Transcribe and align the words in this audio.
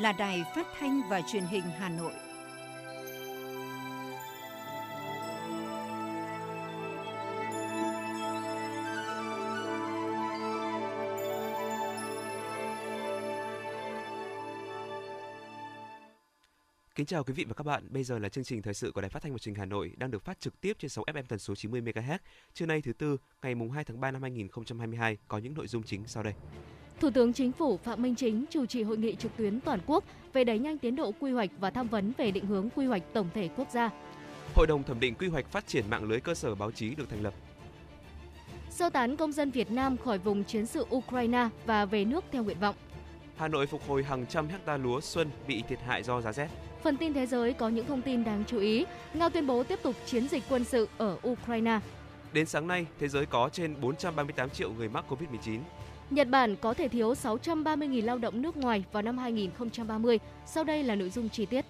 Là 0.00 0.12
đài 0.12 0.44
phát 0.54 0.66
thanh 0.78 1.02
và 1.08 1.20
truyền 1.20 1.44
hình 1.44 1.62
Hà 1.78 1.88
Nội. 1.88 2.12
Kính 16.94 17.06
chào 17.06 17.24
quý 17.24 17.34
vị 17.34 17.44
và 17.48 17.54
các 17.54 17.64
bạn. 17.64 17.88
Bây 17.90 18.04
giờ 18.04 18.18
là 18.18 18.28
chương 18.28 18.44
trình 18.44 18.62
thời 18.62 18.74
sự 18.74 18.92
của 18.92 19.00
Đài 19.00 19.10
Phát 19.10 19.22
thanh 19.22 19.32
và 19.32 19.38
Truyền 19.38 19.54
hình 19.54 19.60
Hà 19.60 19.64
Nội 19.64 19.92
đang 19.96 20.10
được 20.10 20.24
phát 20.24 20.40
trực 20.40 20.60
tiếp 20.60 20.76
trên 20.78 20.88
sóng 20.88 21.04
FM 21.04 21.22
tần 21.28 21.38
số 21.38 21.54
90 21.54 21.80
MHz. 21.80 22.18
Trưa 22.54 22.66
nay 22.66 22.82
thứ 22.82 22.92
tư, 22.92 23.16
ngày 23.42 23.54
mùng 23.54 23.70
2 23.70 23.84
tháng 23.84 24.00
3 24.00 24.10
năm 24.10 24.22
2022 24.22 25.16
có 25.28 25.38
những 25.38 25.54
nội 25.54 25.66
dung 25.66 25.82
chính 25.82 26.06
sau 26.06 26.22
đây. 26.22 26.34
Thủ 27.00 27.10
tướng 27.10 27.32
Chính 27.32 27.52
phủ 27.52 27.76
Phạm 27.76 28.02
Minh 28.02 28.14
Chính 28.14 28.44
chủ 28.50 28.66
trì 28.66 28.82
hội 28.82 28.96
nghị 28.96 29.14
trực 29.14 29.36
tuyến 29.36 29.60
toàn 29.60 29.80
quốc 29.86 30.04
về 30.32 30.44
đẩy 30.44 30.58
nhanh 30.58 30.78
tiến 30.78 30.96
độ 30.96 31.12
quy 31.20 31.30
hoạch 31.32 31.50
và 31.60 31.70
tham 31.70 31.88
vấn 31.88 32.12
về 32.18 32.30
định 32.30 32.46
hướng 32.46 32.68
quy 32.76 32.86
hoạch 32.86 33.02
tổng 33.12 33.28
thể 33.34 33.48
quốc 33.56 33.70
gia. 33.70 33.90
Hội 34.54 34.66
đồng 34.66 34.82
thẩm 34.82 35.00
định 35.00 35.14
quy 35.14 35.28
hoạch 35.28 35.46
phát 35.46 35.66
triển 35.66 35.84
mạng 35.90 36.04
lưới 36.04 36.20
cơ 36.20 36.34
sở 36.34 36.54
báo 36.54 36.70
chí 36.70 36.94
được 36.94 37.10
thành 37.10 37.22
lập. 37.22 37.34
Sơ 38.70 38.90
tán 38.90 39.16
công 39.16 39.32
dân 39.32 39.50
Việt 39.50 39.70
Nam 39.70 39.96
khỏi 39.96 40.18
vùng 40.18 40.44
chiến 40.44 40.66
sự 40.66 40.86
Ukraine 40.94 41.48
và 41.66 41.84
về 41.84 42.04
nước 42.04 42.24
theo 42.32 42.44
nguyện 42.44 42.58
vọng. 42.60 42.74
Hà 43.36 43.48
Nội 43.48 43.66
phục 43.66 43.88
hồi 43.88 44.02
hàng 44.02 44.26
trăm 44.26 44.48
hecta 44.48 44.76
lúa 44.76 45.00
xuân 45.00 45.30
bị 45.48 45.62
thiệt 45.68 45.80
hại 45.86 46.02
do 46.02 46.20
giá 46.20 46.32
rét. 46.32 46.48
Phần 46.82 46.96
tin 46.96 47.12
thế 47.12 47.26
giới 47.26 47.52
có 47.52 47.68
những 47.68 47.86
thông 47.86 48.02
tin 48.02 48.24
đáng 48.24 48.44
chú 48.46 48.58
ý. 48.58 48.84
Nga 49.14 49.28
tuyên 49.28 49.46
bố 49.46 49.64
tiếp 49.64 49.78
tục 49.82 49.96
chiến 50.06 50.28
dịch 50.28 50.42
quân 50.48 50.64
sự 50.64 50.88
ở 50.98 51.18
Ukraine. 51.28 51.80
Đến 52.32 52.46
sáng 52.46 52.66
nay, 52.66 52.86
thế 53.00 53.08
giới 53.08 53.26
có 53.26 53.48
trên 53.52 53.80
438 53.80 54.50
triệu 54.50 54.72
người 54.72 54.88
mắc 54.88 55.04
COVID-19. 55.08 55.58
Nhật 56.10 56.28
Bản 56.28 56.56
có 56.56 56.74
thể 56.74 56.88
thiếu 56.88 57.12
630.000 57.12 58.04
lao 58.04 58.18
động 58.18 58.42
nước 58.42 58.56
ngoài 58.56 58.84
vào 58.92 59.02
năm 59.02 59.18
2030. 59.18 60.18
Sau 60.46 60.64
đây 60.64 60.82
là 60.82 60.94
nội 60.94 61.10
dung 61.10 61.28
chi 61.28 61.46
tiết. 61.46 61.64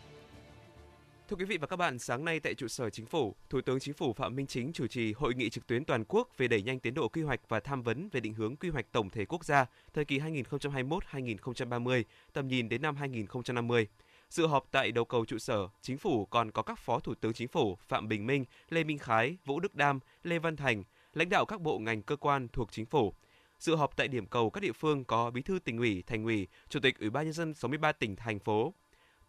Thưa 1.29 1.37
quý 1.37 1.45
vị 1.45 1.57
và 1.57 1.67
các 1.67 1.77
bạn, 1.77 1.99
sáng 1.99 2.25
nay 2.25 2.41
tại 2.41 2.55
trụ 2.55 2.69
sở 2.69 2.91
Chính 2.91 3.07
phủ, 3.07 3.35
Thủ 3.51 3.61
tướng 3.61 3.81
Chính 3.81 3.95
phủ 3.95 4.13
Phạm 4.13 4.37
Minh 4.37 4.47
Chính 4.47 4.73
chủ 4.73 4.87
trì 4.87 5.13
hội 5.13 5.35
nghị 5.35 5.51
trực 5.51 5.67
tuyến 5.67 5.85
toàn 5.85 6.05
quốc 6.09 6.29
về 6.37 6.49
đẩy 6.49 6.63
nhanh 6.63 6.81
tiến 6.81 6.95
độ 6.95 7.09
quy 7.09 7.23
hoạch 7.23 7.41
và 7.49 7.61
tham 7.61 7.83
vấn 7.83 8.09
về 8.13 8.21
định 8.21 8.35
hướng 8.35 8.57
quy 8.57 8.69
hoạch 8.69 8.93
tổng 8.93 9.11
thể 9.11 9.25
quốc 9.25 9.45
gia 9.45 9.67
thời 9.95 10.05
kỳ 10.05 10.19
2021-2030, 10.19 12.03
tầm 12.33 12.49
nhìn 12.49 12.69
đến 12.69 12.83
năm 12.83 12.97
2050. 12.97 13.87
Dự 14.31 14.47
họp 14.47 14.65
tại 14.71 14.93
đầu 14.93 15.05
cầu 15.05 15.25
trụ 15.25 15.39
sở, 15.39 15.69
Chính 15.83 15.99
phủ 15.99 16.27
còn 16.27 16.51
có 16.51 16.63
các 16.63 16.79
Phó 16.79 16.99
Thủ 16.99 17.15
tướng 17.15 17.33
Chính 17.33 17.49
phủ 17.49 17.77
Phạm 17.89 18.09
Bình 18.09 18.27
Minh, 18.27 18.45
Lê 18.69 18.85
Minh 18.85 18.99
Khái, 18.99 19.37
Vũ 19.45 19.61
Đức 19.61 19.75
Đam, 19.75 20.01
Lê 20.23 20.39
Văn 20.39 20.57
Thành, 20.57 20.85
lãnh 21.15 21.29
đạo 21.29 21.47
các 21.47 21.61
bộ 21.61 21.79
ngành 21.79 22.03
cơ 22.03 22.17
quan 22.17 22.49
thuộc 22.53 22.73
Chính 22.73 22.87
phủ. 22.87 23.15
Dự 23.59 23.77
họp 23.77 23.97
tại 23.97 24.09
điểm 24.09 24.27
cầu 24.27 24.51
các 24.51 24.61
địa 24.61 24.73
phương 24.73 25.05
có 25.05 25.31
Bí 25.31 25.43
thư 25.43 25.59
tỉnh 25.59 25.79
ủy, 25.79 26.03
thành 26.07 26.25
ủy, 26.25 26.47
Chủ 26.69 26.81
tịch 26.81 26.99
Ủy 26.99 27.11
ban 27.11 27.25
nhân 27.25 27.33
dân 27.33 27.55
63 27.55 27.93
tỉnh 27.93 28.17
thành 28.17 28.39
phố. 28.39 28.75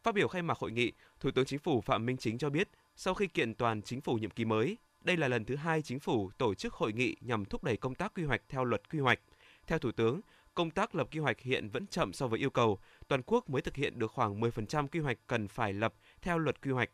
Phát 0.03 0.16
biểu 0.16 0.27
khai 0.27 0.41
mạc 0.41 0.58
hội 0.58 0.72
nghị, 0.72 0.91
Thủ 1.19 1.31
tướng 1.31 1.45
Chính 1.45 1.59
phủ 1.59 1.81
Phạm 1.81 2.05
Minh 2.05 2.17
Chính 2.17 2.38
cho 2.38 2.50
biết, 2.50 2.69
sau 2.95 3.13
khi 3.13 3.27
kiện 3.27 3.53
toàn 3.55 3.81
chính 3.81 4.02
phủ 4.02 4.16
nhiệm 4.16 4.30
kỳ 4.30 4.45
mới, 4.45 4.77
đây 5.02 5.17
là 5.17 5.27
lần 5.27 5.45
thứ 5.45 5.55
hai 5.55 5.81
chính 5.81 6.00
phủ 6.00 6.31
tổ 6.38 6.53
chức 6.53 6.73
hội 6.73 6.94
nghị 6.94 7.16
nhằm 7.22 7.45
thúc 7.45 7.63
đẩy 7.63 7.77
công 7.77 7.95
tác 7.95 8.13
quy 8.16 8.23
hoạch 8.23 8.41
theo 8.50 8.63
luật 8.63 8.89
quy 8.89 9.00
hoạch. 9.00 9.19
Theo 9.67 9.80
Thủ 9.80 9.91
tướng, 9.91 10.22
công 10.53 10.72
tác 10.72 10.95
lập 10.95 11.07
quy 11.11 11.19
hoạch 11.19 11.39
hiện 11.39 11.69
vẫn 11.69 11.88
chậm 11.88 12.13
so 12.13 12.27
với 12.27 12.39
yêu 12.39 12.50
cầu, 12.50 12.80
toàn 13.07 13.22
quốc 13.25 13.50
mới 13.50 13.61
thực 13.61 13.75
hiện 13.75 14.00
được 14.00 14.11
khoảng 14.11 14.40
10% 14.40 14.88
quy 14.88 15.00
hoạch 15.00 15.17
cần 15.28 15.47
phải 15.47 15.73
lập 15.73 15.94
theo 16.22 16.38
luật 16.38 16.61
quy 16.61 16.72
hoạch. 16.72 16.90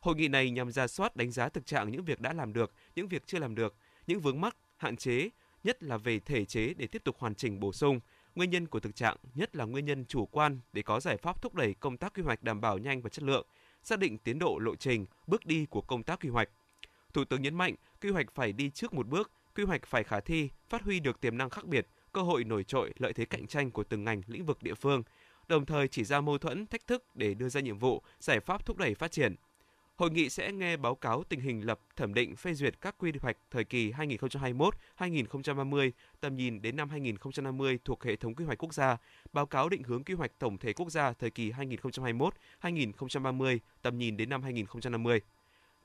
Hội 0.00 0.14
nghị 0.14 0.28
này 0.28 0.50
nhằm 0.50 0.70
ra 0.70 0.86
soát 0.86 1.16
đánh 1.16 1.30
giá 1.30 1.48
thực 1.48 1.66
trạng 1.66 1.90
những 1.90 2.04
việc 2.04 2.20
đã 2.20 2.32
làm 2.32 2.52
được, 2.52 2.72
những 2.94 3.08
việc 3.08 3.26
chưa 3.26 3.38
làm 3.38 3.54
được, 3.54 3.74
những 4.06 4.20
vướng 4.20 4.40
mắc, 4.40 4.56
hạn 4.76 4.96
chế, 4.96 5.30
nhất 5.64 5.82
là 5.82 5.96
về 5.96 6.18
thể 6.18 6.44
chế 6.44 6.74
để 6.74 6.86
tiếp 6.86 7.04
tục 7.04 7.16
hoàn 7.18 7.34
chỉnh 7.34 7.60
bổ 7.60 7.72
sung, 7.72 8.00
nguyên 8.34 8.50
nhân 8.50 8.66
của 8.66 8.80
thực 8.80 8.96
trạng, 8.96 9.16
nhất 9.34 9.56
là 9.56 9.64
nguyên 9.64 9.84
nhân 9.84 10.04
chủ 10.04 10.26
quan 10.26 10.60
để 10.72 10.82
có 10.82 11.00
giải 11.00 11.16
pháp 11.16 11.42
thúc 11.42 11.54
đẩy 11.54 11.74
công 11.74 11.96
tác 11.96 12.14
quy 12.14 12.22
hoạch 12.22 12.42
đảm 12.42 12.60
bảo 12.60 12.78
nhanh 12.78 13.02
và 13.02 13.10
chất 13.10 13.22
lượng, 13.22 13.46
xác 13.82 13.98
định 13.98 14.18
tiến 14.18 14.38
độ 14.38 14.58
lộ 14.58 14.76
trình, 14.76 15.06
bước 15.26 15.46
đi 15.46 15.66
của 15.70 15.82
công 15.82 16.02
tác 16.02 16.20
quy 16.20 16.28
hoạch. 16.28 16.48
Thủ 17.12 17.24
tướng 17.24 17.42
nhấn 17.42 17.54
mạnh, 17.54 17.74
quy 18.02 18.10
hoạch 18.10 18.26
phải 18.34 18.52
đi 18.52 18.70
trước 18.70 18.94
một 18.94 19.06
bước, 19.06 19.30
quy 19.54 19.64
hoạch 19.64 19.86
phải 19.86 20.04
khả 20.04 20.20
thi, 20.20 20.50
phát 20.68 20.82
huy 20.82 21.00
được 21.00 21.20
tiềm 21.20 21.38
năng 21.38 21.50
khác 21.50 21.64
biệt, 21.64 21.86
cơ 22.12 22.22
hội 22.22 22.44
nổi 22.44 22.64
trội, 22.64 22.92
lợi 22.98 23.12
thế 23.12 23.24
cạnh 23.24 23.46
tranh 23.46 23.70
của 23.70 23.84
từng 23.84 24.04
ngành, 24.04 24.22
lĩnh 24.26 24.46
vực 24.46 24.62
địa 24.62 24.74
phương, 24.74 25.02
đồng 25.48 25.66
thời 25.66 25.88
chỉ 25.88 26.04
ra 26.04 26.20
mâu 26.20 26.38
thuẫn, 26.38 26.66
thách 26.66 26.86
thức 26.86 27.04
để 27.14 27.34
đưa 27.34 27.48
ra 27.48 27.60
nhiệm 27.60 27.78
vụ, 27.78 28.02
giải 28.20 28.40
pháp 28.40 28.66
thúc 28.66 28.76
đẩy 28.76 28.94
phát 28.94 29.12
triển. 29.12 29.34
Hội 29.96 30.10
nghị 30.10 30.30
sẽ 30.30 30.52
nghe 30.52 30.76
báo 30.76 30.94
cáo 30.94 31.24
tình 31.28 31.40
hình 31.40 31.66
lập, 31.66 31.80
thẩm 31.96 32.14
định, 32.14 32.36
phê 32.36 32.54
duyệt 32.54 32.80
các 32.80 32.94
quy 32.98 33.12
hoạch 33.20 33.36
thời 33.50 33.64
kỳ 33.64 33.92
2021-2030, 34.98 35.90
tầm 36.20 36.36
nhìn 36.36 36.62
đến 36.62 36.76
năm 36.76 36.90
2050 36.90 37.78
thuộc 37.84 38.04
hệ 38.04 38.16
thống 38.16 38.34
quy 38.34 38.44
hoạch 38.44 38.58
quốc 38.58 38.74
gia, 38.74 38.96
báo 39.32 39.46
cáo 39.46 39.68
định 39.68 39.82
hướng 39.82 40.04
quy 40.04 40.14
hoạch 40.14 40.30
tổng 40.38 40.58
thể 40.58 40.72
quốc 40.72 40.90
gia 40.90 41.12
thời 41.12 41.30
kỳ 41.30 41.50
2021-2030, 41.50 43.58
tầm 43.82 43.98
nhìn 43.98 44.16
đến 44.16 44.28
năm 44.28 44.42
2050. 44.42 45.20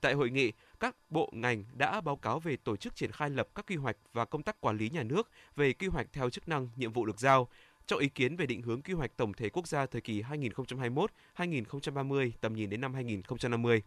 Tại 0.02 0.14
hội 0.14 0.30
nghị, 0.30 0.52
các 0.80 0.96
bộ 1.10 1.30
ngành 1.34 1.64
đã 1.74 2.02
báo 2.02 2.16
cáo 2.16 2.40
về 2.40 2.58
tổ 2.64 2.76
chức 2.76 2.96
triển 2.96 3.12
khai 3.12 3.30
lập 3.30 3.48
các 3.56 3.66
quy 3.68 3.76
hoạch 3.76 3.98
và 4.14 4.26
công 4.26 4.44
tác 4.44 4.62
quản 4.62 4.78
lý 4.78 4.90
nhà 4.90 5.04
nước 5.04 5.30
về 5.56 5.74
quy 5.74 5.88
hoạch 5.88 6.08
theo 6.14 6.30
chức 6.30 6.48
năng, 6.48 6.70
nhiệm 6.76 6.94
vụ 6.94 7.06
được 7.06 7.20
giao, 7.20 7.48
cho 7.86 7.98
ý 7.98 8.10
kiến 8.10 8.36
về 8.36 8.46
định 8.46 8.62
hướng 8.62 8.82
quy 8.82 8.94
hoạch 8.94 9.18
tổng 9.18 9.34
thể 9.34 9.50
quốc 9.50 9.68
gia 9.68 9.86
thời 9.86 10.02
kỳ 10.02 10.22
2021-2030, 10.22 12.32
tầm 12.42 12.54
nhìn 12.54 12.70
đến 12.70 12.82
năm 12.82 12.94
2050 12.94 13.82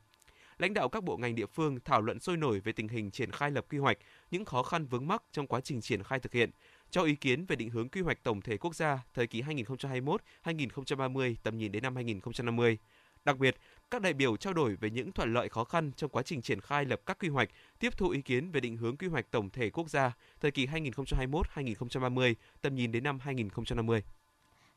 lãnh 0.58 0.74
đạo 0.74 0.88
các 0.88 1.04
bộ 1.04 1.16
ngành 1.16 1.34
địa 1.34 1.46
phương 1.46 1.78
thảo 1.84 2.00
luận 2.02 2.20
sôi 2.20 2.36
nổi 2.36 2.60
về 2.60 2.72
tình 2.72 2.88
hình 2.88 3.10
triển 3.10 3.30
khai 3.30 3.50
lập 3.50 3.66
quy 3.70 3.78
hoạch, 3.78 3.98
những 4.30 4.44
khó 4.44 4.62
khăn 4.62 4.86
vướng 4.86 5.06
mắc 5.06 5.22
trong 5.32 5.46
quá 5.46 5.60
trình 5.60 5.80
triển 5.80 6.02
khai 6.02 6.20
thực 6.20 6.32
hiện, 6.32 6.50
cho 6.90 7.02
ý 7.02 7.14
kiến 7.14 7.46
về 7.46 7.56
định 7.56 7.70
hướng 7.70 7.88
quy 7.88 8.00
hoạch 8.00 8.22
tổng 8.22 8.40
thể 8.40 8.56
quốc 8.56 8.74
gia 8.74 8.98
thời 9.14 9.26
kỳ 9.26 9.42
2021-2030 9.42 11.34
tầm 11.42 11.58
nhìn 11.58 11.72
đến 11.72 11.82
năm 11.82 11.94
2050. 11.96 12.78
Đặc 13.24 13.38
biệt, 13.38 13.56
các 13.90 14.02
đại 14.02 14.12
biểu 14.12 14.36
trao 14.36 14.52
đổi 14.52 14.76
về 14.76 14.90
những 14.90 15.12
thuận 15.12 15.32
lợi 15.32 15.48
khó 15.48 15.64
khăn 15.64 15.92
trong 15.96 16.10
quá 16.10 16.22
trình 16.22 16.42
triển 16.42 16.60
khai 16.60 16.84
lập 16.84 17.00
các 17.06 17.18
quy 17.18 17.28
hoạch, 17.28 17.48
tiếp 17.78 17.96
thu 17.96 18.08
ý 18.08 18.22
kiến 18.22 18.50
về 18.50 18.60
định 18.60 18.76
hướng 18.76 18.96
quy 18.96 19.06
hoạch 19.06 19.30
tổng 19.30 19.50
thể 19.50 19.70
quốc 19.70 19.90
gia 19.90 20.12
thời 20.40 20.50
kỳ 20.50 20.66
2021-2030, 20.66 22.34
tầm 22.60 22.74
nhìn 22.74 22.92
đến 22.92 23.04
năm 23.04 23.18
2050. 23.20 24.02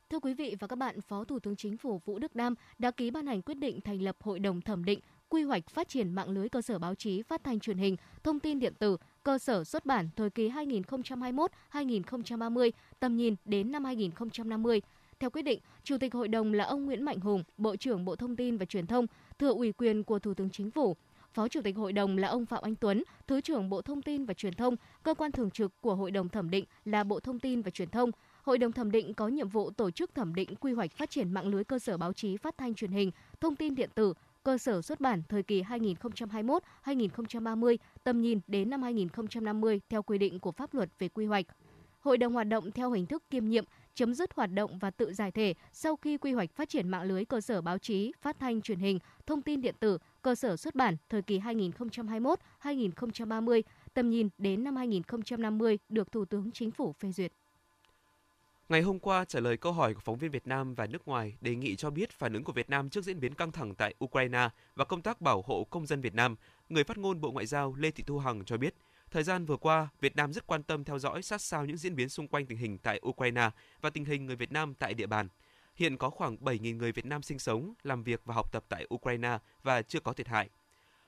Thưa 0.09 0.19
quý 0.19 0.33
vị 0.33 0.55
và 0.59 0.67
các 0.67 0.75
bạn, 0.75 1.01
Phó 1.01 1.23
Thủ 1.23 1.39
tướng 1.39 1.55
Chính 1.55 1.77
phủ 1.77 2.01
Vũ 2.05 2.19
Đức 2.19 2.35
Đam 2.35 2.55
đã 2.79 2.91
ký 2.91 3.11
ban 3.11 3.27
hành 3.27 3.41
quyết 3.41 3.57
định 3.57 3.81
thành 3.81 4.01
lập 4.01 4.15
Hội 4.19 4.39
đồng 4.39 4.61
thẩm 4.61 4.85
định 4.85 4.99
quy 5.35 5.43
hoạch 5.43 5.69
phát 5.69 5.89
triển 5.89 6.13
mạng 6.13 6.29
lưới 6.29 6.49
cơ 6.49 6.61
sở 6.61 6.79
báo 6.79 6.95
chí, 6.95 7.21
phát 7.21 7.43
thanh 7.43 7.59
truyền 7.59 7.77
hình, 7.77 7.95
thông 8.23 8.39
tin 8.39 8.59
điện 8.59 8.73
tử, 8.79 8.97
cơ 9.23 9.37
sở 9.37 9.63
xuất 9.63 9.85
bản 9.85 10.09
thời 10.15 10.29
kỳ 10.29 10.49
2021-2030, 10.49 12.71
tầm 12.99 13.17
nhìn 13.17 13.35
đến 13.45 13.71
năm 13.71 13.85
2050. 13.85 14.81
Theo 15.19 15.29
quyết 15.29 15.41
định, 15.41 15.59
Chủ 15.83 15.97
tịch 15.97 16.13
Hội 16.13 16.27
đồng 16.27 16.53
là 16.53 16.63
ông 16.63 16.85
Nguyễn 16.85 17.03
Mạnh 17.03 17.19
Hùng, 17.19 17.43
Bộ 17.57 17.75
trưởng 17.75 18.05
Bộ 18.05 18.15
Thông 18.15 18.35
tin 18.35 18.57
và 18.57 18.65
Truyền 18.65 18.87
thông, 18.87 19.07
thừa 19.39 19.53
ủy 19.53 19.71
quyền 19.71 20.03
của 20.03 20.19
Thủ 20.19 20.33
tướng 20.33 20.49
Chính 20.49 20.71
phủ. 20.71 20.95
Phó 21.33 21.47
Chủ 21.47 21.61
tịch 21.61 21.75
Hội 21.75 21.93
đồng 21.93 22.17
là 22.17 22.27
ông 22.27 22.45
Phạm 22.45 22.63
Anh 22.63 22.75
Tuấn, 22.75 23.03
Thứ 23.27 23.41
trưởng 23.41 23.69
Bộ 23.69 23.81
Thông 23.81 24.01
tin 24.01 24.25
và 24.25 24.33
Truyền 24.33 24.53
thông, 24.53 24.75
cơ 25.03 25.13
quan 25.13 25.31
thường 25.31 25.51
trực 25.51 25.81
của 25.81 25.95
Hội 25.95 26.11
đồng 26.11 26.29
thẩm 26.29 26.49
định 26.49 26.65
là 26.85 27.03
Bộ 27.03 27.19
Thông 27.19 27.39
tin 27.39 27.61
và 27.61 27.71
Truyền 27.71 27.89
thông. 27.89 28.11
Hội 28.43 28.57
đồng 28.57 28.71
thẩm 28.71 28.91
định 28.91 29.13
có 29.13 29.27
nhiệm 29.27 29.49
vụ 29.49 29.71
tổ 29.71 29.91
chức 29.91 30.15
thẩm 30.15 30.35
định 30.35 30.55
quy 30.55 30.73
hoạch 30.73 30.91
phát 30.91 31.09
triển 31.09 31.31
mạng 31.31 31.47
lưới 31.47 31.63
cơ 31.63 31.79
sở 31.79 31.97
báo 31.97 32.13
chí 32.13 32.37
phát 32.37 32.57
thanh 32.57 32.73
truyền 32.73 32.91
hình, 32.91 33.11
thông 33.39 33.55
tin 33.55 33.75
điện 33.75 33.89
tử, 33.95 34.13
cơ 34.45 34.57
sở 34.57 34.81
xuất 34.81 35.01
bản 35.01 35.21
thời 35.29 35.43
kỳ 35.43 35.61
2021-2030, 35.61 37.77
tầm 38.03 38.21
nhìn 38.21 38.39
đến 38.47 38.69
năm 38.69 38.81
2050 38.81 39.81
theo 39.89 40.03
quy 40.03 40.17
định 40.17 40.39
của 40.39 40.51
pháp 40.51 40.73
luật 40.73 40.89
về 40.99 41.07
quy 41.07 41.25
hoạch. 41.25 41.45
Hội 41.99 42.17
đồng 42.17 42.33
hoạt 42.33 42.47
động 42.47 42.71
theo 42.71 42.91
hình 42.91 43.05
thức 43.05 43.23
kiêm 43.29 43.45
nhiệm, 43.45 43.65
chấm 43.95 44.13
dứt 44.13 44.33
hoạt 44.33 44.53
động 44.53 44.79
và 44.79 44.91
tự 44.91 45.13
giải 45.13 45.31
thể 45.31 45.53
sau 45.71 45.95
khi 45.95 46.17
quy 46.17 46.31
hoạch 46.31 46.55
phát 46.55 46.69
triển 46.69 46.89
mạng 46.89 47.03
lưới 47.03 47.25
cơ 47.25 47.41
sở 47.41 47.61
báo 47.61 47.77
chí, 47.77 48.11
phát 48.21 48.39
thanh 48.39 48.61
truyền 48.61 48.79
hình, 48.79 48.99
thông 49.25 49.41
tin 49.41 49.61
điện 49.61 49.75
tử, 49.79 49.97
cơ 50.21 50.35
sở 50.35 50.57
xuất 50.57 50.75
bản 50.75 50.97
thời 51.09 51.21
kỳ 51.21 51.39
2021-2030, 51.39 53.61
tầm 53.93 54.09
nhìn 54.09 54.29
đến 54.37 54.63
năm 54.63 54.75
2050 54.75 55.79
được 55.89 56.11
Thủ 56.11 56.25
tướng 56.25 56.51
Chính 56.51 56.71
phủ 56.71 56.93
phê 56.99 57.11
duyệt. 57.11 57.31
Ngày 58.69 58.81
hôm 58.81 58.99
qua, 58.99 59.25
trả 59.25 59.39
lời 59.39 59.57
câu 59.57 59.71
hỏi 59.71 59.93
của 59.93 59.99
phóng 59.99 60.17
viên 60.17 60.31
Việt 60.31 60.47
Nam 60.47 60.75
và 60.75 60.85
nước 60.85 61.07
ngoài 61.07 61.37
đề 61.41 61.55
nghị 61.55 61.75
cho 61.75 61.89
biết 61.89 62.11
phản 62.11 62.33
ứng 62.33 62.43
của 62.43 62.53
Việt 62.53 62.69
Nam 62.69 62.89
trước 62.89 63.03
diễn 63.03 63.19
biến 63.19 63.33
căng 63.33 63.51
thẳng 63.51 63.75
tại 63.75 63.95
Ukraine 64.05 64.49
và 64.75 64.85
công 64.85 65.01
tác 65.01 65.21
bảo 65.21 65.41
hộ 65.41 65.63
công 65.69 65.85
dân 65.85 66.01
Việt 66.01 66.13
Nam, 66.13 66.35
người 66.69 66.83
phát 66.83 66.97
ngôn 66.97 67.21
Bộ 67.21 67.31
Ngoại 67.31 67.45
giao 67.45 67.75
Lê 67.77 67.91
Thị 67.91 68.03
Thu 68.07 68.19
Hằng 68.19 68.45
cho 68.45 68.57
biết, 68.57 68.75
thời 69.11 69.23
gian 69.23 69.45
vừa 69.45 69.57
qua, 69.57 69.87
Việt 70.01 70.15
Nam 70.15 70.33
rất 70.33 70.47
quan 70.47 70.63
tâm 70.63 70.83
theo 70.83 70.99
dõi 70.99 71.21
sát 71.21 71.41
sao 71.41 71.65
những 71.65 71.77
diễn 71.77 71.95
biến 71.95 72.09
xung 72.09 72.27
quanh 72.27 72.45
tình 72.45 72.57
hình 72.57 72.77
tại 72.77 73.01
Ukraine 73.07 73.49
và 73.81 73.89
tình 73.89 74.05
hình 74.05 74.25
người 74.25 74.35
Việt 74.35 74.51
Nam 74.51 74.73
tại 74.73 74.93
địa 74.93 75.07
bàn. 75.07 75.27
Hiện 75.75 75.97
có 75.97 76.09
khoảng 76.09 76.37
7.000 76.37 76.77
người 76.77 76.91
Việt 76.91 77.05
Nam 77.05 77.21
sinh 77.21 77.39
sống, 77.39 77.73
làm 77.83 78.03
việc 78.03 78.21
và 78.25 78.35
học 78.35 78.51
tập 78.51 78.65
tại 78.69 78.87
Ukraine 78.93 79.37
và 79.63 79.81
chưa 79.81 79.99
có 79.99 80.13
thiệt 80.13 80.27
hại. 80.27 80.49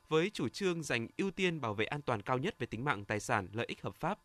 Với 0.09 0.29
chủ 0.33 0.49
trương 0.49 0.83
dành 0.83 1.07
ưu 1.17 1.31
tiên 1.31 1.61
bảo 1.61 1.73
vệ 1.73 1.85
an 1.85 2.01
toàn 2.01 2.21
cao 2.21 2.37
nhất 2.37 2.59
về 2.59 2.67
tính 2.67 2.83
mạng 2.83 3.05
tài 3.05 3.19
sản, 3.19 3.47
lợi 3.53 3.65
ích 3.65 3.81
hợp 3.81 3.95
pháp, 3.95 4.19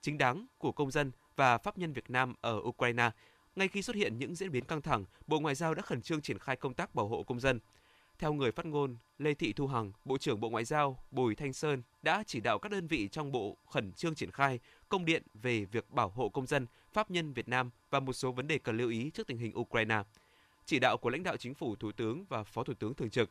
chính 0.00 0.18
đáng 0.18 0.46
của 0.58 0.72
công 0.72 0.90
dân 0.90 1.12
và 1.36 1.58
pháp 1.58 1.78
nhân 1.78 1.92
Việt 1.92 2.10
Nam 2.10 2.34
ở 2.40 2.60
Ukraine. 2.62 3.10
Ngay 3.56 3.68
khi 3.68 3.82
xuất 3.82 3.96
hiện 3.96 4.18
những 4.18 4.34
diễn 4.34 4.50
biến 4.50 4.64
căng 4.64 4.82
thẳng, 4.82 5.04
Bộ 5.26 5.40
Ngoại 5.40 5.54
giao 5.54 5.74
đã 5.74 5.82
khẩn 5.82 6.02
trương 6.02 6.20
triển 6.20 6.38
khai 6.38 6.56
công 6.56 6.74
tác 6.74 6.94
bảo 6.94 7.08
hộ 7.08 7.22
công 7.22 7.40
dân. 7.40 7.60
Theo 8.18 8.32
người 8.32 8.52
phát 8.52 8.66
ngôn 8.66 8.96
Lê 9.18 9.34
Thị 9.34 9.52
Thu 9.52 9.66
Hằng, 9.66 9.92
Bộ 10.04 10.18
trưởng 10.18 10.40
Bộ 10.40 10.50
Ngoại 10.50 10.64
giao 10.64 10.98
Bùi 11.10 11.34
Thanh 11.34 11.52
Sơn 11.52 11.82
đã 12.02 12.22
chỉ 12.26 12.40
đạo 12.40 12.58
các 12.58 12.72
đơn 12.72 12.86
vị 12.86 13.08
trong 13.08 13.32
Bộ 13.32 13.56
khẩn 13.70 13.92
trương 13.92 14.14
triển 14.14 14.30
khai 14.30 14.58
công 14.88 15.04
điện 15.04 15.22
về 15.34 15.64
việc 15.64 15.90
bảo 15.90 16.08
hộ 16.08 16.28
công 16.28 16.46
dân, 16.46 16.66
pháp 16.92 17.10
nhân 17.10 17.32
Việt 17.32 17.48
Nam 17.48 17.70
và 17.90 18.00
một 18.00 18.12
số 18.12 18.32
vấn 18.32 18.46
đề 18.46 18.58
cần 18.58 18.76
lưu 18.76 18.90
ý 18.90 19.10
trước 19.10 19.26
tình 19.26 19.38
hình 19.38 19.58
Ukraine. 19.58 20.02
chỉ 20.64 20.78
đạo 20.78 20.96
của 20.96 21.10
lãnh 21.10 21.22
đạo 21.22 21.36
chính 21.36 21.54
phủ, 21.54 21.76
thủ 21.76 21.92
tướng 21.92 22.24
và 22.28 22.44
phó 22.44 22.64
thủ 22.64 22.74
tướng 22.74 22.94
thường 22.94 23.10
trực. 23.10 23.30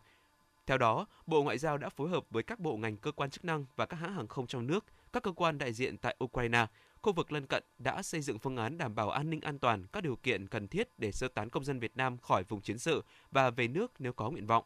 Theo 0.65 0.77
đó, 0.77 1.05
Bộ 1.25 1.43
Ngoại 1.43 1.57
giao 1.57 1.77
đã 1.77 1.89
phối 1.89 2.09
hợp 2.09 2.23
với 2.29 2.43
các 2.43 2.59
bộ 2.59 2.77
ngành 2.77 2.97
cơ 2.97 3.11
quan 3.11 3.29
chức 3.29 3.45
năng 3.45 3.65
và 3.75 3.85
các 3.85 3.97
hãng 3.97 4.13
hàng 4.13 4.27
không 4.27 4.47
trong 4.47 4.67
nước, 4.67 4.85
các 5.13 5.23
cơ 5.23 5.31
quan 5.31 5.57
đại 5.57 5.73
diện 5.73 5.97
tại 5.97 6.15
Ukraine, 6.23 6.65
khu 7.01 7.13
vực 7.13 7.31
lân 7.31 7.45
cận 7.45 7.63
đã 7.77 8.01
xây 8.01 8.21
dựng 8.21 8.39
phương 8.39 8.57
án 8.57 8.77
đảm 8.77 8.95
bảo 8.95 9.09
an 9.09 9.29
ninh 9.29 9.41
an 9.41 9.59
toàn 9.59 9.85
các 9.91 10.03
điều 10.03 10.15
kiện 10.15 10.47
cần 10.47 10.67
thiết 10.67 10.89
để 10.97 11.11
sơ 11.11 11.27
tán 11.27 11.49
công 11.49 11.63
dân 11.63 11.79
Việt 11.79 11.97
Nam 11.97 12.17
khỏi 12.17 12.43
vùng 12.43 12.61
chiến 12.61 12.77
sự 12.77 13.03
và 13.31 13.49
về 13.49 13.67
nước 13.67 13.91
nếu 13.99 14.13
có 14.13 14.29
nguyện 14.29 14.47
vọng. 14.47 14.65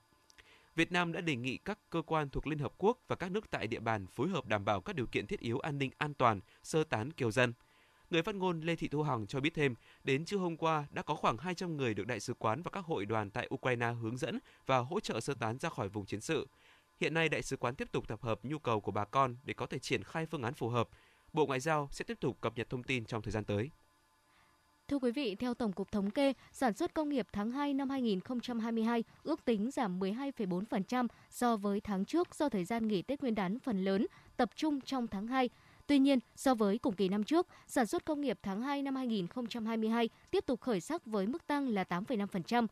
Việt 0.76 0.92
Nam 0.92 1.12
đã 1.12 1.22
đề 1.22 1.36
nghị 1.36 1.58
các 1.58 1.80
cơ 1.90 2.02
quan 2.02 2.30
thuộc 2.30 2.48
Liên 2.48 2.60
Hợp 2.60 2.74
Quốc 2.78 3.00
và 3.08 3.16
các 3.16 3.32
nước 3.32 3.50
tại 3.52 3.68
địa 3.68 3.80
bàn 3.80 4.08
phối 4.08 4.30
hợp 4.30 4.46
đảm 4.46 4.66
bảo 4.66 4.82
các 4.82 4.96
điều 4.96 5.06
kiện 5.06 5.28
thiết 5.28 5.40
yếu 5.40 5.60
an 5.60 5.78
ninh 5.78 5.92
an 5.98 6.14
toàn, 6.14 6.40
sơ 6.64 6.84
tán 6.84 7.12
kiều 7.12 7.32
dân. 7.32 7.54
Người 8.10 8.22
phát 8.22 8.36
ngôn 8.36 8.62
Lê 8.62 8.76
Thị 8.76 8.88
Thu 8.88 9.04
Hằng 9.04 9.28
cho 9.28 9.40
biết 9.40 9.54
thêm, 9.54 9.76
đến 10.04 10.26
trưa 10.26 10.38
hôm 10.38 10.58
qua 10.58 10.86
đã 10.92 11.02
có 11.02 11.16
khoảng 11.16 11.38
200 11.38 11.78
người 11.78 11.94
được 11.94 12.08
đại 12.08 12.20
sứ 12.20 12.34
quán 12.34 12.62
và 12.62 12.72
các 12.72 12.86
hội 12.86 13.06
đoàn 13.06 13.30
tại 13.30 13.48
Ukraine 13.54 13.92
hướng 14.02 14.18
dẫn 14.18 14.40
và 14.66 14.78
hỗ 14.78 15.00
trợ 15.00 15.20
sơ 15.20 15.34
tán 15.34 15.58
ra 15.58 15.70
khỏi 15.70 15.90
vùng 15.90 16.06
chiến 16.06 16.22
sự. 16.22 16.48
Hiện 17.00 17.14
nay 17.14 17.30
đại 17.30 17.44
sứ 17.44 17.58
quán 17.58 17.76
tiếp 17.76 17.92
tục 17.92 18.08
tập 18.08 18.22
hợp 18.22 18.40
nhu 18.44 18.60
cầu 18.60 18.82
của 18.82 18.92
bà 18.92 19.06
con 19.06 19.36
để 19.44 19.54
có 19.54 19.66
thể 19.66 19.80
triển 19.80 20.04
khai 20.04 20.26
phương 20.26 20.44
án 20.44 20.54
phù 20.54 20.70
hợp. 20.70 20.90
Bộ 21.34 21.46
Ngoại 21.46 21.60
giao 21.60 21.88
sẽ 21.92 22.06
tiếp 22.06 22.18
tục 22.20 22.38
cập 22.42 22.58
nhật 22.58 22.70
thông 22.70 22.84
tin 22.84 23.06
trong 23.06 23.22
thời 23.22 23.32
gian 23.32 23.46
tới. 23.46 23.70
Thưa 24.88 25.00
quý 25.00 25.12
vị, 25.12 25.36
theo 25.36 25.54
Tổng 25.54 25.74
cục 25.74 25.92
Thống 25.92 26.12
kê, 26.12 26.34
sản 26.52 26.74
xuất 26.74 26.94
công 26.94 27.10
nghiệp 27.10 27.28
tháng 27.34 27.52
2 27.52 27.74
năm 27.74 27.90
2022 27.90 29.04
ước 29.24 29.46
tính 29.46 29.72
giảm 29.72 30.00
12,4% 30.00 31.08
so 31.30 31.58
với 31.58 31.82
tháng 31.82 32.06
trước 32.06 32.36
do 32.36 32.50
thời 32.50 32.66
gian 32.66 32.88
nghỉ 32.88 33.02
Tết 33.02 33.22
Nguyên 33.22 33.36
đán 33.36 33.60
phần 33.60 33.84
lớn 33.84 34.08
tập 34.38 34.50
trung 34.56 34.82
trong 34.82 35.08
tháng 35.08 35.28
2. 35.28 35.50
Tuy 35.88 36.00
nhiên, 36.00 36.20
so 36.36 36.56
với 36.56 36.78
cùng 36.78 36.96
kỳ 36.96 37.10
năm 37.10 37.24
trước, 37.24 37.48
sản 37.68 37.86
xuất 37.86 38.06
công 38.06 38.22
nghiệp 38.22 38.40
tháng 38.44 38.62
2 38.62 38.82
năm 38.82 38.96
2022 38.96 40.10
tiếp 40.32 40.46
tục 40.46 40.62
khởi 40.62 40.82
sắc 40.82 41.06
với 41.06 41.28
mức 41.28 41.48
tăng 41.48 41.70
là 41.70 41.84
8,5%. 41.84 42.68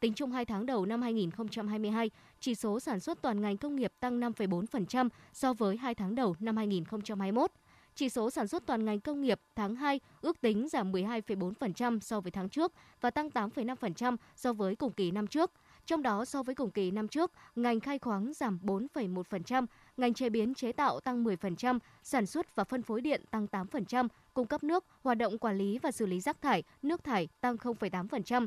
Tính 0.00 0.12
chung 0.12 0.32
2 0.32 0.44
tháng 0.44 0.66
đầu 0.66 0.86
năm 0.86 1.02
2022, 1.02 2.10
chỉ 2.40 2.54
số 2.54 2.80
sản 2.80 3.00
xuất 3.00 3.22
toàn 3.22 3.40
ngành 3.40 3.56
công 3.56 3.76
nghiệp 3.76 3.92
tăng 4.00 4.20
5,4% 4.20 5.08
so 5.32 5.52
với 5.52 5.76
2 5.76 5.94
tháng 5.94 6.14
đầu 6.14 6.36
năm 6.40 6.56
2021. 6.56 7.50
Chỉ 7.94 8.08
số 8.08 8.30
sản 8.30 8.48
xuất 8.48 8.66
toàn 8.66 8.84
ngành 8.84 9.00
công 9.00 9.20
nghiệp 9.20 9.40
tháng 9.54 9.74
2 9.74 10.00
ước 10.20 10.40
tính 10.40 10.68
giảm 10.68 10.92
12,4% 10.92 12.00
so 12.00 12.20
với 12.20 12.30
tháng 12.30 12.48
trước 12.48 12.72
và 13.00 13.10
tăng 13.10 13.28
8,5% 13.28 14.16
so 14.36 14.52
với 14.52 14.76
cùng 14.76 14.92
kỳ 14.92 15.10
năm 15.10 15.26
trước. 15.26 15.50
Trong 15.86 16.02
đó 16.02 16.24
so 16.24 16.42
với 16.42 16.54
cùng 16.54 16.70
kỳ 16.70 16.90
năm 16.90 17.08
trước, 17.08 17.32
ngành 17.56 17.80
khai 17.80 17.98
khoáng 17.98 18.32
giảm 18.32 18.58
4,1%, 18.62 19.66
ngành 19.96 20.14
chế 20.14 20.28
biến 20.28 20.54
chế 20.54 20.72
tạo 20.72 21.00
tăng 21.00 21.24
10%, 21.24 21.78
sản 22.02 22.26
xuất 22.26 22.56
và 22.56 22.64
phân 22.64 22.82
phối 22.82 23.00
điện 23.00 23.24
tăng 23.30 23.46
8%, 23.46 24.08
cung 24.34 24.46
cấp 24.46 24.64
nước, 24.64 24.84
hoạt 25.02 25.18
động 25.18 25.38
quản 25.38 25.58
lý 25.58 25.78
và 25.78 25.90
xử 25.90 26.06
lý 26.06 26.20
rác 26.20 26.42
thải, 26.42 26.62
nước 26.82 27.04
thải 27.04 27.28
tăng 27.40 27.56
0,8%. 27.56 28.46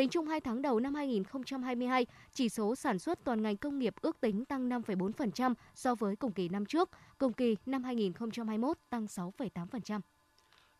Tính 0.00 0.08
chung 0.08 0.26
2 0.26 0.40
tháng 0.40 0.62
đầu 0.62 0.80
năm 0.80 0.94
2022, 0.94 2.06
chỉ 2.32 2.48
số 2.48 2.76
sản 2.76 2.98
xuất 2.98 3.24
toàn 3.24 3.42
ngành 3.42 3.56
công 3.56 3.78
nghiệp 3.78 3.94
ước 4.00 4.20
tính 4.20 4.44
tăng 4.44 4.68
5,4% 4.68 5.54
so 5.74 5.94
với 5.94 6.16
cùng 6.16 6.32
kỳ 6.32 6.48
năm 6.48 6.66
trước, 6.66 6.90
cùng 7.18 7.32
kỳ 7.32 7.56
năm 7.66 7.84
2021 7.84 8.78
tăng 8.90 9.06
6,8%. 9.06 10.00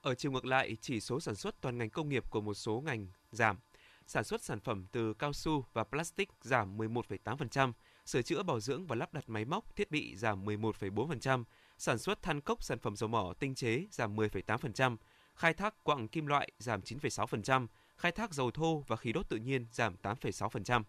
Ở 0.02 0.14
chiều 0.14 0.32
ngược 0.32 0.44
lại, 0.44 0.76
chỉ 0.81 1.00
số 1.00 1.20
sản 1.20 1.34
xuất 1.34 1.61
toàn 1.61 1.78
ngành 1.78 1.90
công 1.90 2.08
nghiệp 2.08 2.31
của 2.31 2.40
một 2.40 2.55
số 2.55 2.82
ngành 2.87 3.06
giảm. 3.31 3.58
Sản 4.06 4.25
xuất 4.25 4.43
sản 4.43 4.61
phẩm 4.61 4.87
từ 4.93 5.14
cao 5.14 5.32
su 5.32 5.64
và 5.73 5.84
plastic 5.84 6.28
giảm 6.43 6.78
11,8%, 6.78 7.73
sửa 8.06 8.23
chữa 8.23 8.43
bảo 8.43 8.61
dưỡng 8.61 8.87
và 8.87 8.96
lắp 8.96 9.14
đặt 9.14 9.25
máy 9.26 9.44
móc, 9.44 9.76
thiết 9.76 9.90
bị 9.90 10.16
giảm 10.16 10.44
11,4%, 10.44 11.44
sản 11.78 11.99
xuất 11.99 12.23
than 12.23 12.40
cốc 12.40 12.62
sản 12.62 12.78
phẩm 12.78 12.96
dầu 12.96 13.08
mỏ 13.08 13.34
tinh 13.38 13.55
chế 13.55 13.87
giảm 13.90 14.16
10,8%, 14.16 14.96
khai 15.34 15.55
thác 15.55 15.84
quặng 15.84 16.08
kim 16.08 16.26
loại 16.26 16.50
giảm 16.58 16.81
9,6%, 16.81 17.66
khai 18.00 18.12
thác 18.12 18.35
dầu 18.35 18.50
thô 18.50 18.85
và 18.87 18.97
khí 18.97 19.12
đốt 19.12 19.29
tự 19.29 19.37
nhiên 19.37 19.67
giảm 19.73 19.97
8,6%. 20.02 20.82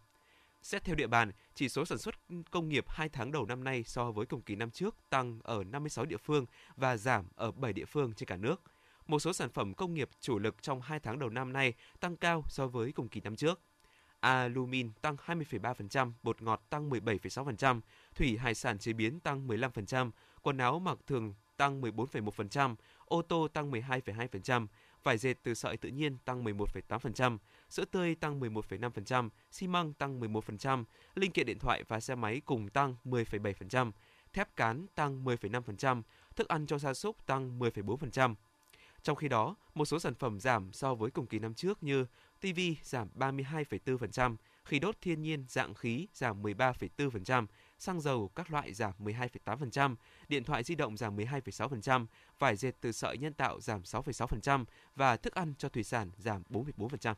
Xét 0.61 0.83
theo 0.83 0.95
địa 0.95 1.07
bàn, 1.07 1.31
chỉ 1.55 1.69
số 1.69 1.85
sản 1.85 1.97
xuất 1.97 2.15
công 2.51 2.69
nghiệp 2.69 2.85
2 2.87 3.09
tháng 3.09 3.31
đầu 3.31 3.45
năm 3.45 3.63
nay 3.63 3.83
so 3.83 4.11
với 4.11 4.25
cùng 4.25 4.41
kỳ 4.41 4.55
năm 4.55 4.71
trước 4.71 4.95
tăng 5.09 5.39
ở 5.43 5.63
56 5.63 6.05
địa 6.05 6.17
phương 6.17 6.45
và 6.75 6.97
giảm 6.97 7.25
ở 7.35 7.51
7 7.51 7.73
địa 7.73 7.85
phương 7.85 8.13
trên 8.13 8.27
cả 8.27 8.37
nước. 8.37 8.61
Một 9.07 9.19
số 9.19 9.33
sản 9.33 9.49
phẩm 9.49 9.73
công 9.73 9.93
nghiệp 9.93 10.09
chủ 10.19 10.39
lực 10.39 10.61
trong 10.61 10.81
2 10.81 10.99
tháng 10.99 11.19
đầu 11.19 11.29
năm 11.29 11.53
nay 11.53 11.73
tăng 11.99 12.17
cao 12.17 12.43
so 12.47 12.67
với 12.67 12.91
cùng 12.91 13.09
kỳ 13.09 13.21
năm 13.21 13.35
trước. 13.35 13.61
Alumin 14.19 14.91
tăng 15.01 15.15
20,3%, 15.25 16.11
bột 16.23 16.41
ngọt 16.41 16.61
tăng 16.69 16.89
17,6%, 16.89 17.81
thủy 18.15 18.37
hải 18.37 18.55
sản 18.55 18.79
chế 18.79 18.93
biến 18.93 19.19
tăng 19.19 19.47
15%, 19.47 20.11
quần 20.41 20.57
áo 20.57 20.79
mặc 20.79 20.97
thường 21.07 21.33
tăng 21.57 21.81
14,1%, 21.81 22.75
ô 23.05 23.21
tô 23.21 23.47
tăng 23.53 23.71
12,2%, 23.71 24.67
vải 25.03 25.17
dệt 25.17 25.33
từ 25.43 25.53
sợi 25.53 25.77
tự 25.77 25.89
nhiên 25.89 26.17
tăng 26.25 26.43
11,8%, 26.43 27.37
sữa 27.69 27.85
tươi 27.85 28.15
tăng 28.15 28.39
11,5%, 28.39 29.29
xi 29.51 29.67
măng 29.67 29.93
tăng 29.93 30.19
11%, 30.19 30.83
linh 31.15 31.31
kiện 31.31 31.45
điện 31.45 31.59
thoại 31.59 31.83
và 31.87 31.99
xe 31.99 32.15
máy 32.15 32.41
cùng 32.45 32.69
tăng 32.69 32.95
10,7%, 33.05 33.91
thép 34.33 34.55
cán 34.55 34.87
tăng 34.95 35.23
10,5%, 35.25 36.01
thức 36.35 36.47
ăn 36.47 36.67
cho 36.67 36.77
gia 36.77 36.93
súc 36.93 37.25
tăng 37.25 37.59
10,4%. 37.59 38.35
Trong 39.03 39.15
khi 39.15 39.27
đó, 39.27 39.55
một 39.73 39.85
số 39.85 39.99
sản 39.99 40.15
phẩm 40.15 40.39
giảm 40.39 40.73
so 40.73 40.95
với 40.95 41.11
cùng 41.11 41.27
kỳ 41.27 41.39
năm 41.39 41.53
trước 41.53 41.83
như 41.83 42.05
TV 42.41 42.59
giảm 42.83 43.09
32,4%, 43.15 44.35
khí 44.65 44.79
đốt 44.79 44.95
thiên 45.01 45.21
nhiên 45.21 45.45
dạng 45.47 45.73
khí 45.73 46.07
giảm 46.13 46.43
13,4%, 46.43 47.45
xăng 47.81 48.01
dầu 48.01 48.31
các 48.35 48.51
loại 48.51 48.73
giảm 48.73 48.93
12,8%, 48.99 49.95
điện 50.27 50.43
thoại 50.43 50.63
di 50.63 50.75
động 50.75 50.97
giảm 50.97 51.17
12,6%, 51.17 52.05
vải 52.39 52.55
dệt 52.55 52.71
từ 52.81 52.91
sợi 52.91 53.17
nhân 53.17 53.33
tạo 53.33 53.59
giảm 53.59 53.81
6,6% 53.81 54.65
và 54.95 55.17
thức 55.17 55.33
ăn 55.35 55.53
cho 55.57 55.69
thủy 55.69 55.83
sản 55.83 56.11
giảm 56.17 56.43
4,4%. 56.49 57.13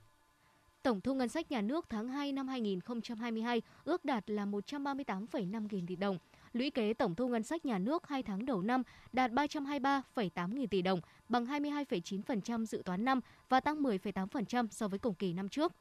Tổng 0.83 1.01
thu 1.01 1.13
ngân 1.13 1.30
sách 1.30 1.51
nhà 1.51 1.62
nước 1.62 1.86
tháng 1.89 2.07
2 2.07 2.31
năm 2.31 2.48
2022 2.48 3.62
ước 3.83 4.06
đạt 4.06 4.30
là 4.30 4.45
138,5 4.45 5.68
nghìn 5.71 5.86
tỷ 5.88 5.95
đồng. 5.95 6.18
Lũy 6.54 6.69
kế 6.69 6.94
tổng 6.94 7.16
thu 7.16 7.27
ngân 7.27 7.44
sách 7.44 7.66
nhà 7.66 7.77
nước 7.77 8.07
2 8.07 8.24
tháng 8.24 8.45
đầu 8.45 8.62
năm 8.62 8.83
đạt 9.13 9.31
323,8 9.31 10.54
nghìn 10.54 10.68
tỷ 10.68 10.81
đồng, 10.81 10.99
bằng 11.30 11.45
22,9% 11.45 12.66
dự 12.66 12.81
toán 12.85 13.06
năm 13.06 13.19
và 13.49 13.59
tăng 13.59 13.83
10,8% 13.83 14.68
so 14.71 14.88
với 14.88 14.99
cùng 14.99 15.14
kỳ 15.14 15.33
năm 15.33 15.49
trước. 15.49 15.71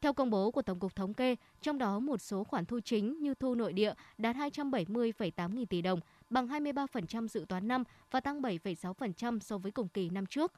Theo 0.00 0.12
công 0.12 0.30
bố 0.30 0.50
của 0.50 0.62
Tổng 0.62 0.78
cục 0.78 0.96
Thống 0.96 1.14
kê, 1.14 1.36
trong 1.62 1.78
đó 1.78 1.98
một 1.98 2.20
số 2.20 2.44
khoản 2.44 2.66
thu 2.66 2.80
chính 2.84 3.18
như 3.20 3.34
thu 3.34 3.54
nội 3.54 3.72
địa 3.72 3.94
đạt 4.18 4.36
270,8 4.36 5.54
nghìn 5.54 5.66
tỷ 5.66 5.82
đồng, 5.82 6.00
bằng 6.30 6.48
23% 6.48 7.28
dự 7.28 7.44
toán 7.48 7.68
năm 7.68 7.84
và 8.10 8.20
tăng 8.20 8.42
7,6% 8.42 9.38
so 9.38 9.58
với 9.58 9.72
cùng 9.72 9.88
kỳ 9.88 10.10
năm 10.10 10.26
trước. 10.26 10.52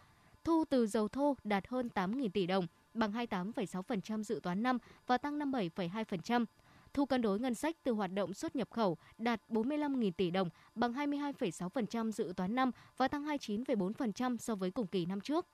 Thu 0.44 0.64
từ 0.70 0.86
dầu 0.86 1.08
thô 1.08 1.36
đạt 1.44 1.68
hơn 1.68 1.88
8 1.88 2.16
nghìn 2.16 2.30
tỷ 2.30 2.46
đồng, 2.46 2.66
bằng 2.94 3.12
28,6% 3.12 4.22
dự 4.22 4.40
toán 4.42 4.62
năm 4.62 4.78
và 5.06 5.18
tăng 5.18 5.38
57,2%. 5.38 6.44
Thu 6.94 7.06
cân 7.06 7.22
đối 7.22 7.40
ngân 7.40 7.54
sách 7.54 7.76
từ 7.84 7.92
hoạt 7.92 8.12
động 8.12 8.34
xuất 8.34 8.56
nhập 8.56 8.70
khẩu 8.70 8.96
đạt 9.18 9.40
45.000 9.48 10.10
tỷ 10.16 10.30
đồng, 10.30 10.48
bằng 10.74 10.92
22,6% 10.92 12.10
dự 12.10 12.32
toán 12.36 12.54
năm 12.54 12.70
và 12.96 13.08
tăng 13.08 13.24
29,4% 13.24 14.36
so 14.36 14.54
với 14.54 14.70
cùng 14.70 14.86
kỳ 14.86 15.06
năm 15.06 15.20
trước. 15.20 15.46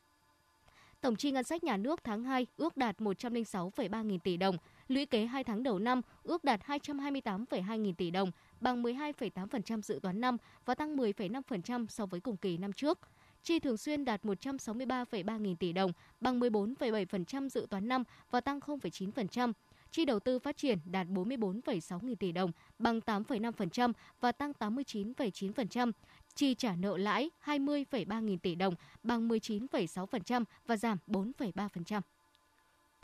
Tổng 1.00 1.16
chi 1.16 1.30
ngân 1.30 1.44
sách 1.44 1.64
nhà 1.64 1.76
nước 1.76 2.04
tháng 2.04 2.24
2 2.24 2.46
ước 2.56 2.76
đạt 2.76 2.98
106,3 2.98 4.04
nghìn 4.04 4.20
tỷ 4.20 4.36
đồng, 4.36 4.56
lũy 4.88 5.06
kế 5.06 5.26
2 5.26 5.44
tháng 5.44 5.62
đầu 5.62 5.78
năm 5.78 6.00
ước 6.22 6.44
đạt 6.44 6.60
228,2 6.66 7.76
nghìn 7.76 7.94
tỷ 7.94 8.10
đồng, 8.10 8.30
bằng 8.60 8.82
12,8% 8.82 9.82
dự 9.82 10.00
toán 10.02 10.20
năm 10.20 10.36
và 10.64 10.74
tăng 10.74 10.96
10,5% 10.96 11.86
so 11.86 12.06
với 12.06 12.20
cùng 12.20 12.36
kỳ 12.36 12.56
năm 12.56 12.72
trước. 12.72 12.98
Chi 13.42 13.58
thường 13.58 13.76
xuyên 13.76 14.04
đạt 14.04 14.22
163,3 14.24 15.38
nghìn 15.38 15.56
tỷ 15.56 15.72
đồng, 15.72 15.92
bằng 16.20 16.40
14,7% 16.40 17.48
dự 17.48 17.66
toán 17.70 17.88
năm 17.88 18.04
và 18.30 18.40
tăng 18.40 18.60
0,9%. 18.60 19.52
Chi 19.90 20.04
đầu 20.04 20.20
tư 20.20 20.38
phát 20.38 20.56
triển 20.56 20.78
đạt 20.84 21.06
44,6 21.06 21.98
nghìn 22.02 22.16
tỷ 22.16 22.32
đồng, 22.32 22.52
bằng 22.78 23.00
8,5% 23.06 23.92
và 24.20 24.32
tăng 24.32 24.52
89,9% 24.58 25.92
chi 26.38 26.54
trả 26.54 26.76
nợ 26.76 26.96
lãi 26.96 27.30
20,3 27.44 28.20
nghìn 28.20 28.38
tỷ 28.38 28.54
đồng, 28.54 28.74
bằng 29.02 29.28
19,6% 29.28 30.44
và 30.66 30.76
giảm 30.76 30.98
4,3%. 31.06 32.00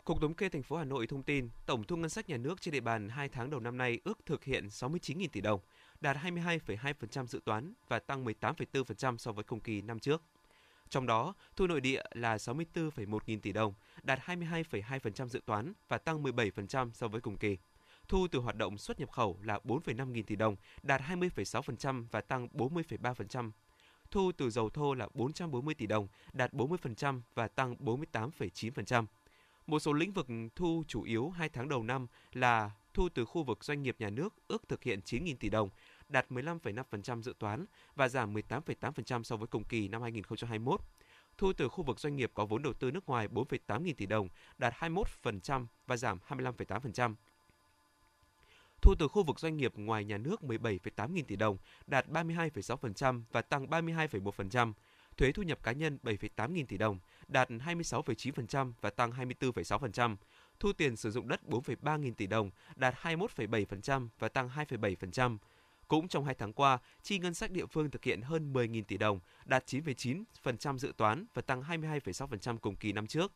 Cục 0.03 0.21
Thống 0.21 0.33
kê 0.33 0.49
thành 0.49 0.63
phố 0.63 0.77
Hà 0.77 0.83
Nội 0.83 1.07
thông 1.07 1.23
tin, 1.23 1.49
tổng 1.65 1.83
thu 1.83 1.95
ngân 1.95 2.09
sách 2.09 2.29
nhà 2.29 2.37
nước 2.37 2.61
trên 2.61 2.71
địa 2.71 2.79
bàn 2.79 3.09
2 3.09 3.29
tháng 3.29 3.49
đầu 3.49 3.59
năm 3.59 3.77
nay 3.77 3.99
ước 4.03 4.25
thực 4.25 4.43
hiện 4.43 4.67
69.000 4.67 5.27
tỷ 5.31 5.41
đồng, 5.41 5.59
đạt 6.01 6.17
22,2% 6.17 7.25
dự 7.25 7.41
toán 7.45 7.73
và 7.87 7.99
tăng 7.99 8.25
18,4% 8.25 9.17
so 9.17 9.31
với 9.31 9.43
cùng 9.43 9.59
kỳ 9.59 9.81
năm 9.81 9.99
trước. 9.99 10.21
Trong 10.89 11.05
đó, 11.05 11.33
thu 11.55 11.67
nội 11.67 11.81
địa 11.81 12.03
là 12.11 12.35
64,1 12.35 13.19
nghìn 13.25 13.41
tỷ 13.41 13.51
đồng, 13.51 13.73
đạt 14.03 14.19
22,2% 14.19 15.27
dự 15.27 15.41
toán 15.45 15.73
và 15.87 15.97
tăng 15.97 16.23
17% 16.23 16.91
so 16.93 17.07
với 17.07 17.21
cùng 17.21 17.37
kỳ. 17.37 17.57
Thu 18.07 18.27
từ 18.27 18.39
hoạt 18.39 18.55
động 18.55 18.77
xuất 18.77 18.99
nhập 18.99 19.11
khẩu 19.11 19.39
là 19.43 19.59
4,5 19.63 20.11
nghìn 20.11 20.25
tỷ 20.25 20.35
đồng, 20.35 20.55
đạt 20.83 21.01
20,6% 21.01 22.05
và 22.11 22.21
tăng 22.21 22.47
40,3%. 22.53 23.51
Thu 24.11 24.31
từ 24.37 24.49
dầu 24.49 24.69
thô 24.69 24.93
là 24.93 25.07
440 25.13 25.75
tỷ 25.75 25.87
đồng, 25.87 26.07
đạt 26.33 26.53
40% 26.53 27.21
và 27.35 27.47
tăng 27.47 27.75
48,9%. 27.75 29.05
Một 29.67 29.79
số 29.79 29.93
lĩnh 29.93 30.11
vực 30.11 30.27
thu 30.55 30.83
chủ 30.87 31.03
yếu 31.03 31.29
2 31.29 31.49
tháng 31.49 31.69
đầu 31.69 31.83
năm 31.83 32.07
là 32.33 32.71
thu 32.93 33.09
từ 33.09 33.25
khu 33.25 33.43
vực 33.43 33.63
doanh 33.63 33.83
nghiệp 33.83 33.95
nhà 33.99 34.09
nước 34.09 34.33
ước 34.47 34.69
thực 34.69 34.83
hiện 34.83 34.99
9.000 35.05 35.35
tỷ 35.39 35.49
đồng, 35.49 35.69
đạt 36.09 36.31
15,5% 36.31 37.21
dự 37.21 37.33
toán 37.39 37.65
và 37.95 38.07
giảm 38.07 38.33
18,8% 38.33 39.23
so 39.23 39.35
với 39.35 39.47
cùng 39.47 39.63
kỳ 39.63 39.87
năm 39.87 40.01
2021. 40.01 40.81
Thu 41.37 41.53
từ 41.53 41.69
khu 41.69 41.83
vực 41.83 41.99
doanh 41.99 42.15
nghiệp 42.15 42.31
có 42.33 42.45
vốn 42.45 42.63
đầu 42.63 42.73
tư 42.73 42.91
nước 42.91 43.09
ngoài 43.09 43.27
4,8 43.27 43.81
nghìn 43.81 43.95
tỷ 43.95 44.05
đồng, 44.05 44.27
đạt 44.57 44.73
21% 44.73 45.65
và 45.87 45.97
giảm 45.97 46.19
25,8%. 46.27 47.15
Thu 48.85 48.95
từ 48.99 49.07
khu 49.07 49.23
vực 49.23 49.39
doanh 49.39 49.57
nghiệp 49.57 49.73
ngoài 49.75 50.05
nhà 50.05 50.17
nước 50.17 50.41
17,8 50.41 51.11
nghìn 51.11 51.25
tỷ 51.25 51.35
đồng, 51.35 51.57
đạt 51.87 52.07
32,6% 52.07 53.21
và 53.31 53.41
tăng 53.41 53.67
32,1%. 53.67 54.73
Thuế 55.17 55.31
thu 55.31 55.43
nhập 55.43 55.59
cá 55.63 55.71
nhân 55.71 55.97
7,8 56.03 56.51
nghìn 56.51 56.67
tỷ 56.67 56.77
đồng, 56.77 56.99
đạt 57.27 57.49
26,9% 57.49 58.73
và 58.81 58.89
tăng 58.89 59.11
24,6%. 59.11 60.15
Thu 60.59 60.73
tiền 60.73 60.95
sử 60.95 61.11
dụng 61.11 61.27
đất 61.27 61.41
4,3 61.47 61.99
nghìn 61.99 62.13
tỷ 62.13 62.27
đồng, 62.27 62.51
đạt 62.75 62.95
21,7% 63.01 64.07
và 64.19 64.29
tăng 64.29 64.49
2,7%. 64.49 65.37
Cũng 65.87 66.07
trong 66.07 66.25
hai 66.25 66.35
tháng 66.35 66.53
qua, 66.53 66.77
chi 67.03 67.19
ngân 67.19 67.33
sách 67.33 67.51
địa 67.51 67.65
phương 67.65 67.91
thực 67.91 68.03
hiện 68.03 68.21
hơn 68.21 68.53
10.000 68.53 68.83
tỷ 68.83 68.97
đồng, 68.97 69.19
đạt 69.45 69.65
9,9% 69.65 70.77
dự 70.77 70.93
toán 70.97 71.25
và 71.33 71.41
tăng 71.41 71.61
22,6% 71.61 72.57
cùng 72.57 72.75
kỳ 72.75 72.91
năm 72.91 73.07
trước. 73.07 73.31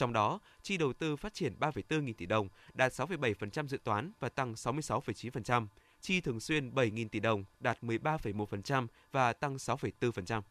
Trong 0.00 0.12
đó, 0.12 0.40
chi 0.62 0.76
đầu 0.76 0.92
tư 0.92 1.16
phát 1.16 1.34
triển 1.34 1.54
3,4 1.60 2.02
nghìn 2.02 2.14
tỷ 2.14 2.26
đồng, 2.26 2.48
đạt 2.74 2.92
6,7% 2.92 3.66
dự 3.66 3.78
toán 3.84 4.12
và 4.20 4.28
tăng 4.28 4.52
66,9%. 4.52 5.66
Chi 6.00 6.20
thường 6.20 6.40
xuyên 6.40 6.74
7 6.74 6.90
nghìn 6.90 7.08
tỷ 7.08 7.20
đồng, 7.20 7.44
đạt 7.60 7.78
13,1% 7.82 8.86
và 9.12 9.32
tăng 9.32 9.56
6,4%. 9.56 10.42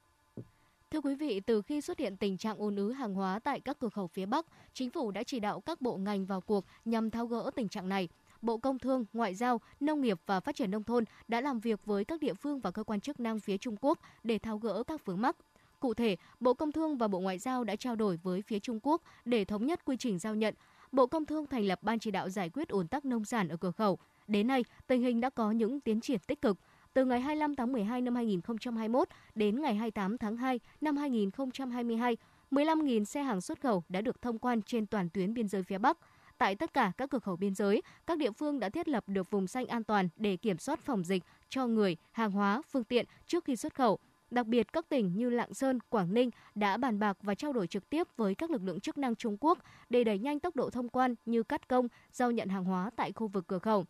Thưa 0.92 1.02
quý 1.02 1.16
vị, 1.16 1.40
từ 1.40 1.62
khi 1.62 1.82
xuất 1.82 2.00
hiện 2.00 2.18
tình 2.18 2.38
trạng 2.38 2.58
ùn 2.58 2.76
ứ 2.76 2.92
hàng 2.92 3.14
hóa 3.14 3.40
tại 3.40 3.60
các 3.60 3.80
cửa 3.80 3.90
khẩu 3.90 4.08
phía 4.08 4.26
Bắc, 4.26 4.46
chính 4.74 4.90
phủ 4.90 5.12
đã 5.12 5.24
chỉ 5.24 5.40
đạo 5.40 5.62
các 5.62 5.82
bộ 5.82 5.98
ngành 5.98 6.26
vào 6.26 6.42
cuộc 6.42 6.66
nhằm 6.86 7.10
tháo 7.10 7.26
gỡ 7.26 7.52
tình 7.56 7.70
trạng 7.70 7.90
này. 7.90 8.10
Bộ 8.42 8.58
Công 8.58 8.80
Thương, 8.80 9.06
Ngoại 9.14 9.36
giao, 9.36 9.62
Nông 9.80 10.02
nghiệp 10.02 10.20
và 10.26 10.40
Phát 10.40 10.56
triển 10.56 10.72
Nông 10.72 10.84
thôn 10.84 11.04
đã 11.28 11.42
làm 11.42 11.60
việc 11.60 11.86
với 11.86 12.06
các 12.06 12.20
địa 12.20 12.34
phương 12.34 12.60
và 12.60 12.72
cơ 12.72 12.84
quan 12.84 13.02
chức 13.02 13.20
năng 13.20 13.40
phía 13.40 13.58
Trung 13.58 13.76
Quốc 13.82 14.00
để 14.24 14.40
tháo 14.40 14.58
gỡ 14.58 14.84
các 14.88 15.06
vướng 15.06 15.22
mắc. 15.22 15.36
Cụ 15.80 15.94
thể, 15.94 16.16
Bộ 16.40 16.54
Công 16.54 16.72
Thương 16.72 16.98
và 16.98 17.08
Bộ 17.08 17.20
Ngoại 17.20 17.40
giao 17.40 17.64
đã 17.64 17.76
trao 17.76 17.96
đổi 17.96 18.20
với 18.24 18.42
phía 18.42 18.60
Trung 18.60 18.80
Quốc 18.84 19.02
để 19.26 19.46
thống 19.46 19.66
nhất 19.66 19.86
quy 19.86 19.98
trình 19.98 20.20
giao 20.20 20.36
nhận. 20.36 20.56
Bộ 20.92 21.08
Công 21.08 21.26
Thương 21.26 21.48
thành 21.48 21.66
lập 21.66 21.80
Ban 21.84 22.00
chỉ 22.00 22.12
đạo 22.12 22.30
giải 22.30 22.50
quyết 22.50 22.70
ủn 22.70 22.88
tắc 22.88 23.06
nông 23.06 23.26
sản 23.26 23.50
ở 23.50 23.58
cửa 23.58 23.72
khẩu. 23.72 23.98
Đến 24.28 24.48
nay, 24.48 24.66
tình 24.88 25.02
hình 25.02 25.22
đã 25.22 25.30
có 25.30 25.52
những 25.52 25.80
tiến 25.80 26.02
triển 26.02 26.20
tích 26.20 26.42
cực. 26.42 26.58
Từ 26.94 27.06
ngày 27.06 27.22
25 27.22 27.56
tháng 27.56 27.72
12 27.72 28.02
năm 28.02 28.16
2021 28.16 29.08
đến 29.36 29.62
ngày 29.62 29.76
28 29.76 30.18
tháng 30.18 30.38
2 30.38 30.60
năm 30.82 30.98
2022, 30.98 32.18
15.000 32.52 33.04
xe 33.04 33.24
hàng 33.24 33.42
xuất 33.42 33.62
khẩu 33.62 33.84
đã 33.90 34.02
được 34.02 34.22
thông 34.22 34.40
quan 34.40 34.62
trên 34.62 34.86
toàn 34.86 35.10
tuyến 35.10 35.34
biên 35.34 35.48
giới 35.48 35.64
phía 35.64 35.78
Bắc. 35.78 35.98
Tại 36.38 36.56
tất 36.56 36.74
cả 36.74 36.92
các 36.98 37.10
cửa 37.10 37.20
khẩu 37.20 37.36
biên 37.36 37.56
giới, 37.56 37.82
các 38.08 38.18
địa 38.18 38.32
phương 38.32 38.60
đã 38.60 38.70
thiết 38.70 38.88
lập 38.88 39.04
được 39.08 39.32
vùng 39.32 39.48
xanh 39.48 39.68
an 39.68 39.84
toàn 39.84 40.10
để 40.16 40.38
kiểm 40.38 40.58
soát 40.58 40.80
phòng 40.80 41.04
dịch 41.04 41.24
cho 41.50 41.68
người, 41.68 41.98
hàng 42.12 42.32
hóa, 42.32 42.62
phương 42.72 42.84
tiện 42.84 43.06
trước 43.28 43.46
khi 43.46 43.56
xuất 43.56 43.76
khẩu. 43.76 44.00
Đặc 44.32 44.48
biệt, 44.48 44.74
các 44.74 44.90
tỉnh 44.90 45.16
như 45.16 45.30
Lạng 45.30 45.54
Sơn, 45.54 45.80
Quảng 45.90 46.14
Ninh 46.14 46.30
đã 46.56 46.78
bàn 46.78 47.00
bạc 47.00 47.18
và 47.22 47.36
trao 47.36 47.54
đổi 47.54 47.68
trực 47.68 47.90
tiếp 47.90 48.08
với 48.18 48.36
các 48.36 48.52
lực 48.52 48.64
lượng 48.64 48.80
chức 48.80 48.98
năng 48.98 49.16
Trung 49.16 49.38
Quốc 49.40 49.60
để 49.90 50.04
đẩy 50.04 50.18
nhanh 50.20 50.40
tốc 50.40 50.56
độ 50.56 50.70
thông 50.70 50.90
quan 50.90 51.16
như 51.26 51.44
cắt 51.44 51.68
công, 51.68 51.88
giao 52.12 52.32
nhận 52.32 52.50
hàng 52.50 52.64
hóa 52.64 52.90
tại 52.96 53.12
khu 53.12 53.28
vực 53.28 53.48
cửa 53.48 53.60
khẩu. 53.60 53.86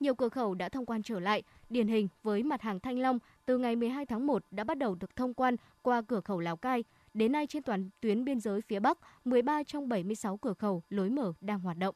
Nhiều 0.00 0.14
cửa 0.14 0.28
khẩu 0.28 0.54
đã 0.54 0.68
thông 0.68 0.86
quan 0.86 1.02
trở 1.02 1.20
lại, 1.20 1.42
điển 1.70 1.88
hình 1.88 2.08
với 2.22 2.42
mặt 2.42 2.62
hàng 2.62 2.80
Thanh 2.80 2.98
Long 2.98 3.18
từ 3.46 3.58
ngày 3.58 3.76
12 3.76 4.06
tháng 4.06 4.26
1 4.26 4.44
đã 4.50 4.64
bắt 4.64 4.78
đầu 4.78 4.94
được 4.94 5.16
thông 5.16 5.34
quan 5.34 5.56
qua 5.82 6.02
cửa 6.02 6.20
khẩu 6.20 6.40
Lào 6.40 6.56
Cai. 6.56 6.84
Đến 7.14 7.32
nay 7.32 7.46
trên 7.46 7.62
toàn 7.62 7.90
tuyến 8.00 8.24
biên 8.24 8.40
giới 8.40 8.60
phía 8.60 8.80
Bắc, 8.80 8.98
13 9.24 9.62
trong 9.62 9.88
76 9.88 10.36
cửa 10.36 10.54
khẩu 10.54 10.82
lối 10.90 11.10
mở 11.10 11.32
đang 11.40 11.60
hoạt 11.60 11.78
động. 11.78 11.94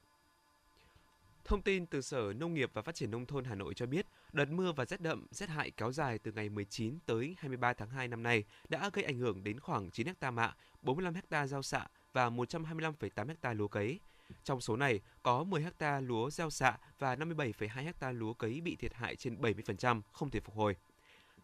Thông 1.45 1.63
tin 1.63 1.87
từ 1.87 2.01
Sở 2.01 2.33
Nông 2.37 2.55
nghiệp 2.55 2.71
và 2.73 2.83
Phát 2.83 2.95
triển 2.95 3.11
Nông 3.11 3.27
thôn 3.27 3.45
Hà 3.45 3.55
Nội 3.55 3.75
cho 3.75 3.87
biết, 3.87 4.07
đợt 4.33 4.51
mưa 4.51 4.73
và 4.73 4.85
rét 4.85 5.01
đậm, 5.01 5.27
rét 5.31 5.49
hại 5.49 5.71
kéo 5.71 5.93
dài 5.93 6.19
từ 6.19 6.33
ngày 6.33 6.49
19 6.49 6.99
tới 7.07 7.37
23 7.39 7.73
tháng 7.73 7.91
2 7.91 8.09
năm 8.09 8.23
nay 8.23 8.45
đã 8.69 8.91
gây 8.93 9.05
ảnh 9.05 9.19
hưởng 9.19 9.45
đến 9.45 9.61
khoảng 9.61 9.91
9 9.91 10.07
ha 10.21 10.31
mạ, 10.31 10.55
45 10.83 11.15
ha 11.31 11.47
rau 11.47 11.63
xạ 11.63 11.87
và 12.13 12.31
125,8 12.31 13.35
ha 13.43 13.53
lúa 13.53 13.69
cấy. 13.69 14.01
Trong 14.45 14.61
số 14.61 14.77
này, 14.77 15.01
có 15.23 15.45
10 15.45 15.67
ha 15.79 16.01
lúa 16.01 16.31
gieo 16.31 16.51
xạ 16.51 16.79
và 16.99 17.17
57,2 17.17 17.93
ha 18.01 18.13
lúa 18.13 18.33
cấy 18.33 18.61
bị 18.61 18.77
thiệt 18.77 18.95
hại 18.95 19.17
trên 19.17 19.37
70%, 19.37 20.01
không 20.13 20.31
thể 20.31 20.41
phục 20.41 20.55
hồi. 20.55 20.77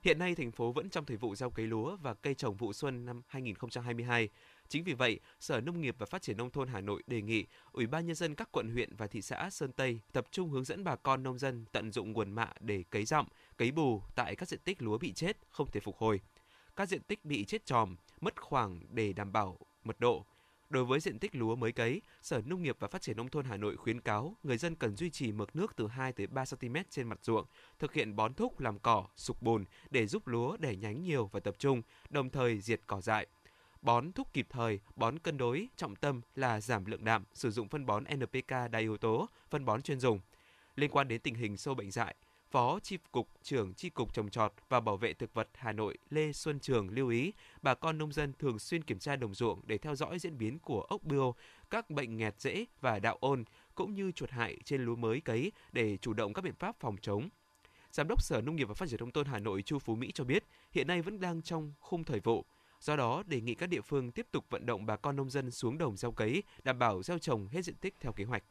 Hiện 0.03 0.19
nay, 0.19 0.35
thành 0.35 0.53
phố 0.53 0.73
vẫn 0.73 0.91
trong 0.91 1.05
thời 1.05 1.17
vụ 1.17 1.35
gieo 1.35 1.51
cấy 1.51 1.67
lúa 1.67 1.97
và 1.97 2.15
cây 2.15 2.35
trồng 2.35 2.57
vụ 2.57 2.73
xuân 2.73 3.07
năm 3.07 3.23
2022. 3.27 4.29
Chính 4.69 4.85
vì 4.85 4.95
vậy, 4.95 5.21
Sở 5.41 5.61
Nông 5.61 5.81
nghiệp 5.81 5.97
và 5.99 6.07
Phát 6.07 6.23
triển 6.23 6.37
Nông 6.37 6.51
thôn 6.51 6.69
Hà 6.69 6.81
Nội 6.81 7.03
đề 7.07 7.23
nghị 7.23 7.47
Ủy 7.73 7.87
ban 7.87 8.07
Nhân 8.07 8.17
dân 8.17 8.35
các 8.35 8.49
quận 8.53 8.71
huyện 8.71 8.97
và 8.97 9.07
thị 9.07 9.23
xã 9.23 9.51
Sơn 9.51 9.73
Tây 9.73 10.01
tập 10.13 10.27
trung 10.31 10.51
hướng 10.51 10.65
dẫn 10.65 10.85
bà 10.85 10.97
con 10.97 11.23
nông 11.23 11.39
dân 11.39 11.65
tận 11.73 11.93
dụng 11.93 12.13
nguồn 12.13 12.31
mạ 12.31 12.53
để 12.61 12.85
cấy 12.91 13.05
rậm 13.05 13.27
cấy 13.57 13.71
bù 13.71 14.03
tại 14.15 14.37
các 14.37 14.49
diện 14.49 14.61
tích 14.65 14.83
lúa 14.83 14.99
bị 14.99 15.13
chết, 15.13 15.37
không 15.51 15.71
thể 15.71 15.81
phục 15.81 15.97
hồi. 15.97 16.21
Các 16.77 16.89
diện 16.89 17.03
tích 17.03 17.25
bị 17.25 17.45
chết 17.45 17.67
tròm, 17.67 17.97
mất 18.21 18.41
khoảng 18.43 18.81
để 18.91 19.13
đảm 19.13 19.33
bảo 19.33 19.59
mật 19.85 20.01
độ, 20.01 20.25
Đối 20.71 20.85
với 20.85 21.01
diện 21.01 21.19
tích 21.19 21.37
lúa 21.37 21.57
mới 21.57 21.73
cấy, 21.73 22.03
Sở 22.23 22.41
Nông 22.47 22.63
nghiệp 22.63 22.77
và 22.79 22.89
Phát 22.89 23.03
triển 23.03 23.17
nông 23.17 23.29
thôn 23.29 23.45
Hà 23.45 23.57
Nội 23.57 23.77
khuyến 23.77 24.01
cáo 24.01 24.37
người 24.43 24.59
dân 24.59 24.75
cần 24.75 24.97
duy 24.97 25.11
trì 25.11 25.33
mực 25.33 25.57
nước 25.57 25.77
từ 25.77 25.87
2 25.87 26.13
tới 26.13 26.27
3 26.27 26.45
cm 26.45 26.77
trên 26.91 27.09
mặt 27.09 27.19
ruộng, 27.23 27.47
thực 27.79 27.93
hiện 27.93 28.17
bón 28.17 28.35
thúc 28.35 28.61
làm 28.61 28.79
cỏ, 28.79 29.07
sục 29.17 29.43
bùn 29.43 29.65
để 29.91 30.07
giúp 30.07 30.27
lúa 30.27 30.57
đẻ 30.57 30.77
nhánh 30.77 31.03
nhiều 31.03 31.27
và 31.33 31.41
tập 31.41 31.55
trung, 31.59 31.83
đồng 32.11 32.31
thời 32.31 32.61
diệt 32.61 32.81
cỏ 32.87 33.01
dại. 33.01 33.27
Bón 33.83 34.13
thúc 34.13 34.33
kịp 34.33 34.47
thời, 34.51 34.81
bón 34.97 35.19
cân 35.19 35.39
đối, 35.39 35.69
trọng 35.77 35.97
tâm 35.97 36.21
là 36.35 36.61
giảm 36.61 36.85
lượng 36.85 37.05
đạm, 37.05 37.25
sử 37.35 37.51
dụng 37.51 37.69
phân 37.69 37.87
bón 37.87 38.05
NPK 38.15 38.51
đa 38.71 38.79
yếu 38.79 38.97
tố, 38.97 39.29
phân 39.51 39.65
bón 39.65 39.83
chuyên 39.83 40.01
dùng. 40.01 40.21
Liên 40.77 40.91
quan 40.91 41.09
đến 41.09 41.21
tình 41.21 41.35
hình 41.35 41.57
sâu 41.57 41.75
bệnh 41.75 41.91
dại, 41.91 42.15
Phó 42.51 42.79
Chi 42.81 42.99
cục 43.13 43.29
trưởng 43.43 43.75
Chi 43.75 43.91
cục 43.91 44.15
trồng 44.15 44.31
trọt 44.31 44.53
và 44.69 44.81
bảo 44.81 44.97
vệ 44.97 45.13
thực 45.13 45.35
vật 45.35 45.49
Hà 45.55 45.73
Nội 45.73 45.99
Lê 46.11 46.33
Xuân 46.33 46.61
Trường 46.61 46.91
lưu 46.91 47.09
ý, 47.09 47.33
bà 47.63 47.75
con 47.75 47.99
nông 47.99 48.13
dân 48.13 48.33
thường 48.39 48.59
xuyên 48.59 48.85
kiểm 48.85 48.99
tra 48.99 49.17
đồng 49.17 49.35
ruộng 49.35 49.61
để 49.67 49.79
theo 49.79 49.95
dõi 49.95 50.19
diễn 50.19 50.39
biến 50.39 50.59
của 50.59 50.81
ốc 50.81 51.03
bươu, 51.03 51.35
các 51.71 51.91
bệnh 51.91 52.17
nghẹt 52.17 52.41
rễ 52.41 52.65
và 52.81 52.99
đạo 52.99 53.17
ôn 53.21 53.45
cũng 53.75 53.95
như 53.95 54.13
chuột 54.13 54.31
hại 54.31 54.59
trên 54.65 54.85
lúa 54.85 54.97
mới 54.97 55.21
cấy 55.21 55.53
để 55.73 55.97
chủ 55.97 56.13
động 56.13 56.33
các 56.35 56.43
biện 56.45 56.55
pháp 56.59 56.77
phòng 56.81 56.97
chống. 57.03 57.29
Giám 57.93 58.09
đốc 58.09 58.23
Sở 58.23 58.41
Nông 58.41 58.57
nghiệp 58.57 58.69
và 58.69 58.75
Phát 58.75 58.89
triển 58.89 59.01
nông 59.01 59.11
thôn 59.11 59.27
Hà 59.27 59.39
Nội 59.39 59.63
Chu 59.63 59.79
Phú 59.79 59.95
Mỹ 59.95 60.11
cho 60.15 60.25
biết, 60.25 60.45
hiện 60.73 60.87
nay 60.87 61.03
vẫn 61.03 61.21
đang 61.21 61.43
trong 61.43 61.73
khung 61.81 62.05
thời 62.05 62.21
vụ. 62.21 62.45
Do 62.81 62.97
đó, 62.97 63.23
đề 63.27 63.41
nghị 63.41 63.55
các 63.55 63.67
địa 63.67 63.81
phương 63.81 64.13
tiếp 64.13 64.27
tục 64.31 64.45
vận 64.51 64.67
động 64.67 64.87
bà 64.87 64.97
con 64.97 65.17
nông 65.17 65.31
dân 65.31 65.51
xuống 65.51 65.79
đồng 65.79 65.97
gieo 65.97 66.13
cấy, 66.13 66.43
đảm 66.65 66.79
bảo 66.79 67.03
gieo 67.03 67.19
trồng 67.19 67.49
hết 67.49 67.63
diện 67.63 67.77
tích 67.77 67.95
theo 68.01 68.13
kế 68.13 68.25
hoạch. 68.25 68.45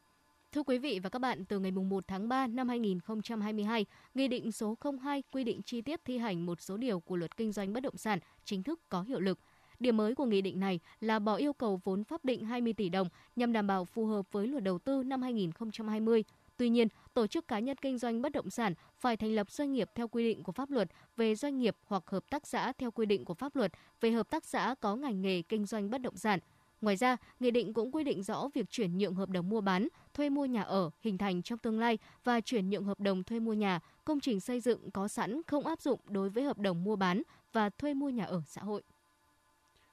Thưa 0.52 0.62
quý 0.62 0.78
vị 0.78 1.00
và 1.02 1.10
các 1.10 1.18
bạn, 1.18 1.44
từ 1.44 1.58
ngày 1.58 1.70
1 1.70 2.04
tháng 2.06 2.28
3 2.28 2.46
năm 2.46 2.68
2022, 2.68 3.86
Nghị 4.14 4.28
định 4.28 4.52
số 4.52 4.76
02 5.02 5.22
quy 5.32 5.44
định 5.44 5.62
chi 5.62 5.82
tiết 5.82 6.04
thi 6.04 6.18
hành 6.18 6.46
một 6.46 6.60
số 6.60 6.76
điều 6.76 7.00
của 7.00 7.16
luật 7.16 7.36
kinh 7.36 7.52
doanh 7.52 7.72
bất 7.72 7.82
động 7.82 7.96
sản 7.96 8.18
chính 8.44 8.62
thức 8.62 8.80
có 8.88 9.02
hiệu 9.02 9.20
lực. 9.20 9.38
Điểm 9.80 9.96
mới 9.96 10.14
của 10.14 10.24
nghị 10.24 10.42
định 10.42 10.60
này 10.60 10.80
là 11.00 11.18
bỏ 11.18 11.34
yêu 11.34 11.52
cầu 11.52 11.80
vốn 11.84 12.04
pháp 12.04 12.24
định 12.24 12.44
20 12.44 12.72
tỷ 12.72 12.88
đồng 12.88 13.08
nhằm 13.36 13.52
đảm 13.52 13.66
bảo 13.66 13.84
phù 13.84 14.06
hợp 14.06 14.32
với 14.32 14.46
luật 14.46 14.62
đầu 14.62 14.78
tư 14.78 15.02
năm 15.02 15.22
2020. 15.22 16.24
Tuy 16.58 16.68
nhiên, 16.68 16.88
tổ 17.14 17.26
chức 17.26 17.48
cá 17.48 17.58
nhân 17.58 17.76
kinh 17.76 17.98
doanh 17.98 18.22
bất 18.22 18.32
động 18.32 18.50
sản 18.50 18.74
phải 18.98 19.16
thành 19.16 19.34
lập 19.34 19.50
doanh 19.50 19.72
nghiệp 19.72 19.90
theo 19.94 20.08
quy 20.08 20.28
định 20.28 20.42
của 20.42 20.52
pháp 20.52 20.70
luật 20.70 20.90
về 21.16 21.34
doanh 21.34 21.58
nghiệp 21.58 21.76
hoặc 21.86 22.02
hợp 22.06 22.30
tác 22.30 22.46
xã 22.46 22.72
theo 22.72 22.90
quy 22.90 23.06
định 23.06 23.24
của 23.24 23.34
pháp 23.34 23.56
luật 23.56 23.72
về 24.00 24.10
hợp 24.10 24.30
tác 24.30 24.44
xã 24.44 24.74
có 24.80 24.96
ngành 24.96 25.22
nghề 25.22 25.42
kinh 25.42 25.66
doanh 25.66 25.90
bất 25.90 25.98
động 26.02 26.16
sản– 26.16 26.38
Ngoài 26.80 26.96
ra, 26.96 27.16
Nghị 27.40 27.50
định 27.50 27.74
cũng 27.74 27.92
quy 27.92 28.04
định 28.04 28.22
rõ 28.22 28.48
việc 28.54 28.70
chuyển 28.70 28.98
nhượng 28.98 29.14
hợp 29.14 29.28
đồng 29.28 29.48
mua 29.48 29.60
bán, 29.60 29.88
thuê 30.14 30.30
mua 30.30 30.44
nhà 30.44 30.62
ở 30.62 30.90
hình 31.00 31.18
thành 31.18 31.42
trong 31.42 31.58
tương 31.58 31.80
lai 31.80 31.98
và 32.24 32.40
chuyển 32.40 32.70
nhượng 32.70 32.84
hợp 32.84 33.00
đồng 33.00 33.24
thuê 33.24 33.40
mua 33.40 33.52
nhà, 33.52 33.80
công 34.04 34.20
trình 34.20 34.40
xây 34.40 34.60
dựng 34.60 34.90
có 34.90 35.08
sẵn 35.08 35.42
không 35.46 35.66
áp 35.66 35.80
dụng 35.80 36.00
đối 36.08 36.30
với 36.30 36.44
hợp 36.44 36.58
đồng 36.58 36.84
mua 36.84 36.96
bán 36.96 37.22
và 37.52 37.70
thuê 37.70 37.94
mua 37.94 38.08
nhà 38.08 38.24
ở 38.24 38.42
xã 38.46 38.62
hội. 38.62 38.82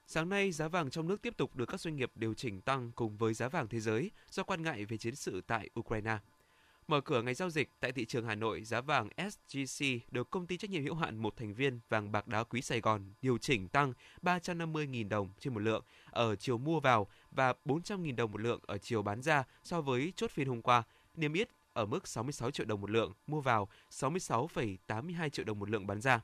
Sáng 0.08 0.30
nay, 0.30 0.52
giá 0.52 0.68
vàng 0.68 0.90
trong 0.90 1.08
nước 1.08 1.22
tiếp 1.22 1.38
tục 1.38 1.56
được 1.56 1.66
các 1.66 1.80
doanh 1.80 1.96
nghiệp 1.96 2.12
điều 2.16 2.34
chỉnh 2.34 2.62
tăng 2.62 2.92
cùng 2.96 3.18
với 3.18 3.34
giá 3.34 3.50
vàng 3.50 3.68
thế 3.68 3.80
giới 3.80 4.12
do 4.30 4.44
quan 4.44 4.62
ngại 4.64 4.86
về 4.86 4.98
chiến 4.98 5.16
sự 5.16 5.42
tại 5.48 5.70
Ukraine. 5.80 6.18
Mở 6.88 7.01
cửa 7.01 7.22
ngày 7.22 7.34
giao 7.34 7.50
dịch 7.50 7.70
tại 7.80 7.92
thị 7.92 8.06
trường 8.06 8.25
Hà 8.25 8.36
Nội, 8.36 8.63
giá 8.63 8.82
vàng 8.82 9.10
SJC 9.18 10.00
được 10.12 10.30
công 10.30 10.48
ty 10.48 10.58
trách 10.58 10.70
nhiệm 10.70 10.84
hữu 10.84 10.96
hạn 10.96 11.18
một 11.18 11.38
thành 11.38 11.54
viên 11.54 11.80
vàng 11.89 12.12
bạc 12.12 12.27
đá 12.27 12.44
quý 12.44 12.62
Sài 12.62 12.82
Gòn 12.82 13.13
điều 13.22 13.38
chỉnh 13.38 13.68
tăng 13.68 13.94
350.000 14.22 15.10
đồng 15.10 15.30
trên 15.39 15.54
một 15.54 15.60
lượng 15.60 15.84
ở 16.12 16.36
chiều 16.36 16.58
mua 16.58 16.80
vào 16.80 17.08
và 17.32 17.54
400.000 17.65 18.15
đồng 18.15 18.32
một 18.32 18.42
lượng 18.42 18.60
ở 18.68 18.77
chiều 18.77 19.01
bán 19.01 19.22
ra 19.22 19.44
so 19.63 19.82
với 19.82 20.13
chốt 20.15 20.32
phiên 20.32 20.48
hôm 20.48 20.62
qua, 20.62 20.84
niêm 21.15 21.34
yết 21.34 21.50
ở 21.74 21.86
mức 21.86 22.08
66 22.08 22.51
triệu 22.51 22.65
đồng 22.65 22.82
một 22.82 22.89
lượng 22.89 23.13
mua 23.27 23.42
vào, 23.42 23.70
66,82 23.92 25.30
triệu 25.30 25.46
đồng 25.46 25.60
một 25.60 25.70
lượng 25.70 25.88
bán 25.88 26.01
ra. 26.01 26.22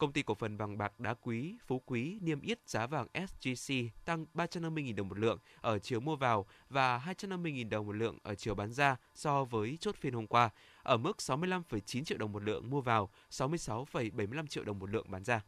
Công 0.00 0.12
ty 0.12 0.22
cổ 0.22 0.34
phần 0.34 0.56
vàng 0.56 0.78
bạc 0.78 1.00
đá 1.00 1.14
quý 1.14 1.56
Phú 1.66 1.82
Quý 1.86 2.18
niêm 2.20 2.40
yết 2.40 2.68
giá 2.68 2.86
vàng 2.86 3.06
SJC 3.14 3.88
tăng 4.04 4.26
350.000 4.34 4.94
đồng 4.94 5.08
một 5.08 5.18
lượng 5.18 5.38
ở 5.60 5.78
chiều 5.78 6.00
mua 6.00 6.16
vào 6.16 6.46
và 6.68 6.98
250.000 6.98 7.68
đồng 7.68 7.86
một 7.86 7.92
lượng 7.92 8.18
ở 8.22 8.34
chiều 8.34 8.54
bán 8.54 8.72
ra 8.72 8.96
so 9.14 9.44
với 9.44 9.78
chốt 9.80 9.96
phiên 9.96 10.12
hôm 10.12 10.26
qua, 10.26 10.50
ở 10.82 10.96
mức 10.96 11.16
65,9 11.18 12.04
triệu 12.04 12.18
đồng 12.18 12.32
một 12.32 12.42
lượng 12.42 12.70
mua 12.70 12.80
vào, 12.80 13.10
66,75 13.30 14.46
triệu 14.46 14.64
đồng 14.64 14.78
một 14.78 14.90
lượng 14.90 15.06
bán 15.10 15.24
ra. 15.24 15.40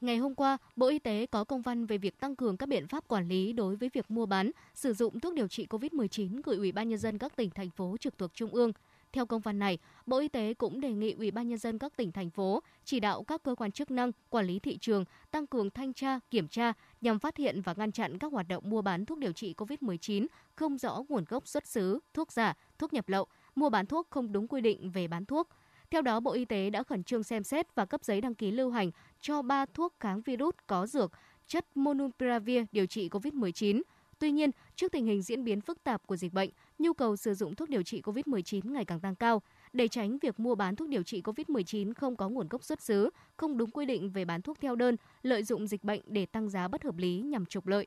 Ngày 0.00 0.16
hôm 0.16 0.34
qua, 0.34 0.58
Bộ 0.76 0.88
Y 0.88 0.98
tế 0.98 1.26
có 1.26 1.44
công 1.44 1.62
văn 1.62 1.86
về 1.86 1.98
việc 1.98 2.20
tăng 2.20 2.36
cường 2.36 2.56
các 2.56 2.68
biện 2.68 2.88
pháp 2.88 3.08
quản 3.08 3.28
lý 3.28 3.52
đối 3.52 3.76
với 3.76 3.90
việc 3.92 4.10
mua 4.10 4.26
bán, 4.26 4.50
sử 4.74 4.92
dụng 4.92 5.20
thuốc 5.20 5.34
điều 5.34 5.48
trị 5.48 5.66
COVID-19 5.70 6.40
gửi 6.44 6.56
Ủy 6.56 6.72
ban 6.72 6.88
nhân 6.88 6.98
dân 6.98 7.18
các 7.18 7.36
tỉnh 7.36 7.50
thành 7.50 7.70
phố 7.70 7.96
trực 8.00 8.18
thuộc 8.18 8.34
trung 8.34 8.50
ương. 8.50 8.72
Theo 9.12 9.26
công 9.26 9.40
văn 9.40 9.58
này, 9.58 9.78
Bộ 10.06 10.18
Y 10.18 10.28
tế 10.28 10.54
cũng 10.54 10.80
đề 10.80 10.92
nghị 10.92 11.12
Ủy 11.12 11.30
ban 11.30 11.48
nhân 11.48 11.58
dân 11.58 11.78
các 11.78 11.96
tỉnh 11.96 12.12
thành 12.12 12.30
phố 12.30 12.62
chỉ 12.84 13.00
đạo 13.00 13.22
các 13.22 13.42
cơ 13.42 13.54
quan 13.54 13.72
chức 13.72 13.90
năng, 13.90 14.12
quản 14.28 14.46
lý 14.46 14.58
thị 14.58 14.78
trường 14.78 15.04
tăng 15.30 15.46
cường 15.46 15.70
thanh 15.70 15.92
tra, 15.92 16.18
kiểm 16.30 16.48
tra 16.48 16.72
nhằm 17.00 17.18
phát 17.18 17.36
hiện 17.36 17.60
và 17.60 17.74
ngăn 17.76 17.92
chặn 17.92 18.18
các 18.18 18.32
hoạt 18.32 18.48
động 18.48 18.70
mua 18.70 18.82
bán 18.82 19.06
thuốc 19.06 19.18
điều 19.18 19.32
trị 19.32 19.54
COVID-19 19.56 20.26
không 20.56 20.78
rõ 20.78 21.02
nguồn 21.08 21.24
gốc 21.28 21.46
xuất 21.46 21.66
xứ, 21.66 21.98
thuốc 22.14 22.32
giả, 22.32 22.54
thuốc 22.78 22.92
nhập 22.92 23.08
lậu, 23.08 23.26
mua 23.54 23.70
bán 23.70 23.86
thuốc 23.86 24.06
không 24.10 24.32
đúng 24.32 24.48
quy 24.48 24.60
định 24.60 24.90
về 24.90 25.08
bán 25.08 25.24
thuốc. 25.24 25.48
Theo 25.90 26.02
đó, 26.02 26.20
Bộ 26.20 26.32
Y 26.32 26.44
tế 26.44 26.70
đã 26.70 26.82
khẩn 26.82 27.04
trương 27.04 27.22
xem 27.22 27.42
xét 27.42 27.74
và 27.74 27.84
cấp 27.84 28.04
giấy 28.04 28.20
đăng 28.20 28.34
ký 28.34 28.50
lưu 28.50 28.70
hành 28.70 28.90
cho 29.20 29.42
3 29.42 29.66
thuốc 29.66 29.94
kháng 30.00 30.20
virus 30.20 30.54
có 30.66 30.86
dược 30.86 31.12
chất 31.46 31.66
Monupiravir 31.74 32.62
điều 32.72 32.86
trị 32.86 33.08
COVID-19. 33.08 33.82
Tuy 34.20 34.30
nhiên, 34.30 34.50
trước 34.76 34.92
tình 34.92 35.06
hình 35.06 35.22
diễn 35.22 35.44
biến 35.44 35.60
phức 35.60 35.84
tạp 35.84 36.06
của 36.06 36.16
dịch 36.16 36.32
bệnh, 36.32 36.50
nhu 36.78 36.92
cầu 36.92 37.16
sử 37.16 37.34
dụng 37.34 37.54
thuốc 37.54 37.68
điều 37.68 37.82
trị 37.82 38.00
COVID-19 38.00 38.72
ngày 38.72 38.84
càng 38.84 39.00
tăng 39.00 39.16
cao. 39.16 39.42
Để 39.72 39.88
tránh 39.88 40.18
việc 40.18 40.40
mua 40.40 40.54
bán 40.54 40.76
thuốc 40.76 40.88
điều 40.88 41.02
trị 41.02 41.22
COVID-19 41.22 41.94
không 41.94 42.16
có 42.16 42.28
nguồn 42.28 42.48
gốc 42.48 42.64
xuất 42.64 42.82
xứ, 42.82 43.10
không 43.36 43.56
đúng 43.56 43.70
quy 43.70 43.86
định 43.86 44.10
về 44.10 44.24
bán 44.24 44.42
thuốc 44.42 44.60
theo 44.60 44.76
đơn, 44.76 44.96
lợi 45.22 45.42
dụng 45.42 45.66
dịch 45.66 45.84
bệnh 45.84 46.00
để 46.06 46.26
tăng 46.26 46.48
giá 46.48 46.68
bất 46.68 46.82
hợp 46.82 46.96
lý 46.96 47.20
nhằm 47.20 47.46
trục 47.46 47.66
lợi, 47.66 47.86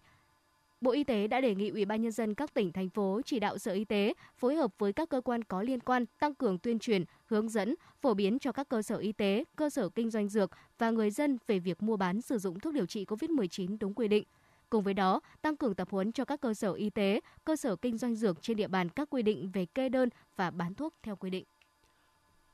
Bộ 0.83 0.91
Y 0.91 1.03
tế 1.03 1.27
đã 1.27 1.41
đề 1.41 1.55
nghị 1.55 1.69
Ủy 1.69 1.85
ban 1.85 2.01
nhân 2.01 2.11
dân 2.11 2.35
các 2.35 2.53
tỉnh 2.53 2.71
thành 2.71 2.89
phố 2.89 3.21
chỉ 3.25 3.39
đạo 3.39 3.57
Sở 3.57 3.71
Y 3.73 3.85
tế 3.85 4.13
phối 4.37 4.55
hợp 4.55 4.71
với 4.77 4.93
các 4.93 5.09
cơ 5.09 5.21
quan 5.21 5.43
có 5.43 5.61
liên 5.61 5.79
quan 5.79 6.05
tăng 6.19 6.35
cường 6.35 6.57
tuyên 6.57 6.79
truyền, 6.79 7.03
hướng 7.25 7.49
dẫn, 7.49 7.75
phổ 8.01 8.13
biến 8.13 8.39
cho 8.39 8.51
các 8.51 8.69
cơ 8.69 8.81
sở 8.81 8.97
y 8.97 9.11
tế, 9.11 9.43
cơ 9.55 9.69
sở 9.69 9.89
kinh 9.89 10.09
doanh 10.09 10.29
dược 10.29 10.51
và 10.77 10.91
người 10.91 11.11
dân 11.11 11.37
về 11.47 11.59
việc 11.59 11.83
mua 11.83 11.97
bán 11.97 12.21
sử 12.21 12.37
dụng 12.37 12.59
thuốc 12.59 12.73
điều 12.73 12.85
trị 12.85 13.05
COVID-19 13.05 13.77
đúng 13.79 13.93
quy 13.93 14.07
định. 14.07 14.23
Cùng 14.70 14.84
với 14.84 14.93
đó, 14.93 15.20
tăng 15.41 15.58
cường 15.58 15.75
tập 15.75 15.88
huấn 15.91 16.12
cho 16.12 16.25
các 16.25 16.41
cơ 16.41 16.53
sở 16.53 16.74
y 16.74 16.89
tế, 16.89 17.20
cơ 17.46 17.55
sở 17.55 17.75
kinh 17.75 17.98
doanh 17.98 18.15
dược 18.15 18.41
trên 18.41 18.58
địa 18.58 18.67
bàn 18.67 18.89
các 18.89 19.10
quy 19.10 19.22
định 19.22 19.51
về 19.53 19.65
kê 19.65 19.89
đơn 19.89 20.10
và 20.36 20.51
bán 20.51 20.74
thuốc 20.74 20.93
theo 21.03 21.15
quy 21.15 21.29
định. 21.29 21.46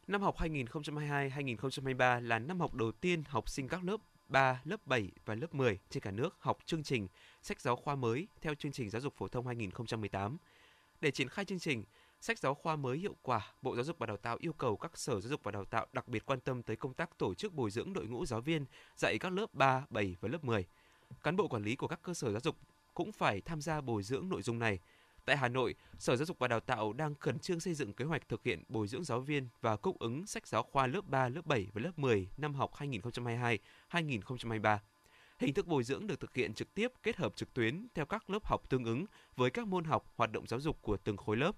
Năm 0.08 0.22
học 0.22 0.38
2022-2023 0.38 2.22
là 2.22 2.40
năm 2.40 2.60
học 2.60 2.74
đầu 2.74 2.92
tiên 2.92 3.24
học 3.28 3.50
sinh 3.50 3.68
các 3.68 3.84
lớp 3.84 3.98
3, 4.28 4.62
lớp 4.64 4.88
7 4.88 5.12
và 5.26 5.36
lớp 5.36 5.56
10 5.56 5.80
trên 5.90 6.04
cả 6.04 6.12
nước 6.12 6.36
học 6.40 6.58
chương 6.66 6.84
trình 6.84 7.08
sách 7.42 7.62
giáo 7.62 7.76
khoa 7.76 7.96
mới 7.96 8.28
theo 8.42 8.56
chương 8.56 8.72
trình 8.72 8.90
giáo 8.90 9.02
dục 9.02 9.14
phổ 9.18 9.28
thông 9.28 9.48
2018. 9.48 10.38
Để 11.02 11.12
triển 11.12 11.30
khai 11.30 11.46
chương 11.46 11.60
trình 11.60 11.84
sách 12.22 12.40
giáo 12.40 12.54
khoa 12.54 12.76
mới 12.76 12.98
hiệu 12.98 13.16
quả, 13.22 13.54
Bộ 13.62 13.76
Giáo 13.76 13.84
dục 13.84 14.00
và 14.00 14.06
Đào 14.06 14.18
tạo 14.18 14.38
yêu 14.40 14.54
cầu 14.54 14.78
các 14.78 14.98
sở 14.98 15.20
giáo 15.20 15.30
dục 15.30 15.44
và 15.44 15.52
đào 15.52 15.66
tạo 15.66 15.88
đặc 15.94 16.08
biệt 16.08 16.26
quan 16.26 16.40
tâm 16.40 16.64
tới 16.64 16.76
công 16.76 16.94
tác 16.94 17.18
tổ 17.18 17.34
chức 17.34 17.54
bồi 17.54 17.72
dưỡng 17.72 17.94
đội 17.94 18.06
ngũ 18.06 18.26
giáo 18.26 18.42
viên 18.42 18.66
dạy 18.96 19.18
các 19.20 19.34
lớp 19.34 19.54
3, 19.54 19.86
7 19.90 20.16
và 20.22 20.30
lớp 20.30 20.44
10. 20.44 20.66
Cán 21.24 21.36
bộ 21.36 21.48
quản 21.48 21.64
lý 21.64 21.76
của 21.76 21.88
các 21.88 22.00
cơ 22.02 22.14
sở 22.14 22.32
giáo 22.32 22.42
dục 22.42 22.56
cũng 22.94 23.12
phải 23.12 23.42
tham 23.42 23.62
gia 23.62 23.82
bồi 23.82 24.04
dưỡng 24.04 24.30
nội 24.30 24.42
dung 24.42 24.60
này. 24.60 24.80
Tại 25.26 25.38
Hà 25.38 25.48
Nội, 25.48 25.76
Sở 25.98 26.16
Giáo 26.16 26.26
dục 26.26 26.40
và 26.40 26.48
Đào 26.48 26.60
tạo 26.60 26.94
đang 26.94 27.16
khẩn 27.16 27.40
trương 27.40 27.60
xây 27.60 27.74
dựng 27.74 27.94
kế 27.94 28.06
hoạch 28.06 28.30
thực 28.30 28.44
hiện 28.44 28.64
bồi 28.68 28.88
dưỡng 28.88 29.04
giáo 29.04 29.20
viên 29.20 29.48
và 29.62 29.76
cung 29.76 29.98
ứng 30.00 30.28
sách 30.28 30.48
giáo 30.48 30.64
khoa 30.64 30.88
lớp 30.88 31.02
3, 31.08 31.30
lớp 31.30 31.46
7 31.46 31.68
và 31.74 31.82
lớp 31.82 32.00
10 32.00 32.28
năm 32.38 32.54
học 32.54 32.72
2022-2023. 33.92 34.78
Hình 35.40 35.54
thức 35.54 35.68
bồi 35.68 35.84
dưỡng 35.84 36.08
được 36.08 36.20
thực 36.20 36.36
hiện 36.36 36.54
trực 36.54 36.74
tiếp 36.74 36.92
kết 37.04 37.18
hợp 37.18 37.36
trực 37.36 37.54
tuyến 37.54 37.88
theo 37.94 38.06
các 38.06 38.30
lớp 38.30 38.46
học 38.46 38.70
tương 38.70 38.84
ứng 38.84 39.06
với 39.36 39.50
các 39.50 39.68
môn 39.68 39.84
học, 39.84 40.14
hoạt 40.16 40.32
động 40.32 40.48
giáo 40.48 40.60
dục 40.60 40.82
của 40.82 40.98
từng 40.98 41.18
khối 41.18 41.38
lớp. 41.38 41.56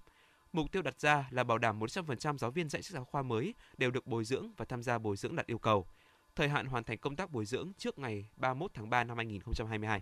Mục 0.52 0.72
tiêu 0.72 0.82
đặt 0.82 1.00
ra 1.00 1.28
là 1.30 1.44
bảo 1.44 1.58
đảm 1.58 1.80
100% 1.80 2.38
giáo 2.38 2.50
viên 2.50 2.68
dạy 2.68 2.82
sách 2.82 2.94
giáo 2.94 3.04
khoa 3.04 3.22
mới 3.22 3.54
đều 3.76 3.90
được 3.90 4.06
bồi 4.06 4.24
dưỡng 4.24 4.52
và 4.56 4.64
tham 4.64 4.82
gia 4.82 4.98
bồi 4.98 5.16
dưỡng 5.16 5.36
đạt 5.36 5.46
yêu 5.46 5.58
cầu. 5.58 5.86
Thời 6.36 6.48
hạn 6.48 6.66
hoàn 6.66 6.84
thành 6.84 6.98
công 6.98 7.16
tác 7.16 7.30
bồi 7.30 7.44
dưỡng 7.44 7.72
trước 7.78 7.98
ngày 7.98 8.28
31 8.36 8.70
tháng 8.74 8.90
3 8.90 9.04
năm 9.04 9.16
2022. 9.16 10.00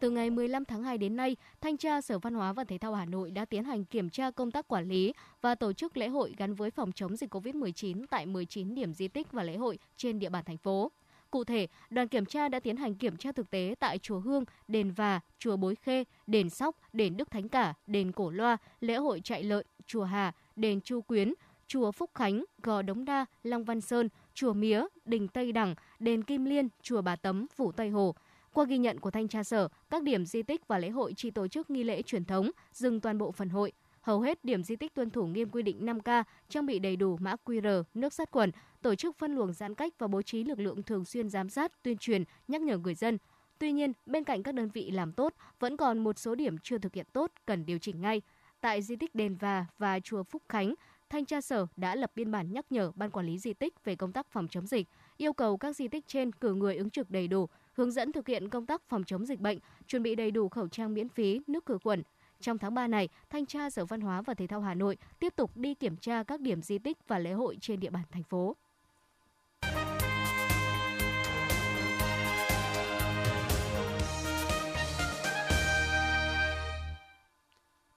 Từ 0.00 0.10
ngày 0.10 0.30
15 0.30 0.64
tháng 0.64 0.82
2 0.82 0.98
đến 0.98 1.16
nay, 1.16 1.36
Thanh 1.60 1.76
tra 1.76 2.00
Sở 2.00 2.18
Văn 2.18 2.34
hóa 2.34 2.52
và 2.52 2.64
Thể 2.64 2.78
thao 2.78 2.94
Hà 2.94 3.04
Nội 3.04 3.30
đã 3.30 3.44
tiến 3.44 3.64
hành 3.64 3.84
kiểm 3.84 4.10
tra 4.10 4.30
công 4.30 4.50
tác 4.50 4.68
quản 4.68 4.88
lý 4.88 5.12
và 5.40 5.54
tổ 5.54 5.72
chức 5.72 5.96
lễ 5.96 6.08
hội 6.08 6.34
gắn 6.36 6.54
với 6.54 6.70
phòng 6.70 6.92
chống 6.92 7.16
dịch 7.16 7.34
COVID-19 7.34 8.04
tại 8.10 8.26
19 8.26 8.74
điểm 8.74 8.94
di 8.94 9.08
tích 9.08 9.32
và 9.32 9.42
lễ 9.42 9.56
hội 9.56 9.78
trên 9.96 10.18
địa 10.18 10.28
bàn 10.28 10.44
thành 10.44 10.58
phố. 10.58 10.92
Cụ 11.30 11.44
thể, 11.44 11.66
đoàn 11.90 12.08
kiểm 12.08 12.26
tra 12.26 12.48
đã 12.48 12.60
tiến 12.60 12.76
hành 12.76 12.94
kiểm 12.94 13.16
tra 13.16 13.32
thực 13.32 13.50
tế 13.50 13.74
tại 13.80 13.98
chùa 13.98 14.20
Hương, 14.20 14.44
đền 14.68 14.92
Và, 14.92 15.20
chùa 15.38 15.56
Bối 15.56 15.74
Khê, 15.74 16.04
đền 16.26 16.50
Sóc, 16.50 16.76
đền 16.92 17.16
Đức 17.16 17.30
Thánh 17.30 17.48
Cả, 17.48 17.74
đền 17.86 18.12
Cổ 18.12 18.30
Loa, 18.30 18.56
lễ 18.80 18.96
hội 18.96 19.20
chạy 19.24 19.42
lợn, 19.42 19.66
chùa 19.86 20.04
Hà, 20.04 20.32
đền 20.56 20.80
Chu 20.80 21.00
Quyến, 21.00 21.34
chùa 21.66 21.92
Phúc 21.92 22.10
Khánh, 22.14 22.44
Gò 22.62 22.82
Đống 22.82 23.04
Đa, 23.04 23.26
Long 23.42 23.64
Văn 23.64 23.80
Sơn, 23.80 24.08
chùa 24.34 24.52
Mía, 24.52 24.84
đình 25.04 25.28
Tây 25.28 25.52
Đằng, 25.52 25.74
đền 25.98 26.24
Kim 26.24 26.44
Liên, 26.44 26.68
chùa 26.82 27.02
Bà 27.02 27.16
Tấm, 27.16 27.46
Phủ 27.56 27.72
Tây 27.72 27.90
Hồ. 27.90 28.14
Qua 28.52 28.64
ghi 28.64 28.78
nhận 28.78 29.00
của 29.00 29.10
thanh 29.10 29.28
tra 29.28 29.44
sở, 29.44 29.68
các 29.90 30.02
điểm 30.02 30.26
di 30.26 30.42
tích 30.42 30.68
và 30.68 30.78
lễ 30.78 30.90
hội 30.90 31.14
chỉ 31.16 31.30
tổ 31.30 31.48
chức 31.48 31.70
nghi 31.70 31.84
lễ 31.84 32.02
truyền 32.02 32.24
thống, 32.24 32.50
dừng 32.72 33.00
toàn 33.00 33.18
bộ 33.18 33.32
phần 33.32 33.48
hội. 33.48 33.72
Hầu 34.00 34.20
hết 34.20 34.44
điểm 34.44 34.62
di 34.62 34.76
tích 34.76 34.94
tuân 34.94 35.10
thủ 35.10 35.26
nghiêm 35.26 35.50
quy 35.50 35.62
định 35.62 35.86
5K, 35.86 36.24
trang 36.48 36.66
bị 36.66 36.78
đầy 36.78 36.96
đủ 36.96 37.16
mã 37.20 37.34
QR, 37.44 37.82
nước 37.94 38.12
sát 38.12 38.30
khuẩn, 38.30 38.50
tổ 38.82 38.94
chức 38.94 39.18
phân 39.18 39.34
luồng 39.34 39.52
giãn 39.52 39.74
cách 39.74 39.92
và 39.98 40.06
bố 40.06 40.22
trí 40.22 40.44
lực 40.44 40.58
lượng 40.58 40.82
thường 40.82 41.04
xuyên 41.04 41.28
giám 41.28 41.48
sát, 41.48 41.82
tuyên 41.82 41.98
truyền, 41.98 42.24
nhắc 42.48 42.62
nhở 42.62 42.78
người 42.78 42.94
dân. 42.94 43.18
Tuy 43.58 43.72
nhiên, 43.72 43.92
bên 44.06 44.24
cạnh 44.24 44.42
các 44.42 44.54
đơn 44.54 44.68
vị 44.68 44.90
làm 44.90 45.12
tốt, 45.12 45.34
vẫn 45.60 45.76
còn 45.76 45.98
một 45.98 46.18
số 46.18 46.34
điểm 46.34 46.56
chưa 46.62 46.78
thực 46.78 46.94
hiện 46.94 47.06
tốt 47.12 47.30
cần 47.46 47.66
điều 47.66 47.78
chỉnh 47.78 48.00
ngay. 48.00 48.22
Tại 48.60 48.82
di 48.82 48.96
tích 48.96 49.14
Đền 49.14 49.36
Và 49.36 49.66
và 49.78 50.00
chùa 50.00 50.22
Phúc 50.22 50.42
Khánh, 50.48 50.74
thanh 51.12 51.24
tra 51.24 51.40
sở 51.40 51.66
đã 51.76 51.94
lập 51.94 52.12
biên 52.14 52.30
bản 52.30 52.52
nhắc 52.52 52.72
nhở 52.72 52.92
ban 52.94 53.10
quản 53.10 53.26
lý 53.26 53.38
di 53.38 53.52
tích 53.52 53.84
về 53.84 53.96
công 53.96 54.12
tác 54.12 54.26
phòng 54.30 54.48
chống 54.48 54.66
dịch, 54.66 54.88
yêu 55.16 55.32
cầu 55.32 55.56
các 55.56 55.76
di 55.76 55.88
tích 55.88 56.04
trên 56.06 56.32
cử 56.32 56.54
người 56.54 56.76
ứng 56.76 56.90
trực 56.90 57.10
đầy 57.10 57.28
đủ, 57.28 57.48
hướng 57.72 57.90
dẫn 57.90 58.12
thực 58.12 58.28
hiện 58.28 58.48
công 58.48 58.66
tác 58.66 58.82
phòng 58.88 59.04
chống 59.04 59.26
dịch 59.26 59.40
bệnh, 59.40 59.58
chuẩn 59.86 60.02
bị 60.02 60.14
đầy 60.14 60.30
đủ 60.30 60.48
khẩu 60.48 60.68
trang 60.68 60.94
miễn 60.94 61.08
phí, 61.08 61.40
nước 61.46 61.66
khử 61.66 61.78
khuẩn. 61.78 62.02
Trong 62.40 62.58
tháng 62.58 62.74
3 62.74 62.86
này, 62.86 63.08
Thanh 63.30 63.46
tra 63.46 63.70
Sở 63.70 63.84
Văn 63.84 64.00
hóa 64.00 64.22
và 64.22 64.34
Thể 64.34 64.46
thao 64.46 64.60
Hà 64.60 64.74
Nội 64.74 64.96
tiếp 65.18 65.32
tục 65.36 65.56
đi 65.56 65.74
kiểm 65.74 65.96
tra 65.96 66.22
các 66.22 66.40
điểm 66.40 66.62
di 66.62 66.78
tích 66.78 66.98
và 67.08 67.18
lễ 67.18 67.32
hội 67.32 67.58
trên 67.60 67.80
địa 67.80 67.90
bàn 67.90 68.04
thành 68.10 68.22
phố. 68.22 68.56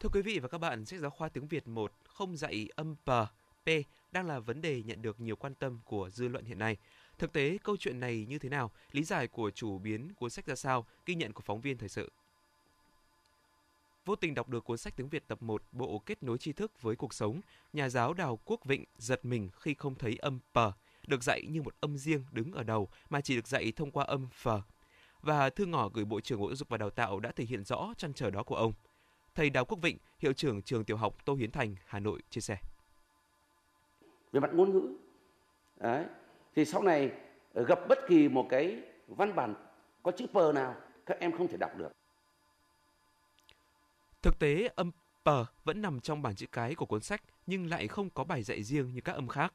Thưa 0.06 0.10
quý 0.10 0.22
vị 0.22 0.40
và 0.40 0.48
các 0.48 0.58
bạn, 0.58 0.86
sách 0.86 1.00
giáo 1.00 1.10
khoa 1.10 1.30
tiếng 1.30 1.48
Việt 1.48 1.68
1 1.68 1.92
không 2.04 2.38
dạy 2.38 2.70
âm 2.76 2.96
p, 2.96 3.10
p 3.66 3.70
đang 4.12 4.28
là 4.28 4.40
vấn 4.40 4.62
đề 4.62 4.84
nhận 4.84 5.02
được 5.02 5.20
nhiều 5.20 5.36
quan 5.36 5.56
tâm 5.56 5.80
của 5.86 6.10
dư 6.10 6.28
luận 6.28 6.46
hiện 6.46 6.60
nay. 6.60 6.78
Thực 7.18 7.34
tế, 7.34 7.58
câu 7.64 7.78
chuyện 7.78 8.00
này 8.00 8.26
như 8.30 8.40
thế 8.40 8.50
nào? 8.50 8.72
Lý 8.92 9.04
giải 9.04 9.28
của 9.28 9.52
chủ 9.52 9.80
biến 9.80 10.14
cuốn 10.14 10.30
sách 10.30 10.46
ra 10.46 10.56
sao? 10.56 10.86
Ghi 11.06 11.16
nhận 11.16 11.34
của 11.34 11.42
phóng 11.42 11.62
viên 11.62 11.78
thời 11.78 11.90
sự. 11.90 12.12
Vô 14.06 14.16
tình 14.16 14.34
đọc 14.34 14.50
được 14.50 14.64
cuốn 14.64 14.78
sách 14.78 14.94
tiếng 14.98 15.10
Việt 15.10 15.28
tập 15.28 15.42
1 15.42 15.64
Bộ 15.72 16.00
kết 16.06 16.24
nối 16.24 16.38
tri 16.38 16.54
thức 16.54 16.82
với 16.82 16.96
cuộc 16.96 17.14
sống, 17.14 17.42
nhà 17.74 17.90
giáo 17.90 18.14
Đào 18.14 18.40
Quốc 18.46 18.66
Vịnh 18.66 18.84
giật 18.98 19.26
mình 19.26 19.50
khi 19.54 19.74
không 19.74 19.96
thấy 19.96 20.18
âm 20.22 20.40
p 20.54 20.58
được 21.08 21.24
dạy 21.24 21.42
như 21.50 21.62
một 21.62 21.76
âm 21.80 21.98
riêng 21.98 22.26
đứng 22.32 22.52
ở 22.52 22.64
đầu 22.64 22.90
mà 23.10 23.22
chỉ 23.22 23.36
được 23.36 23.48
dạy 23.48 23.72
thông 23.76 23.92
qua 23.92 24.04
âm 24.04 24.28
f. 24.44 24.62
Và 25.22 25.50
thư 25.50 25.66
ngỏ 25.66 25.90
gửi 25.90 26.06
Bộ 26.06 26.22
trưởng 26.22 26.40
Bộ 26.40 26.50
Giáo 26.50 26.56
dục 26.56 26.70
và 26.70 26.78
Đào 26.78 26.90
tạo 26.90 27.20
đã 27.20 27.32
thể 27.32 27.46
hiện 27.46 27.64
rõ 27.64 27.94
trăn 27.98 28.14
trở 28.14 28.32
đó 28.32 28.44
của 28.44 28.56
ông. 28.56 28.74
Thầy 29.36 29.50
Đào 29.50 29.66
Quốc 29.66 29.80
Vịnh, 29.82 29.98
hiệu 30.20 30.34
trưởng 30.34 30.62
trường 30.62 30.86
tiểu 30.86 30.98
học 30.98 31.26
Tô 31.26 31.36
Hiến 31.36 31.52
Thành, 31.52 31.76
Hà 31.86 32.00
Nội 32.00 32.22
chia 32.30 32.42
sẻ. 32.42 32.58
Về 34.32 34.40
mặt 34.40 34.50
ngôn 34.54 34.72
ngữ, 34.72 34.98
đấy, 35.76 36.06
thì 36.56 36.66
sau 36.66 36.84
này 36.84 37.12
gặp 37.54 37.80
bất 37.90 38.00
kỳ 38.08 38.30
một 38.30 38.48
cái 38.50 38.82
văn 39.08 39.36
bản 39.36 39.56
có 40.04 40.12
chữ 40.12 40.28
p 40.28 40.56
nào 40.56 40.76
các 41.06 41.20
em 41.20 41.38
không 41.38 41.48
thể 41.48 41.58
đọc 41.58 41.72
được. 41.78 41.92
Thực 44.22 44.40
tế, 44.40 44.70
âm 44.76 44.92
p 45.24 45.30
vẫn 45.64 45.82
nằm 45.82 46.00
trong 46.00 46.22
bảng 46.22 46.36
chữ 46.36 46.46
cái 46.52 46.76
của 46.76 46.86
cuốn 46.86 47.02
sách 47.02 47.22
nhưng 47.46 47.70
lại 47.70 47.88
không 47.88 48.10
có 48.10 48.24
bài 48.24 48.44
dạy 48.44 48.64
riêng 48.64 48.94
như 48.94 49.02
các 49.02 49.14
âm 49.14 49.28
khác. 49.28 49.54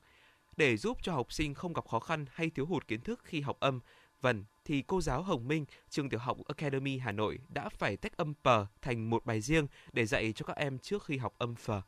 Để 0.56 0.76
giúp 0.76 0.98
cho 1.02 1.12
học 1.12 1.32
sinh 1.32 1.54
không 1.54 1.72
gặp 1.72 1.88
khó 1.88 2.00
khăn 2.00 2.26
hay 2.30 2.50
thiếu 2.50 2.66
hụt 2.66 2.88
kiến 2.88 3.00
thức 3.00 3.20
khi 3.24 3.40
học 3.40 3.56
âm, 3.60 3.80
vần 4.20 4.44
thì 4.64 4.82
cô 4.86 5.00
giáo 5.00 5.22
Hồng 5.22 5.48
Minh, 5.48 5.64
trường 5.88 6.08
tiểu 6.08 6.20
học 6.20 6.38
Academy 6.48 6.98
Hà 6.98 7.12
Nội 7.12 7.38
đã 7.48 7.68
phải 7.68 7.96
tách 7.96 8.16
âm 8.16 8.34
pờ 8.44 8.66
thành 8.82 9.10
một 9.10 9.26
bài 9.26 9.40
riêng 9.40 9.66
để 9.92 10.06
dạy 10.06 10.32
cho 10.32 10.44
các 10.46 10.56
em 10.56 10.78
trước 10.78 11.04
khi 11.04 11.16
học 11.16 11.34
âm 11.38 11.54
phờ. 11.54 11.80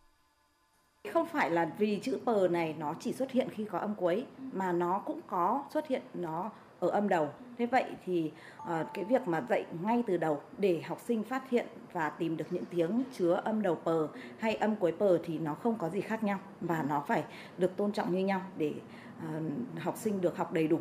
Không 1.12 1.29
phải 1.29 1.51
là 1.51 1.71
vì 1.79 2.01
chữ 2.03 2.21
pờ 2.27 2.49
này 2.49 2.75
nó 2.79 2.95
chỉ 3.01 3.12
xuất 3.12 3.31
hiện 3.31 3.49
khi 3.55 3.64
có 3.64 3.79
âm 3.79 3.95
cuối 3.95 4.27
mà 4.53 4.73
nó 4.73 4.99
cũng 4.99 5.21
có 5.27 5.64
xuất 5.71 5.88
hiện 5.88 6.03
nó 6.14 6.51
ở 6.81 6.88
âm 6.88 7.09
đầu. 7.09 7.29
Thế 7.59 7.66
vậy 7.66 7.85
thì 8.05 8.33
uh, 8.62 8.68
cái 8.95 9.05
việc 9.05 9.29
mà 9.29 9.47
dạy 9.49 9.66
ngay 9.83 10.03
từ 10.07 10.16
đầu 10.16 10.40
để 10.59 10.81
học 10.81 11.01
sinh 11.07 11.23
phát 11.23 11.51
hiện 11.51 11.66
và 11.92 12.11
tìm 12.11 12.37
được 12.37 12.45
những 12.51 12.64
tiếng 12.71 13.03
chứa 13.12 13.40
âm 13.45 13.62
đầu 13.62 13.75
pờ 13.75 14.09
hay 14.38 14.55
âm 14.55 14.77
cuối 14.77 14.92
pờ 14.99 15.18
thì 15.25 15.38
nó 15.38 15.55
không 15.55 15.79
có 15.79 15.88
gì 15.88 16.01
khác 16.01 16.23
nhau 16.23 16.38
và 16.61 16.83
nó 16.83 17.05
phải 17.09 17.25
được 17.59 17.77
tôn 17.77 17.92
trọng 17.92 18.12
như 18.12 18.25
nhau 18.25 18.42
để 18.57 18.75
uh, 19.18 19.42
học 19.79 19.97
sinh 19.97 20.21
được 20.21 20.37
học 20.37 20.53
đầy 20.53 20.68
đủ. 20.68 20.81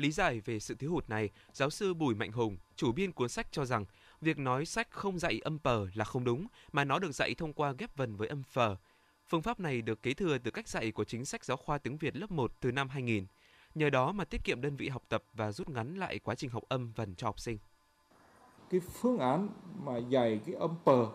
Lý 0.00 0.10
giải 0.10 0.40
về 0.40 0.60
sự 0.60 0.74
thiếu 0.74 0.90
hụt 0.90 1.08
này, 1.08 1.30
giáo 1.52 1.70
sư 1.70 1.94
Bùi 1.94 2.14
Mạnh 2.14 2.32
Hùng, 2.32 2.56
chủ 2.76 2.92
biên 2.92 3.12
cuốn 3.12 3.28
sách 3.28 3.46
cho 3.50 3.64
rằng 3.64 3.84
việc 4.20 4.38
nói 4.38 4.66
sách 4.66 4.90
không 4.90 5.18
dạy 5.18 5.40
âm 5.44 5.58
pờ 5.58 5.86
là 5.94 6.04
không 6.04 6.24
đúng, 6.24 6.46
mà 6.72 6.84
nó 6.84 6.98
được 6.98 7.12
dạy 7.12 7.34
thông 7.34 7.52
qua 7.52 7.72
ghép 7.78 7.96
vần 7.96 8.16
với 8.16 8.28
âm 8.28 8.42
phờ. 8.42 8.76
Phương 9.28 9.42
pháp 9.42 9.60
này 9.60 9.82
được 9.82 10.02
kế 10.02 10.14
thừa 10.14 10.38
từ 10.38 10.50
cách 10.50 10.68
dạy 10.68 10.92
của 10.92 11.04
chính 11.04 11.24
sách 11.24 11.44
giáo 11.44 11.56
khoa 11.56 11.78
tiếng 11.78 11.98
Việt 11.98 12.16
lớp 12.16 12.30
1 12.30 12.52
từ 12.60 12.72
năm 12.72 12.88
2000. 12.88 13.26
Nhờ 13.74 13.90
đó 13.90 14.12
mà 14.12 14.24
tiết 14.24 14.44
kiệm 14.44 14.60
đơn 14.60 14.76
vị 14.76 14.88
học 14.88 15.02
tập 15.08 15.24
và 15.34 15.52
rút 15.52 15.68
ngắn 15.68 15.96
lại 15.96 16.18
quá 16.18 16.34
trình 16.34 16.50
học 16.50 16.62
âm 16.68 16.92
vần 16.92 17.14
cho 17.14 17.26
học 17.26 17.40
sinh. 17.40 17.58
Cái 18.70 18.80
phương 18.80 19.18
án 19.18 19.48
mà 19.84 19.98
dạy 19.98 20.40
cái 20.46 20.54
âm 20.54 20.74
pờ 20.84 21.08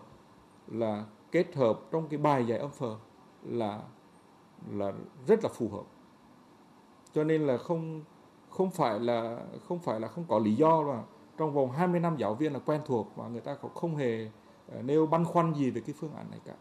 là 0.68 1.06
kết 1.32 1.56
hợp 1.56 1.80
trong 1.92 2.08
cái 2.10 2.18
bài 2.18 2.46
dạy 2.48 2.60
âm 2.60 2.72
phờ 2.72 2.98
là 3.44 3.82
là 4.72 4.92
rất 5.28 5.44
là 5.44 5.50
phù 5.50 5.70
hợp 5.70 5.84
cho 7.14 7.24
nên 7.24 7.48
là 7.48 7.58
không 7.58 8.04
không 8.58 8.72
phải 8.72 9.00
là 9.00 9.40
không 9.68 9.80
phải 9.80 10.00
là 10.00 10.08
không 10.08 10.26
có 10.28 10.40
lý 10.40 10.56
do 10.56 10.82
mà 10.82 11.04
trong 11.38 11.54
vòng 11.54 11.72
20 11.72 12.00
năm 12.00 12.18
giáo 12.18 12.36
viên 12.36 12.54
là 12.54 12.60
quen 12.60 12.82
thuộc 12.86 13.12
và 13.16 13.28
người 13.28 13.42
ta 13.42 13.56
cũng 13.62 13.74
không 13.74 13.96
hề 13.96 14.30
ờ, 14.72 14.82
nêu 14.82 15.08
băn 15.08 15.26
khoăn 15.26 15.54
gì 15.54 15.70
về 15.70 15.82
cái 15.86 15.96
phương 16.00 16.14
án 16.14 16.32
này 16.32 16.40
cả. 16.46 16.54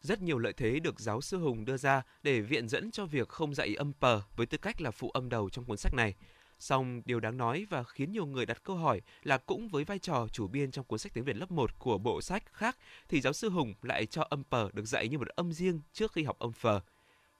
Rất 0.00 0.22
nhiều 0.22 0.38
lợi 0.38 0.52
thế 0.52 0.80
được 0.80 1.00
giáo 1.00 1.20
sư 1.20 1.38
Hùng 1.38 1.64
đưa 1.64 1.76
ra 1.76 2.02
để 2.22 2.40
viện 2.40 2.68
dẫn 2.68 2.90
cho 2.90 3.06
việc 3.06 3.28
không 3.28 3.54
dạy 3.54 3.74
âm 3.74 3.92
pờ 3.92 4.22
với 4.36 4.46
tư 4.46 4.58
cách 4.58 4.80
là 4.80 4.90
phụ 4.90 5.10
âm 5.10 5.28
đầu 5.28 5.50
trong 5.50 5.64
cuốn 5.64 5.76
sách 5.76 5.94
này. 5.94 6.14
Song 6.58 7.02
điều 7.04 7.20
đáng 7.20 7.36
nói 7.36 7.66
và 7.70 7.82
khiến 7.82 8.12
nhiều 8.12 8.26
người 8.26 8.46
đặt 8.46 8.62
câu 8.62 8.76
hỏi 8.76 9.00
là 9.22 9.38
cũng 9.38 9.68
với 9.68 9.84
vai 9.84 9.98
trò 9.98 10.26
chủ 10.32 10.48
biên 10.48 10.70
trong 10.70 10.84
cuốn 10.84 10.98
sách 10.98 11.12
tiếng 11.14 11.24
Việt 11.24 11.36
lớp 11.36 11.50
1 11.50 11.78
của 11.78 11.98
bộ 11.98 12.20
sách 12.20 12.42
khác 12.52 12.78
thì 13.08 13.20
giáo 13.20 13.32
sư 13.32 13.50
Hùng 13.50 13.74
lại 13.82 14.06
cho 14.06 14.26
âm 14.30 14.44
pờ 14.44 14.68
được 14.72 14.84
dạy 14.84 15.08
như 15.08 15.18
một 15.18 15.28
âm 15.28 15.52
riêng 15.52 15.80
trước 15.92 16.12
khi 16.12 16.24
học 16.24 16.38
âm 16.38 16.52
phờ. 16.52 16.80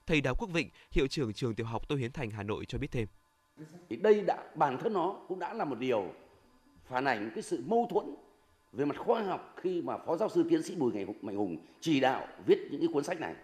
Thầy 0.05 0.21
Đào 0.21 0.35
Quốc 0.35 0.49
Vịnh, 0.49 0.69
hiệu 0.91 1.07
trưởng 1.07 1.33
trường 1.33 1.55
tiểu 1.55 1.65
học 1.65 1.87
Tô 1.87 1.95
Hiến 1.95 2.11
Thành 2.11 2.31
Hà 2.31 2.43
Nội 2.43 2.65
cho 2.65 2.77
biết 2.77 2.91
thêm. 2.91 3.07
Thì 3.89 3.95
đây 3.95 4.21
đã 4.21 4.43
bản 4.55 4.77
thân 4.77 4.93
nó 4.93 5.15
cũng 5.27 5.39
đã 5.39 5.53
là 5.53 5.65
một 5.65 5.79
điều 5.79 6.13
phản 6.85 7.05
ảnh 7.05 7.31
cái 7.35 7.43
sự 7.43 7.63
mâu 7.67 7.87
thuẫn 7.89 8.15
về 8.71 8.85
mặt 8.85 8.97
khoa 8.97 9.23
học 9.23 9.53
khi 9.57 9.81
mà 9.81 9.97
phó 9.97 10.17
giáo 10.17 10.29
sư 10.29 10.45
tiến 10.49 10.63
sĩ 10.63 10.75
Bùi 10.75 11.05
Mạnh 11.21 11.35
Hùng 11.35 11.57
chỉ 11.81 11.99
đạo 11.99 12.27
viết 12.45 12.67
những 12.71 12.81
cái 12.81 12.89
cuốn 12.93 13.03
sách 13.03 13.19
này. 13.19 13.35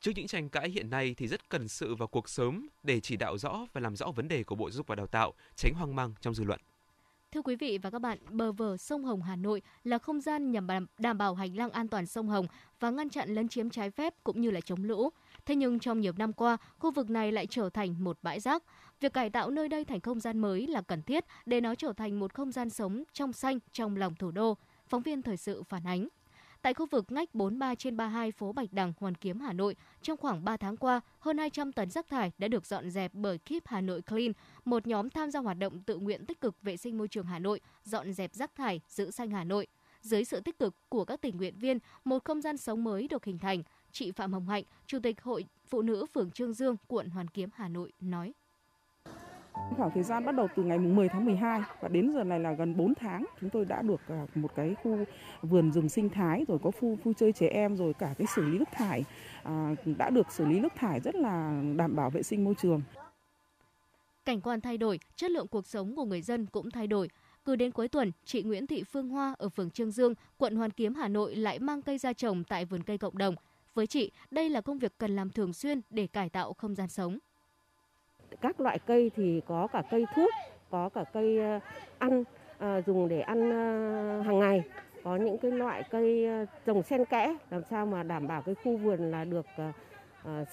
Trước 0.00 0.12
những 0.16 0.26
tranh 0.26 0.48
cãi 0.48 0.70
hiện 0.70 0.90
nay 0.90 1.14
thì 1.16 1.28
rất 1.28 1.48
cần 1.48 1.68
sự 1.68 1.94
vào 1.94 2.08
cuộc 2.08 2.28
sớm 2.28 2.68
để 2.82 3.00
chỉ 3.00 3.16
đạo 3.16 3.38
rõ 3.38 3.66
và 3.72 3.80
làm 3.80 3.96
rõ 3.96 4.06
vấn 4.10 4.28
đề 4.28 4.44
của 4.44 4.54
Bộ 4.54 4.70
Giáo 4.70 4.76
dục 4.76 4.86
và 4.86 4.94
Đào 4.94 5.06
tạo, 5.06 5.32
tránh 5.56 5.74
hoang 5.74 5.96
mang 5.96 6.14
trong 6.20 6.34
dư 6.34 6.44
luận. 6.44 6.60
Thưa 7.32 7.42
quý 7.42 7.56
vị 7.56 7.78
và 7.82 7.90
các 7.90 7.98
bạn, 7.98 8.18
bờ 8.30 8.52
vở 8.52 8.76
sông 8.76 9.04
Hồng 9.04 9.22
Hà 9.22 9.36
Nội 9.36 9.62
là 9.84 9.98
không 9.98 10.20
gian 10.20 10.52
nhằm 10.52 10.66
đảm 10.98 11.18
bảo 11.18 11.34
hành 11.34 11.56
lang 11.56 11.70
an 11.70 11.88
toàn 11.88 12.06
sông 12.06 12.28
Hồng 12.28 12.46
và 12.80 12.90
ngăn 12.90 13.10
chặn 13.10 13.28
lấn 13.28 13.48
chiếm 13.48 13.70
trái 13.70 13.90
phép 13.90 14.14
cũng 14.24 14.40
như 14.40 14.50
là 14.50 14.60
chống 14.60 14.84
lũ. 14.84 15.10
Thế 15.46 15.54
nhưng 15.54 15.78
trong 15.78 16.00
nhiều 16.00 16.12
năm 16.16 16.32
qua, 16.32 16.56
khu 16.78 16.90
vực 16.90 17.10
này 17.10 17.32
lại 17.32 17.46
trở 17.46 17.70
thành 17.70 18.04
một 18.04 18.18
bãi 18.22 18.40
rác. 18.40 18.62
Việc 19.00 19.12
cải 19.12 19.30
tạo 19.30 19.50
nơi 19.50 19.68
đây 19.68 19.84
thành 19.84 20.00
không 20.00 20.20
gian 20.20 20.38
mới 20.38 20.66
là 20.66 20.82
cần 20.82 21.02
thiết 21.02 21.24
để 21.46 21.60
nó 21.60 21.74
trở 21.74 21.92
thành 21.92 22.20
một 22.20 22.34
không 22.34 22.52
gian 22.52 22.70
sống 22.70 23.04
trong 23.12 23.32
xanh 23.32 23.58
trong 23.72 23.96
lòng 23.96 24.14
thủ 24.14 24.30
đô. 24.30 24.56
Phóng 24.86 25.02
viên 25.02 25.22
thời 25.22 25.36
sự 25.36 25.62
phản 25.62 25.84
ánh. 25.84 26.08
Tại 26.62 26.74
khu 26.74 26.86
vực 26.86 27.12
ngách 27.12 27.34
43 27.34 27.74
trên 27.74 27.96
32 27.96 28.32
phố 28.32 28.52
Bạch 28.52 28.72
Đằng, 28.72 28.92
Hoàn 29.00 29.14
Kiếm, 29.14 29.40
Hà 29.40 29.52
Nội, 29.52 29.76
trong 30.02 30.16
khoảng 30.16 30.44
3 30.44 30.56
tháng 30.56 30.76
qua, 30.76 31.00
hơn 31.18 31.38
200 31.38 31.72
tấn 31.72 31.90
rác 31.90 32.08
thải 32.08 32.32
đã 32.38 32.48
được 32.48 32.66
dọn 32.66 32.90
dẹp 32.90 33.14
bởi 33.14 33.38
Keep 33.38 33.62
Hà 33.66 33.80
Nội 33.80 34.02
Clean, 34.02 34.32
một 34.64 34.86
nhóm 34.86 35.10
tham 35.10 35.30
gia 35.30 35.40
hoạt 35.40 35.58
động 35.58 35.82
tự 35.82 35.96
nguyện 35.96 36.26
tích 36.26 36.40
cực 36.40 36.62
vệ 36.62 36.76
sinh 36.76 36.98
môi 36.98 37.08
trường 37.08 37.26
Hà 37.26 37.38
Nội, 37.38 37.60
dọn 37.84 38.12
dẹp 38.12 38.34
rác 38.34 38.54
thải, 38.54 38.80
giữ 38.88 39.10
xanh 39.10 39.30
Hà 39.30 39.44
Nội. 39.44 39.66
Dưới 40.00 40.24
sự 40.24 40.40
tích 40.40 40.58
cực 40.58 40.74
của 40.88 41.04
các 41.04 41.20
tình 41.20 41.36
nguyện 41.36 41.58
viên, 41.58 41.78
một 42.04 42.24
không 42.24 42.40
gian 42.40 42.56
sống 42.56 42.84
mới 42.84 43.08
được 43.08 43.24
hình 43.24 43.38
thành. 43.38 43.62
Chị 43.92 44.12
Phạm 44.12 44.32
Hồng 44.32 44.48
Hạnh, 44.48 44.64
Chủ 44.86 44.98
tịch 45.02 45.22
Hội 45.22 45.44
Phụ 45.68 45.82
nữ 45.82 46.06
phường 46.14 46.30
Trương 46.30 46.54
Dương, 46.54 46.76
quận 46.86 47.08
Hoàn 47.08 47.28
Kiếm, 47.28 47.48
Hà 47.54 47.68
Nội 47.68 47.92
nói. 48.00 48.32
Khoảng 49.76 49.90
thời 49.94 50.02
gian 50.02 50.24
bắt 50.24 50.32
đầu 50.34 50.48
từ 50.56 50.62
ngày 50.62 50.78
10 50.78 51.08
tháng 51.08 51.24
12 51.24 51.62
và 51.80 51.88
đến 51.88 52.12
giờ 52.14 52.24
này 52.24 52.40
là 52.40 52.52
gần 52.52 52.76
4 52.76 52.94
tháng 52.94 53.24
chúng 53.40 53.50
tôi 53.50 53.64
đã 53.64 53.82
được 53.82 54.00
à, 54.08 54.26
một 54.34 54.54
cái 54.54 54.74
khu 54.82 55.04
vườn 55.42 55.72
rừng 55.72 55.88
sinh 55.88 56.08
thái 56.08 56.44
rồi 56.48 56.58
có 56.62 56.70
khu 56.70 56.98
vui 57.04 57.14
chơi 57.14 57.32
trẻ 57.32 57.46
em 57.46 57.76
rồi 57.76 57.94
cả 57.94 58.14
cái 58.18 58.26
xử 58.34 58.42
lý 58.42 58.58
nước 58.58 58.68
thải 58.72 59.04
à, 59.42 59.74
đã 59.98 60.10
được 60.10 60.32
xử 60.32 60.44
lý 60.44 60.60
nước 60.60 60.72
thải 60.76 61.00
rất 61.00 61.14
là 61.14 61.62
đảm 61.76 61.96
bảo 61.96 62.10
vệ 62.10 62.22
sinh 62.22 62.44
môi 62.44 62.54
trường. 62.62 62.82
Cảnh 64.24 64.40
quan 64.40 64.60
thay 64.60 64.78
đổi, 64.78 65.00
chất 65.16 65.30
lượng 65.30 65.48
cuộc 65.48 65.66
sống 65.66 65.96
của 65.96 66.04
người 66.04 66.22
dân 66.22 66.46
cũng 66.46 66.70
thay 66.70 66.86
đổi. 66.86 67.08
Cứ 67.44 67.56
đến 67.56 67.70
cuối 67.70 67.88
tuần, 67.88 68.12
chị 68.24 68.42
Nguyễn 68.42 68.66
Thị 68.66 68.84
Phương 68.84 69.08
Hoa 69.08 69.34
ở 69.38 69.48
phường 69.48 69.70
Trương 69.70 69.90
Dương, 69.90 70.14
quận 70.36 70.56
Hoàn 70.56 70.70
Kiếm, 70.70 70.94
Hà 70.94 71.08
Nội 71.08 71.36
lại 71.36 71.58
mang 71.58 71.82
cây 71.82 71.98
ra 71.98 72.12
trồng 72.12 72.44
tại 72.44 72.64
vườn 72.64 72.82
cây 72.82 72.98
cộng 72.98 73.18
đồng. 73.18 73.34
Với 73.74 73.86
chị, 73.86 74.12
đây 74.30 74.48
là 74.48 74.60
công 74.60 74.78
việc 74.78 74.92
cần 74.98 75.16
làm 75.16 75.30
thường 75.30 75.52
xuyên 75.52 75.80
để 75.90 76.06
cải 76.06 76.28
tạo 76.28 76.52
không 76.52 76.74
gian 76.74 76.88
sống. 76.88 77.18
Các 78.40 78.60
loại 78.60 78.78
cây 78.78 79.10
thì 79.16 79.40
có 79.46 79.66
cả 79.72 79.82
cây 79.90 80.04
thuốc, 80.14 80.30
có 80.70 80.88
cả 80.88 81.04
cây 81.12 81.38
ờ, 81.38 81.60
ăn 81.98 82.24
ờ, 82.58 82.82
dùng 82.86 83.08
để 83.08 83.20
ăn 83.20 83.50
ờ, 83.50 84.20
hàng 84.20 84.38
ngày, 84.38 84.62
có 85.04 85.16
những 85.16 85.38
cái 85.38 85.50
loại 85.50 85.82
cây 85.90 86.26
trồng 86.66 86.82
xen 86.82 87.04
kẽ 87.04 87.36
làm 87.50 87.62
sao 87.70 87.86
mà 87.86 88.02
đảm 88.02 88.26
bảo 88.28 88.42
cái 88.42 88.54
khu 88.54 88.76
vườn 88.76 89.10
là 89.10 89.24
được 89.24 89.46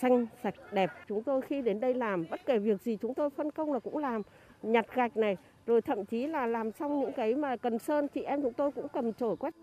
xanh 0.01 0.25
sạch 0.43 0.55
đẹp. 0.71 0.89
Chúng 1.07 1.23
tôi 1.23 1.41
khi 1.41 1.61
đến 1.61 1.79
đây 1.79 1.93
làm 1.93 2.25
bất 2.29 2.45
kể 2.45 2.57
việc 2.57 2.81
gì 2.81 2.97
chúng 3.01 3.13
tôi 3.13 3.29
phân 3.29 3.51
công 3.51 3.73
là 3.73 3.79
cũng 3.79 3.97
làm 3.97 4.21
nhặt 4.61 4.85
gạch 4.95 5.17
này, 5.17 5.37
rồi 5.65 5.81
thậm 5.81 6.05
chí 6.05 6.27
là 6.27 6.47
làm 6.47 6.71
xong 6.71 6.99
những 6.99 7.13
cái 7.13 7.35
mà 7.35 7.55
cần 7.57 7.79
sơn 7.79 8.07
chị 8.07 8.21
em 8.21 8.41
chúng 8.41 8.53
tôi 8.53 8.71
cũng 8.71 8.87
cầm 8.93 9.13
chổi 9.13 9.35
quét 9.37 9.53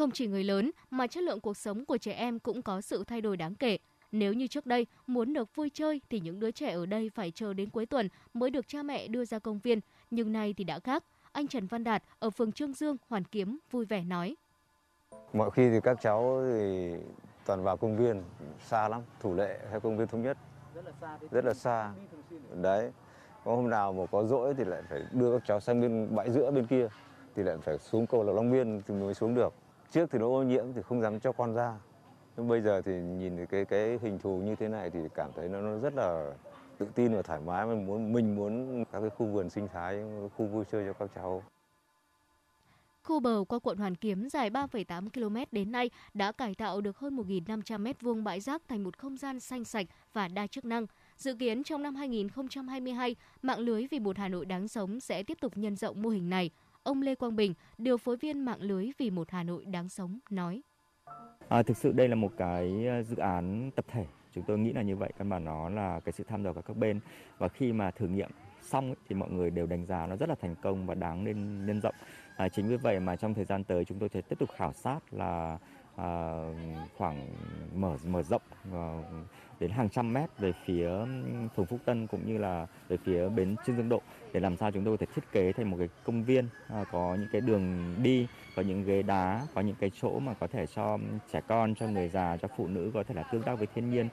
không 0.00 0.10
chỉ 0.10 0.26
người 0.26 0.44
lớn 0.44 0.70
mà 0.90 1.06
chất 1.06 1.22
lượng 1.22 1.40
cuộc 1.40 1.56
sống 1.56 1.84
của 1.84 1.98
trẻ 1.98 2.12
em 2.12 2.38
cũng 2.38 2.62
có 2.62 2.80
sự 2.80 3.04
thay 3.04 3.20
đổi 3.20 3.36
đáng 3.36 3.54
kể. 3.54 3.78
Nếu 4.12 4.32
như 4.32 4.46
trước 4.46 4.66
đây 4.66 4.86
muốn 5.06 5.32
được 5.32 5.54
vui 5.54 5.70
chơi 5.74 6.00
thì 6.10 6.20
những 6.20 6.40
đứa 6.40 6.50
trẻ 6.50 6.72
ở 6.72 6.86
đây 6.86 7.10
phải 7.14 7.30
chờ 7.30 7.52
đến 7.54 7.70
cuối 7.70 7.86
tuần 7.86 8.08
mới 8.34 8.50
được 8.50 8.68
cha 8.68 8.82
mẹ 8.82 9.08
đưa 9.08 9.24
ra 9.24 9.38
công 9.38 9.58
viên, 9.58 9.80
nhưng 10.10 10.32
nay 10.32 10.54
thì 10.56 10.64
đã 10.64 10.78
khác. 10.78 11.04
Anh 11.32 11.48
Trần 11.48 11.66
Văn 11.66 11.84
Đạt 11.84 12.02
ở 12.18 12.30
phường 12.30 12.52
Trương 12.52 12.72
Dương, 12.72 12.96
Hoàn 13.08 13.24
Kiếm 13.24 13.58
vui 13.70 13.84
vẻ 13.84 14.04
nói. 14.04 14.36
Mọi 15.32 15.50
khi 15.50 15.70
thì 15.70 15.80
các 15.82 15.98
cháu 16.00 16.42
thì 16.52 16.90
toàn 17.46 17.62
vào 17.62 17.76
công 17.76 17.96
viên 17.96 18.22
xa 18.66 18.88
lắm, 18.88 19.02
thủ 19.20 19.34
lệ 19.34 19.58
hay 19.70 19.80
công 19.80 19.96
viên 19.96 20.08
thống 20.08 20.22
nhất. 20.22 20.38
Rất 20.74 20.84
là 20.84 20.92
xa. 21.00 21.18
Rất 21.30 21.44
là 21.44 21.54
xa. 21.54 21.92
Đấy. 22.62 22.90
Có 23.44 23.56
hôm 23.56 23.70
nào 23.70 23.92
mà 23.92 24.06
có 24.06 24.24
rỗi 24.24 24.54
thì 24.54 24.64
lại 24.64 24.82
phải 24.90 25.02
đưa 25.12 25.32
các 25.32 25.42
cháu 25.46 25.60
sang 25.60 25.80
bên 25.80 26.14
bãi 26.14 26.30
giữa 26.30 26.50
bên 26.50 26.66
kia 26.66 26.88
thì 27.36 27.42
lại 27.42 27.56
phải 27.62 27.78
xuống 27.78 28.06
cầu 28.06 28.24
là 28.24 28.32
Long 28.32 28.52
Biên 28.52 28.82
thì 28.86 28.94
mới 28.94 29.14
xuống 29.14 29.34
được. 29.34 29.54
Trước 29.90 30.10
thì 30.10 30.18
nó 30.18 30.26
ô 30.26 30.42
nhiễm 30.42 30.64
thì 30.74 30.82
không 30.82 31.02
dám 31.02 31.20
cho 31.20 31.32
con 31.32 31.54
ra 31.54 31.78
nhưng 32.36 32.48
bây 32.48 32.60
giờ 32.60 32.82
thì 32.82 32.92
nhìn 32.92 33.46
cái 33.46 33.64
cái 33.64 33.98
hình 34.02 34.18
thù 34.18 34.38
như 34.38 34.56
thế 34.56 34.68
này 34.68 34.90
thì 34.90 34.98
cảm 35.14 35.30
thấy 35.36 35.48
nó, 35.48 35.60
nó 35.60 35.78
rất 35.78 35.94
là 35.94 36.32
tự 36.78 36.86
tin 36.94 37.14
và 37.14 37.22
thoải 37.22 37.40
mái 37.40 37.66
mình 37.66 37.86
muốn 37.86 38.12
mình 38.12 38.36
muốn 38.36 38.84
các 38.92 39.00
cái 39.00 39.10
khu 39.10 39.26
vườn 39.26 39.50
sinh 39.50 39.68
thái 39.72 40.02
khu 40.36 40.46
vui 40.46 40.64
chơi 40.72 40.84
cho 40.86 40.92
các 40.92 41.10
cháu 41.14 41.42
Khu 43.02 43.20
bờ 43.20 43.44
qua 43.48 43.58
quận 43.58 43.78
Hoàn 43.78 43.94
Kiếm 43.94 44.28
dài 44.28 44.50
3,8 44.50 45.08
km 45.10 45.36
đến 45.52 45.72
nay 45.72 45.90
đã 46.14 46.32
cải 46.32 46.54
tạo 46.54 46.80
được 46.80 46.98
hơn 46.98 47.16
1.500 47.16 47.82
m2 47.82 48.22
bãi 48.22 48.40
rác 48.40 48.62
thành 48.68 48.84
một 48.84 48.98
không 48.98 49.16
gian 49.16 49.40
xanh 49.40 49.64
sạch 49.64 49.86
và 50.12 50.28
đa 50.28 50.46
chức 50.46 50.64
năng. 50.64 50.86
Dự 51.16 51.34
kiến 51.34 51.64
trong 51.64 51.82
năm 51.82 51.94
2022, 51.94 53.16
mạng 53.42 53.58
lưới 53.58 53.86
vì 53.90 53.98
một 53.98 54.18
Hà 54.18 54.28
Nội 54.28 54.46
đáng 54.46 54.68
sống 54.68 55.00
sẽ 55.00 55.22
tiếp 55.22 55.38
tục 55.40 55.52
nhân 55.56 55.76
rộng 55.76 56.02
mô 56.02 56.08
hình 56.08 56.30
này. 56.30 56.50
Ông 56.90 57.02
Lê 57.02 57.14
Quang 57.14 57.36
Bình, 57.36 57.54
điều 57.78 57.96
phối 57.96 58.16
viên 58.16 58.44
mạng 58.44 58.60
lưới 58.60 58.90
vì 58.98 59.10
một 59.10 59.30
Hà 59.30 59.42
Nội 59.42 59.64
đáng 59.64 59.88
sống, 59.88 60.18
nói. 60.30 60.62
À, 61.48 61.62
thực 61.62 61.76
sự 61.76 61.92
đây 61.92 62.08
là 62.08 62.14
một 62.14 62.32
cái 62.36 62.86
ờ, 62.86 63.02
dự 63.02 63.16
án 63.16 63.70
tập 63.76 63.84
thể. 63.88 64.06
Chúng 64.34 64.44
tôi 64.46 64.58
nghĩ 64.58 64.72
là 64.72 64.82
như 64.82 64.96
vậy 64.96 65.12
căn 65.18 65.28
bản 65.28 65.44
nó 65.44 65.68
là 65.68 66.00
cái 66.00 66.12
sự 66.12 66.24
tham 66.24 66.44
gia 66.44 66.52
của 66.52 66.62
các 66.62 66.76
bên. 66.76 67.00
Và 67.38 67.48
khi 67.48 67.72
mà 67.72 67.90
thử 67.90 68.06
nghiệm 68.06 68.30
xong 68.62 68.86
ấy, 68.86 68.96
thì 69.08 69.14
mọi 69.14 69.30
người 69.30 69.50
đều 69.50 69.66
đánh 69.66 69.86
giá 69.86 70.06
nó 70.06 70.16
rất 70.16 70.28
là 70.28 70.34
thành 70.40 70.54
công 70.62 70.86
và 70.86 70.94
đáng 70.94 71.24
nên 71.24 71.66
nhân 71.66 71.80
rộng. 71.80 71.94
À, 72.36 72.48
chính 72.48 72.68
vì 72.68 72.76
vậy 72.76 73.00
mà 73.00 73.16
trong 73.16 73.34
thời 73.34 73.44
gian 73.44 73.64
tới 73.64 73.84
chúng 73.84 73.98
tôi 73.98 74.08
sẽ 74.08 74.20
tiếp 74.20 74.38
tục 74.38 74.48
khảo 74.56 74.72
sát 74.72 75.00
là 75.10 75.58
à, 76.02 76.10
khoảng 76.96 77.26
mở 77.74 77.96
mở 78.06 78.22
rộng 78.22 78.42
à, 78.72 78.84
đến 79.60 79.70
hàng 79.70 79.88
trăm 79.88 80.12
mét 80.12 80.38
về 80.38 80.52
phía 80.64 80.90
phường 81.56 81.66
Phúc 81.66 81.80
Tân 81.84 82.06
cũng 82.06 82.26
như 82.26 82.38
là 82.38 82.66
về 82.88 82.96
phía 83.04 83.28
bến 83.28 83.56
Trương 83.66 83.76
Dương 83.76 83.88
Độ 83.88 84.00
để 84.32 84.40
làm 84.40 84.56
sao 84.56 84.70
chúng 84.70 84.84
tôi 84.84 84.96
có 84.96 85.06
thể 85.06 85.12
thiết 85.14 85.32
kế 85.32 85.52
thành 85.52 85.70
một 85.70 85.76
cái 85.78 85.88
công 86.04 86.24
viên 86.24 86.48
à, 86.68 86.84
có 86.92 87.16
những 87.20 87.28
cái 87.32 87.40
đường 87.40 87.94
đi 88.02 88.26
có 88.56 88.62
những 88.62 88.84
ghế 88.84 89.02
đá 89.02 89.46
có 89.54 89.60
những 89.60 89.76
cái 89.80 89.90
chỗ 90.00 90.18
mà 90.18 90.34
có 90.34 90.46
thể 90.46 90.66
cho 90.66 90.98
trẻ 91.32 91.40
con 91.48 91.74
cho 91.74 91.86
người 91.86 92.08
già 92.08 92.36
cho 92.36 92.48
phụ 92.56 92.66
nữ 92.66 92.90
có 92.94 93.02
thể 93.02 93.14
là 93.14 93.22
tương 93.22 93.42
tác 93.42 93.54
với 93.54 93.66
thiên 93.74 93.90
nhiên 93.90 94.08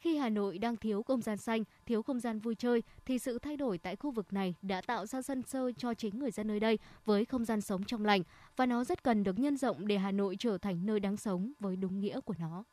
khi 0.00 0.16
Hà 0.16 0.28
Nội 0.28 0.58
đang 0.58 0.76
thiếu 0.76 1.02
không 1.02 1.22
gian 1.22 1.36
xanh, 1.36 1.64
thiếu 1.86 2.02
không 2.02 2.20
gian 2.20 2.38
vui 2.38 2.54
chơi, 2.54 2.82
thì 3.04 3.18
sự 3.18 3.38
thay 3.38 3.56
đổi 3.56 3.78
tại 3.78 3.96
khu 3.96 4.10
vực 4.10 4.32
này 4.32 4.54
đã 4.62 4.80
tạo 4.80 5.06
ra 5.06 5.22
sân 5.22 5.42
sơ 5.42 5.72
cho 5.76 5.94
chính 5.94 6.18
người 6.18 6.30
dân 6.30 6.46
nơi 6.46 6.60
đây 6.60 6.78
với 7.04 7.24
không 7.24 7.44
gian 7.44 7.60
sống 7.60 7.84
trong 7.84 8.04
lành 8.04 8.22
và 8.56 8.66
nó 8.66 8.84
rất 8.84 9.02
cần 9.02 9.24
được 9.24 9.38
nhân 9.38 9.56
rộng 9.56 9.86
để 9.86 9.98
Hà 9.98 10.12
Nội 10.12 10.36
trở 10.38 10.58
thành 10.58 10.86
nơi 10.86 11.00
đáng 11.00 11.16
sống 11.16 11.52
với 11.60 11.76
đúng 11.76 12.00
nghĩa 12.00 12.20
của 12.20 12.34
nó. 12.38 12.64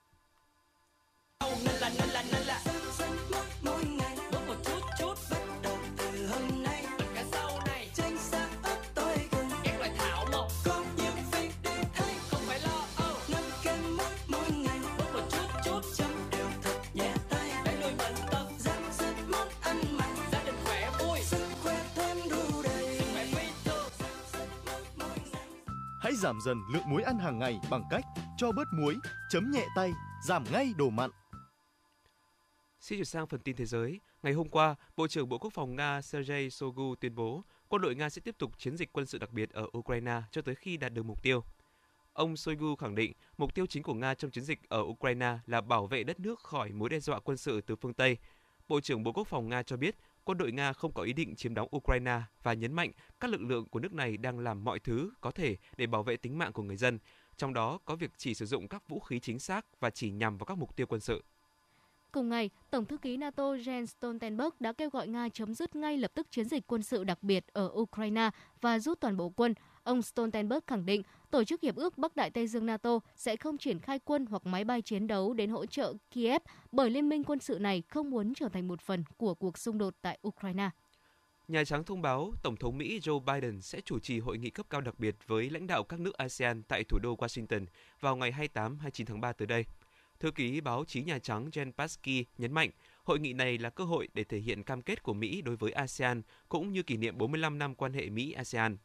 Hãy 26.07 26.15
giảm 26.15 26.41
dần 26.41 26.61
lượng 26.73 26.83
muối 26.85 27.03
ăn 27.03 27.19
hàng 27.19 27.39
ngày 27.39 27.59
bằng 27.69 27.83
cách 27.89 28.03
cho 28.37 28.51
bớt 28.51 28.67
muối, 28.73 28.95
chấm 29.29 29.51
nhẹ 29.51 29.65
tay, 29.75 29.91
giảm 30.27 30.43
ngay 30.51 30.73
đồ 30.77 30.89
mặn. 30.89 31.09
Xin 32.79 32.97
chuyển 32.97 33.05
sang 33.05 33.27
phần 33.27 33.39
tin 33.39 33.55
thế 33.55 33.65
giới. 33.65 33.99
Ngày 34.23 34.33
hôm 34.33 34.49
qua, 34.49 34.75
Bộ 34.97 35.07
trưởng 35.07 35.29
Bộ 35.29 35.37
Quốc 35.37 35.53
phòng 35.53 35.75
Nga 35.75 36.01
Sergei 36.01 36.49
Shoigu 36.49 36.95
tuyên 36.95 37.15
bố 37.15 37.43
quân 37.67 37.81
đội 37.81 37.95
Nga 37.95 38.09
sẽ 38.09 38.21
tiếp 38.25 38.35
tục 38.37 38.51
chiến 38.57 38.77
dịch 38.77 38.93
quân 38.93 39.05
sự 39.05 39.17
đặc 39.17 39.31
biệt 39.31 39.49
ở 39.49 39.65
Ukraine 39.77 40.21
cho 40.31 40.41
tới 40.41 40.55
khi 40.55 40.77
đạt 40.77 40.93
được 40.93 41.03
mục 41.03 41.23
tiêu. 41.23 41.43
Ông 42.13 42.37
Shoigu 42.37 42.75
khẳng 42.75 42.95
định 42.95 43.13
mục 43.37 43.55
tiêu 43.55 43.65
chính 43.65 43.83
của 43.83 43.93
Nga 43.93 44.13
trong 44.13 44.31
chiến 44.31 44.43
dịch 44.43 44.69
ở 44.69 44.81
Ukraine 44.81 45.37
là 45.45 45.61
bảo 45.61 45.87
vệ 45.87 46.03
đất 46.03 46.19
nước 46.19 46.39
khỏi 46.39 46.71
mối 46.71 46.89
đe 46.89 46.99
dọa 46.99 47.19
quân 47.19 47.37
sự 47.37 47.61
từ 47.61 47.75
phương 47.75 47.93
Tây. 47.93 48.17
Bộ 48.67 48.81
trưởng 48.81 49.03
Bộ 49.03 49.11
Quốc 49.11 49.27
phòng 49.27 49.49
Nga 49.49 49.63
cho 49.63 49.77
biết 49.77 49.95
quân 50.27 50.37
đội 50.37 50.51
Nga 50.51 50.73
không 50.73 50.91
có 50.91 51.03
ý 51.03 51.13
định 51.13 51.35
chiếm 51.35 51.53
đóng 51.53 51.69
Ukraine 51.75 52.21
và 52.43 52.53
nhấn 52.53 52.73
mạnh 52.73 52.91
các 53.19 53.31
lực 53.31 53.41
lượng 53.41 53.65
của 53.65 53.79
nước 53.79 53.93
này 53.93 54.17
đang 54.17 54.39
làm 54.39 54.63
mọi 54.63 54.79
thứ 54.79 55.11
có 55.21 55.31
thể 55.31 55.57
để 55.77 55.87
bảo 55.87 56.03
vệ 56.03 56.17
tính 56.17 56.37
mạng 56.37 56.53
của 56.53 56.63
người 56.63 56.77
dân, 56.77 56.99
trong 57.37 57.53
đó 57.53 57.79
có 57.85 57.95
việc 57.95 58.11
chỉ 58.17 58.33
sử 58.33 58.45
dụng 58.45 58.67
các 58.67 58.89
vũ 58.89 58.99
khí 58.99 59.19
chính 59.19 59.39
xác 59.39 59.65
và 59.79 59.89
chỉ 59.89 60.11
nhằm 60.11 60.37
vào 60.37 60.45
các 60.45 60.57
mục 60.57 60.75
tiêu 60.75 60.87
quân 60.87 61.01
sự. 61.01 61.23
Cùng 62.11 62.29
ngày, 62.29 62.49
Tổng 62.69 62.85
thư 62.85 62.97
ký 62.97 63.17
NATO 63.17 63.43
Jens 63.43 63.85
Stoltenberg 63.85 64.49
đã 64.59 64.73
kêu 64.73 64.89
gọi 64.89 65.07
Nga 65.07 65.29
chấm 65.29 65.53
dứt 65.53 65.75
ngay 65.75 65.97
lập 65.97 66.11
tức 66.13 66.27
chiến 66.31 66.45
dịch 66.45 66.67
quân 66.67 66.83
sự 66.83 67.03
đặc 67.03 67.23
biệt 67.23 67.45
ở 67.53 67.71
Ukraine 67.73 68.29
và 68.61 68.79
rút 68.79 68.99
toàn 68.99 69.17
bộ 69.17 69.29
quân. 69.29 69.53
Ông 69.83 70.01
Stoltenberg 70.01 70.59
khẳng 70.67 70.85
định 70.85 71.01
Tổ 71.31 71.43
chức 71.43 71.61
Hiệp 71.61 71.75
ước 71.75 71.97
Bắc 71.97 72.15
Đại 72.15 72.29
Tây 72.29 72.47
Dương 72.47 72.65
NATO 72.65 72.99
sẽ 73.15 73.35
không 73.35 73.57
triển 73.57 73.79
khai 73.79 73.99
quân 73.99 74.25
hoặc 74.25 74.45
máy 74.45 74.63
bay 74.63 74.81
chiến 74.81 75.07
đấu 75.07 75.33
đến 75.33 75.49
hỗ 75.49 75.65
trợ 75.65 75.93
Kiev 76.11 76.41
bởi 76.71 76.89
liên 76.89 77.09
minh 77.09 77.23
quân 77.23 77.39
sự 77.39 77.59
này 77.59 77.83
không 77.89 78.09
muốn 78.09 78.33
trở 78.33 78.49
thành 78.49 78.67
một 78.67 78.81
phần 78.81 79.03
của 79.17 79.33
cuộc 79.33 79.57
xung 79.57 79.77
đột 79.77 79.93
tại 80.01 80.19
Ukraine. 80.27 80.69
Nhà 81.47 81.63
Trắng 81.63 81.83
thông 81.83 82.01
báo 82.01 82.33
Tổng 82.43 82.55
thống 82.55 82.77
Mỹ 82.77 82.99
Joe 82.99 83.19
Biden 83.19 83.61
sẽ 83.61 83.81
chủ 83.81 83.99
trì 83.99 84.19
hội 84.19 84.37
nghị 84.37 84.49
cấp 84.49 84.65
cao 84.69 84.81
đặc 84.81 84.99
biệt 84.99 85.15
với 85.27 85.49
lãnh 85.49 85.67
đạo 85.67 85.83
các 85.83 85.99
nước 85.99 86.17
ASEAN 86.17 86.63
tại 86.63 86.83
thủ 86.83 86.99
đô 87.03 87.15
Washington 87.15 87.65
vào 87.99 88.15
ngày 88.15 88.31
28-29 88.53 89.05
tháng 89.05 89.21
3 89.21 89.33
tới 89.33 89.47
đây. 89.47 89.65
Thư 90.19 90.31
ký 90.31 90.61
báo 90.61 90.85
chí 90.85 91.03
Nhà 91.03 91.19
Trắng 91.19 91.49
Jen 91.51 91.71
Psaki 91.71 92.25
nhấn 92.37 92.53
mạnh, 92.53 92.69
hội 93.03 93.19
nghị 93.19 93.33
này 93.33 93.57
là 93.57 93.69
cơ 93.69 93.83
hội 93.83 94.07
để 94.13 94.23
thể 94.23 94.37
hiện 94.37 94.63
cam 94.63 94.81
kết 94.81 95.03
của 95.03 95.13
Mỹ 95.13 95.41
đối 95.41 95.55
với 95.55 95.71
ASEAN 95.71 96.21
cũng 96.49 96.73
như 96.73 96.83
kỷ 96.83 96.97
niệm 96.97 97.17
45 97.17 97.57
năm 97.57 97.75
quan 97.75 97.93
hệ 97.93 98.09
Mỹ-ASEAN. 98.09 98.77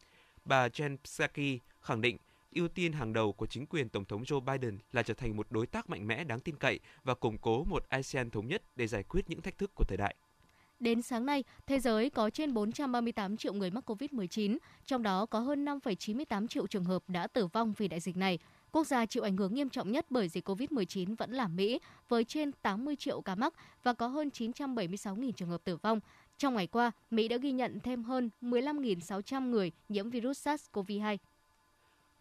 Bà 0.44 0.68
Jen 0.68 0.96
Psaki 0.96 1.62
khẳng 1.80 2.00
định 2.00 2.16
ưu 2.54 2.68
tiên 2.68 2.92
hàng 2.92 3.12
đầu 3.12 3.32
của 3.32 3.46
chính 3.46 3.66
quyền 3.66 3.88
Tổng 3.88 4.04
thống 4.04 4.22
Joe 4.22 4.40
Biden 4.40 4.78
là 4.92 5.02
trở 5.02 5.14
thành 5.14 5.36
một 5.36 5.46
đối 5.50 5.66
tác 5.66 5.90
mạnh 5.90 6.06
mẽ 6.06 6.24
đáng 6.24 6.40
tin 6.40 6.56
cậy 6.56 6.80
và 7.04 7.14
củng 7.14 7.38
cố 7.38 7.64
một 7.64 7.88
ASEAN 7.88 8.30
thống 8.30 8.48
nhất 8.48 8.62
để 8.76 8.86
giải 8.86 9.02
quyết 9.02 9.30
những 9.30 9.42
thách 9.42 9.58
thức 9.58 9.70
của 9.74 9.84
thời 9.88 9.96
đại. 9.96 10.14
Đến 10.80 11.02
sáng 11.02 11.26
nay, 11.26 11.44
thế 11.66 11.78
giới 11.78 12.10
có 12.10 12.30
trên 12.30 12.54
438 12.54 13.36
triệu 13.36 13.52
người 13.52 13.70
mắc 13.70 13.90
COVID-19, 13.90 14.58
trong 14.86 15.02
đó 15.02 15.26
có 15.26 15.38
hơn 15.38 15.64
5,98 15.64 16.46
triệu 16.46 16.66
trường 16.66 16.84
hợp 16.84 17.02
đã 17.08 17.26
tử 17.26 17.46
vong 17.46 17.74
vì 17.76 17.88
đại 17.88 18.00
dịch 18.00 18.16
này. 18.16 18.38
Quốc 18.72 18.86
gia 18.86 19.06
chịu 19.06 19.22
ảnh 19.22 19.36
hưởng 19.36 19.54
nghiêm 19.54 19.68
trọng 19.68 19.92
nhất 19.92 20.06
bởi 20.10 20.28
dịch 20.28 20.48
COVID-19 20.48 21.16
vẫn 21.16 21.30
là 21.32 21.48
Mỹ, 21.48 21.80
với 22.08 22.24
trên 22.24 22.52
80 22.52 22.96
triệu 22.96 23.20
ca 23.20 23.34
mắc 23.34 23.54
và 23.82 23.92
có 23.92 24.06
hơn 24.06 24.30
976.000 24.34 25.32
trường 25.32 25.48
hợp 25.48 25.64
tử 25.64 25.76
vong. 25.76 26.00
Trong 26.38 26.54
ngày 26.54 26.66
qua, 26.66 26.92
Mỹ 27.10 27.28
đã 27.28 27.36
ghi 27.36 27.52
nhận 27.52 27.80
thêm 27.80 28.04
hơn 28.04 28.30
15.600 28.42 29.50
người 29.50 29.72
nhiễm 29.88 30.10
virus 30.10 30.48
SARS-CoV-2. 30.48 31.16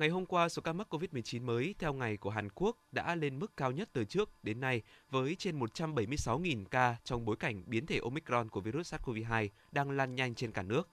Ngày 0.01 0.09
hôm 0.09 0.25
qua, 0.25 0.49
số 0.49 0.61
ca 0.61 0.73
mắc 0.73 0.93
COVID-19 0.93 1.45
mới 1.45 1.75
theo 1.79 1.93
ngày 1.93 2.17
của 2.17 2.29
Hàn 2.29 2.49
Quốc 2.55 2.77
đã 2.91 3.15
lên 3.15 3.39
mức 3.39 3.57
cao 3.57 3.71
nhất 3.71 3.89
từ 3.93 4.05
trước 4.05 4.43
đến 4.43 4.59
nay 4.59 4.81
với 5.09 5.35
trên 5.35 5.59
176.000 5.59 6.65
ca 6.65 6.95
trong 7.03 7.25
bối 7.25 7.35
cảnh 7.35 7.63
biến 7.65 7.85
thể 7.85 7.99
Omicron 8.03 8.49
của 8.49 8.61
virus 8.61 8.93
SARS-CoV-2 8.93 9.49
đang 9.71 9.91
lan 9.91 10.15
nhanh 10.15 10.35
trên 10.35 10.51
cả 10.51 10.63
nước. 10.63 10.89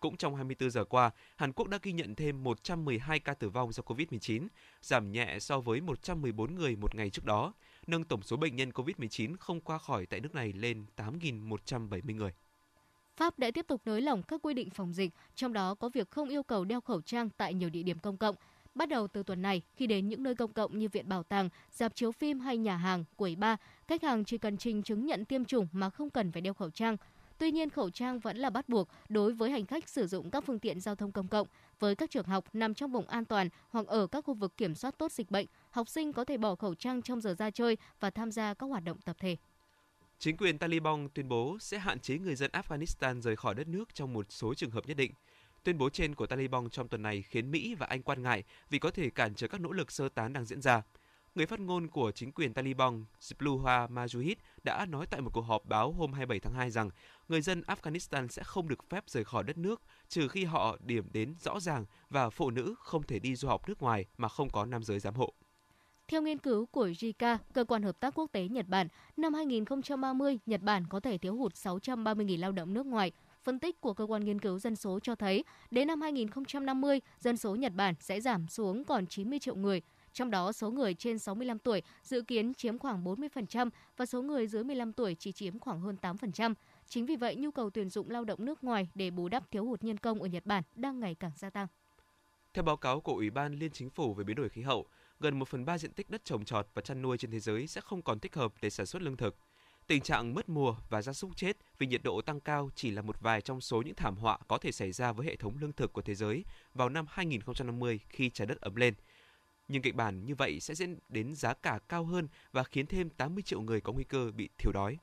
Cũng 0.00 0.16
trong 0.16 0.34
24 0.34 0.70
giờ 0.70 0.84
qua, 0.84 1.10
Hàn 1.36 1.52
Quốc 1.52 1.68
đã 1.68 1.78
ghi 1.82 1.92
nhận 1.92 2.14
thêm 2.14 2.44
112 2.44 3.18
ca 3.18 3.34
tử 3.34 3.48
vong 3.48 3.72
do 3.72 3.82
COVID-19, 3.82 4.48
giảm 4.82 5.12
nhẹ 5.12 5.38
so 5.40 5.60
với 5.60 5.80
114 5.80 6.54
người 6.54 6.76
một 6.76 6.94
ngày 6.94 7.10
trước 7.10 7.24
đó, 7.24 7.52
nâng 7.86 8.04
tổng 8.04 8.22
số 8.22 8.36
bệnh 8.36 8.56
nhân 8.56 8.70
COVID-19 8.70 9.36
không 9.40 9.60
qua 9.60 9.78
khỏi 9.78 10.06
tại 10.06 10.20
nước 10.20 10.34
này 10.34 10.52
lên 10.52 10.84
8.170 10.96 12.16
người. 12.16 12.32
Pháp 13.20 13.38
đã 13.38 13.50
tiếp 13.50 13.66
tục 13.68 13.80
nới 13.84 14.00
lỏng 14.00 14.22
các 14.22 14.42
quy 14.42 14.54
định 14.54 14.70
phòng 14.70 14.92
dịch, 14.92 15.10
trong 15.34 15.52
đó 15.52 15.74
có 15.74 15.88
việc 15.88 16.10
không 16.10 16.28
yêu 16.28 16.42
cầu 16.42 16.64
đeo 16.64 16.80
khẩu 16.80 17.00
trang 17.00 17.28
tại 17.36 17.54
nhiều 17.54 17.70
địa 17.70 17.82
điểm 17.82 17.98
công 17.98 18.16
cộng. 18.16 18.36
Bắt 18.74 18.88
đầu 18.88 19.08
từ 19.08 19.22
tuần 19.22 19.42
này, 19.42 19.62
khi 19.76 19.86
đến 19.86 20.08
những 20.08 20.22
nơi 20.22 20.34
công 20.34 20.52
cộng 20.52 20.78
như 20.78 20.88
viện 20.88 21.08
bảo 21.08 21.22
tàng, 21.22 21.48
dạp 21.72 21.94
chiếu 21.94 22.12
phim 22.12 22.40
hay 22.40 22.56
nhà 22.56 22.76
hàng, 22.76 23.04
quầy 23.16 23.36
bar, 23.36 23.58
khách 23.88 24.02
hàng 24.02 24.24
chỉ 24.24 24.38
cần 24.38 24.56
trình 24.56 24.82
chứng 24.82 25.06
nhận 25.06 25.24
tiêm 25.24 25.44
chủng 25.44 25.68
mà 25.72 25.90
không 25.90 26.10
cần 26.10 26.32
phải 26.32 26.42
đeo 26.42 26.54
khẩu 26.54 26.70
trang. 26.70 26.96
Tuy 27.38 27.50
nhiên, 27.50 27.70
khẩu 27.70 27.90
trang 27.90 28.18
vẫn 28.18 28.36
là 28.36 28.50
bắt 28.50 28.68
buộc 28.68 28.88
đối 29.08 29.32
với 29.32 29.50
hành 29.50 29.66
khách 29.66 29.88
sử 29.88 30.06
dụng 30.06 30.30
các 30.30 30.44
phương 30.46 30.58
tiện 30.58 30.80
giao 30.80 30.94
thông 30.94 31.12
công 31.12 31.28
cộng. 31.28 31.46
Với 31.80 31.94
các 31.94 32.10
trường 32.10 32.26
học 32.26 32.44
nằm 32.52 32.74
trong 32.74 32.92
vùng 32.92 33.06
an 33.06 33.24
toàn 33.24 33.48
hoặc 33.70 33.86
ở 33.86 34.06
các 34.06 34.24
khu 34.24 34.34
vực 34.34 34.56
kiểm 34.56 34.74
soát 34.74 34.98
tốt 34.98 35.12
dịch 35.12 35.30
bệnh, 35.30 35.46
học 35.70 35.88
sinh 35.88 36.12
có 36.12 36.24
thể 36.24 36.36
bỏ 36.36 36.54
khẩu 36.54 36.74
trang 36.74 37.02
trong 37.02 37.20
giờ 37.20 37.34
ra 37.38 37.50
chơi 37.50 37.76
và 38.00 38.10
tham 38.10 38.32
gia 38.32 38.54
các 38.54 38.66
hoạt 38.66 38.84
động 38.84 38.98
tập 39.04 39.16
thể. 39.20 39.36
Chính 40.22 40.36
quyền 40.36 40.58
Taliban 40.58 41.08
tuyên 41.14 41.28
bố 41.28 41.56
sẽ 41.60 41.78
hạn 41.78 42.00
chế 42.00 42.18
người 42.18 42.36
dân 42.36 42.50
Afghanistan 42.52 43.20
rời 43.20 43.36
khỏi 43.36 43.54
đất 43.54 43.68
nước 43.68 43.94
trong 43.94 44.12
một 44.12 44.26
số 44.28 44.54
trường 44.54 44.70
hợp 44.70 44.86
nhất 44.86 44.96
định. 44.96 45.12
Tuyên 45.62 45.78
bố 45.78 45.90
trên 45.90 46.14
của 46.14 46.26
Taliban 46.26 46.70
trong 46.70 46.88
tuần 46.88 47.02
này 47.02 47.22
khiến 47.22 47.50
Mỹ 47.50 47.74
và 47.74 47.86
Anh 47.86 48.02
quan 48.02 48.22
ngại 48.22 48.44
vì 48.70 48.78
có 48.78 48.90
thể 48.90 49.10
cản 49.10 49.34
trở 49.34 49.48
các 49.48 49.60
nỗ 49.60 49.72
lực 49.72 49.92
sơ 49.92 50.08
tán 50.08 50.32
đang 50.32 50.44
diễn 50.44 50.62
ra. 50.62 50.82
Người 51.34 51.46
phát 51.46 51.60
ngôn 51.60 51.88
của 51.88 52.10
chính 52.10 52.32
quyền 52.32 52.54
Taliban, 52.54 53.04
Spluha 53.20 53.86
Majuhid 53.86 54.34
đã 54.64 54.86
nói 54.86 55.06
tại 55.06 55.20
một 55.20 55.30
cuộc 55.32 55.40
họp 55.40 55.64
báo 55.64 55.92
hôm 55.92 56.12
27 56.12 56.40
tháng 56.40 56.54
2 56.54 56.70
rằng 56.70 56.90
người 57.28 57.40
dân 57.40 57.62
Afghanistan 57.66 58.28
sẽ 58.28 58.42
không 58.42 58.68
được 58.68 58.90
phép 58.90 59.04
rời 59.06 59.24
khỏi 59.24 59.44
đất 59.44 59.58
nước 59.58 59.82
trừ 60.08 60.28
khi 60.28 60.44
họ 60.44 60.76
điểm 60.80 61.08
đến 61.12 61.34
rõ 61.40 61.60
ràng 61.60 61.84
và 62.10 62.30
phụ 62.30 62.50
nữ 62.50 62.74
không 62.78 63.02
thể 63.02 63.18
đi 63.18 63.36
du 63.36 63.48
học 63.48 63.68
nước 63.68 63.82
ngoài 63.82 64.06
mà 64.18 64.28
không 64.28 64.50
có 64.50 64.66
nam 64.66 64.82
giới 64.82 64.98
giám 64.98 65.14
hộ. 65.14 65.34
Theo 66.10 66.22
nghiên 66.22 66.38
cứu 66.38 66.66
của 66.66 66.86
JICA, 66.86 67.38
cơ 67.52 67.64
quan 67.64 67.82
hợp 67.82 68.00
tác 68.00 68.14
quốc 68.14 68.32
tế 68.32 68.48
Nhật 68.48 68.68
Bản, 68.68 68.88
năm 69.16 69.34
2030, 69.34 70.38
Nhật 70.46 70.60
Bản 70.62 70.84
có 70.86 71.00
thể 71.00 71.18
thiếu 71.18 71.36
hụt 71.36 71.54
630.000 71.54 72.40
lao 72.40 72.52
động 72.52 72.74
nước 72.74 72.86
ngoài. 72.86 73.12
Phân 73.42 73.58
tích 73.58 73.80
của 73.80 73.94
cơ 73.94 74.04
quan 74.04 74.24
nghiên 74.24 74.40
cứu 74.40 74.58
dân 74.58 74.76
số 74.76 75.00
cho 75.02 75.14
thấy, 75.14 75.44
đến 75.70 75.88
năm 75.88 76.00
2050, 76.00 77.00
dân 77.18 77.36
số 77.36 77.56
Nhật 77.56 77.72
Bản 77.74 77.94
sẽ 78.00 78.20
giảm 78.20 78.48
xuống 78.48 78.84
còn 78.84 79.06
90 79.06 79.38
triệu 79.38 79.54
người. 79.54 79.82
Trong 80.12 80.30
đó, 80.30 80.52
số 80.52 80.70
người 80.70 80.94
trên 80.94 81.18
65 81.18 81.58
tuổi 81.58 81.82
dự 82.02 82.22
kiến 82.22 82.54
chiếm 82.54 82.78
khoảng 82.78 83.04
40% 83.04 83.70
và 83.96 84.06
số 84.06 84.22
người 84.22 84.46
dưới 84.46 84.64
15 84.64 84.92
tuổi 84.92 85.16
chỉ 85.18 85.32
chiếm 85.32 85.58
khoảng 85.58 85.80
hơn 85.80 85.96
8%. 86.02 86.54
Chính 86.88 87.06
vì 87.06 87.16
vậy, 87.16 87.36
nhu 87.36 87.50
cầu 87.50 87.70
tuyển 87.70 87.90
dụng 87.90 88.10
lao 88.10 88.24
động 88.24 88.44
nước 88.44 88.64
ngoài 88.64 88.88
để 88.94 89.10
bù 89.10 89.28
đắp 89.28 89.50
thiếu 89.50 89.64
hụt 89.64 89.84
nhân 89.84 89.96
công 89.96 90.22
ở 90.22 90.28
Nhật 90.28 90.46
Bản 90.46 90.62
đang 90.74 91.00
ngày 91.00 91.14
càng 91.14 91.32
gia 91.36 91.50
tăng. 91.50 91.66
Theo 92.54 92.64
báo 92.64 92.76
cáo 92.76 93.00
của 93.00 93.14
Ủy 93.14 93.30
ban 93.30 93.54
Liên 93.54 93.70
Chính 93.72 93.90
phủ 93.90 94.14
về 94.14 94.24
biến 94.24 94.36
đổi 94.36 94.48
khí 94.48 94.62
hậu, 94.62 94.86
gần 95.20 95.38
1 95.38 95.48
phần 95.48 95.64
3 95.64 95.78
diện 95.78 95.92
tích 95.92 96.10
đất 96.10 96.24
trồng 96.24 96.44
trọt 96.44 96.66
và 96.74 96.82
chăn 96.82 97.02
nuôi 97.02 97.18
trên 97.18 97.30
thế 97.30 97.40
giới 97.40 97.66
sẽ 97.66 97.80
không 97.80 98.02
còn 98.02 98.20
thích 98.20 98.34
hợp 98.34 98.52
để 98.62 98.70
sản 98.70 98.86
xuất 98.86 99.02
lương 99.02 99.16
thực. 99.16 99.36
Tình 99.86 100.02
trạng 100.02 100.34
mất 100.34 100.48
mùa 100.48 100.76
và 100.90 101.02
gia 101.02 101.12
súc 101.12 101.36
chết 101.36 101.56
vì 101.78 101.86
nhiệt 101.86 102.02
độ 102.02 102.20
tăng 102.20 102.40
cao 102.40 102.70
chỉ 102.74 102.90
là 102.90 103.02
một 103.02 103.20
vài 103.20 103.40
trong 103.40 103.60
số 103.60 103.82
những 103.82 103.94
thảm 103.94 104.16
họa 104.16 104.38
có 104.48 104.58
thể 104.58 104.72
xảy 104.72 104.92
ra 104.92 105.12
với 105.12 105.26
hệ 105.26 105.36
thống 105.36 105.58
lương 105.60 105.72
thực 105.72 105.92
của 105.92 106.02
thế 106.02 106.14
giới 106.14 106.44
vào 106.74 106.88
năm 106.88 107.06
2050 107.08 108.00
khi 108.08 108.30
trái 108.30 108.46
đất 108.46 108.60
ấm 108.60 108.76
lên. 108.76 108.94
Nhưng 109.68 109.82
kịch 109.82 109.94
bản 109.94 110.24
như 110.24 110.34
vậy 110.34 110.60
sẽ 110.60 110.74
dẫn 110.74 110.98
đến 111.08 111.34
giá 111.34 111.54
cả 111.54 111.78
cao 111.88 112.04
hơn 112.04 112.28
và 112.52 112.62
khiến 112.62 112.86
thêm 112.86 113.10
80 113.10 113.42
triệu 113.42 113.60
người 113.60 113.80
có 113.80 113.92
nguy 113.92 114.04
cơ 114.04 114.30
bị 114.36 114.48
thiếu 114.58 114.72
đói. 114.72 114.98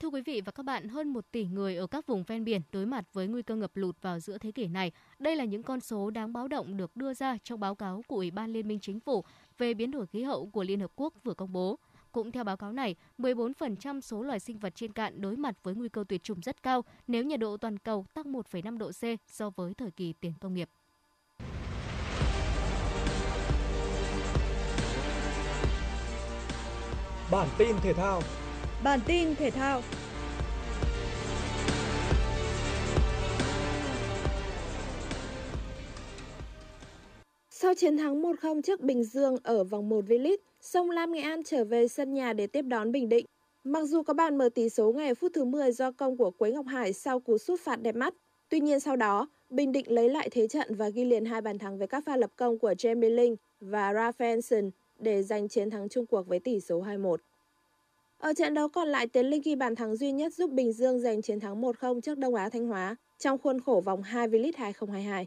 Thưa 0.00 0.08
quý 0.08 0.22
vị 0.22 0.40
và 0.44 0.52
các 0.52 0.62
bạn, 0.62 0.88
hơn 0.88 1.08
1 1.08 1.24
tỷ 1.32 1.44
người 1.44 1.76
ở 1.76 1.86
các 1.86 2.06
vùng 2.06 2.24
ven 2.24 2.44
biển 2.44 2.60
đối 2.72 2.86
mặt 2.86 3.04
với 3.12 3.28
nguy 3.28 3.42
cơ 3.42 3.56
ngập 3.56 3.76
lụt 3.76 3.96
vào 4.02 4.20
giữa 4.20 4.38
thế 4.38 4.52
kỷ 4.52 4.66
này. 4.68 4.92
Đây 5.18 5.36
là 5.36 5.44
những 5.44 5.62
con 5.62 5.80
số 5.80 6.10
đáng 6.10 6.32
báo 6.32 6.48
động 6.48 6.76
được 6.76 6.96
đưa 6.96 7.14
ra 7.14 7.36
trong 7.42 7.60
báo 7.60 7.74
cáo 7.74 8.02
của 8.08 8.16
Ủy 8.16 8.30
ban 8.30 8.52
Liên 8.52 8.68
minh 8.68 8.78
Chính 8.80 9.00
phủ 9.00 9.24
về 9.58 9.74
biến 9.74 9.90
đổi 9.90 10.06
khí 10.06 10.22
hậu 10.22 10.50
của 10.52 10.62
Liên 10.62 10.80
Hợp 10.80 10.90
Quốc 10.96 11.14
vừa 11.24 11.34
công 11.34 11.52
bố. 11.52 11.78
Cũng 12.12 12.32
theo 12.32 12.44
báo 12.44 12.56
cáo 12.56 12.72
này, 12.72 12.96
14% 13.18 14.00
số 14.00 14.22
loài 14.22 14.40
sinh 14.40 14.58
vật 14.58 14.72
trên 14.76 14.92
cạn 14.92 15.20
đối 15.20 15.36
mặt 15.36 15.54
với 15.62 15.74
nguy 15.74 15.88
cơ 15.88 16.04
tuyệt 16.08 16.22
chủng 16.22 16.40
rất 16.40 16.62
cao 16.62 16.84
nếu 17.06 17.24
nhiệt 17.24 17.40
độ 17.40 17.56
toàn 17.56 17.78
cầu 17.78 18.06
tăng 18.14 18.32
1,5 18.32 18.78
độ 18.78 18.90
C 18.90 19.30
so 19.30 19.50
với 19.50 19.74
thời 19.74 19.90
kỳ 19.90 20.12
tiền 20.12 20.32
công 20.40 20.54
nghiệp. 20.54 20.68
Bản 27.30 27.48
tin 27.58 27.76
thể 27.82 27.92
thao 27.92 28.22
Bản 28.84 29.00
tin 29.06 29.34
thể 29.34 29.50
thao 29.50 29.82
Sau 37.50 37.74
chiến 37.74 37.96
thắng 37.96 38.22
1-0 38.22 38.62
trước 38.62 38.80
Bình 38.80 39.04
Dương 39.04 39.36
ở 39.42 39.64
vòng 39.64 39.88
1 39.88 40.04
V-League, 40.04 40.36
sông 40.60 40.90
Lam 40.90 41.12
Nghệ 41.12 41.20
An 41.20 41.42
trở 41.44 41.64
về 41.64 41.88
sân 41.88 42.14
nhà 42.14 42.32
để 42.32 42.46
tiếp 42.46 42.62
đón 42.62 42.92
Bình 42.92 43.08
Định. 43.08 43.26
Mặc 43.64 43.84
dù 43.84 44.02
có 44.02 44.14
bàn 44.14 44.38
mở 44.38 44.48
tỷ 44.54 44.68
số 44.68 44.92
ngay 44.92 45.14
phút 45.14 45.32
thứ 45.34 45.44
10 45.44 45.72
do 45.72 45.92
công 45.92 46.16
của 46.16 46.30
Quế 46.30 46.50
Ngọc 46.50 46.66
Hải 46.66 46.92
sau 46.92 47.20
cú 47.20 47.38
sút 47.38 47.60
phạt 47.60 47.82
đẹp 47.82 47.94
mắt, 47.94 48.14
tuy 48.48 48.60
nhiên 48.60 48.80
sau 48.80 48.96
đó, 48.96 49.28
Bình 49.50 49.72
Định 49.72 49.92
lấy 49.92 50.08
lại 50.08 50.28
thế 50.30 50.48
trận 50.48 50.74
và 50.74 50.88
ghi 50.88 51.04
liền 51.04 51.24
hai 51.24 51.40
bàn 51.40 51.58
thắng 51.58 51.78
với 51.78 51.86
các 51.86 52.04
pha 52.06 52.16
lập 52.16 52.30
công 52.36 52.58
của 52.58 52.72
Jamie 52.72 53.14
Linh 53.14 53.36
và 53.60 53.92
Rafaelson 53.92 54.70
để 54.98 55.22
giành 55.22 55.48
chiến 55.48 55.70
thắng 55.70 55.88
chung 55.88 56.06
cuộc 56.06 56.26
với 56.28 56.38
tỷ 56.38 56.60
số 56.60 56.82
2-1. 56.82 57.16
Ở 58.20 58.32
trận 58.32 58.54
đấu 58.54 58.68
còn 58.68 58.88
lại, 58.88 59.06
Tiến 59.06 59.26
Linh 59.26 59.42
ghi 59.44 59.54
bàn 59.54 59.74
thắng 59.74 59.96
duy 59.96 60.12
nhất 60.12 60.34
giúp 60.34 60.50
Bình 60.50 60.72
Dương 60.72 61.00
giành 61.00 61.22
chiến 61.22 61.40
thắng 61.40 61.62
1-0 61.62 62.00
trước 62.00 62.18
Đông 62.18 62.34
Á 62.34 62.48
Thanh 62.48 62.66
Hóa 62.66 62.96
trong 63.18 63.38
khuôn 63.38 63.60
khổ 63.60 63.82
vòng 63.84 64.02
2 64.02 64.28
V-League 64.28 64.52
2022. 64.56 65.26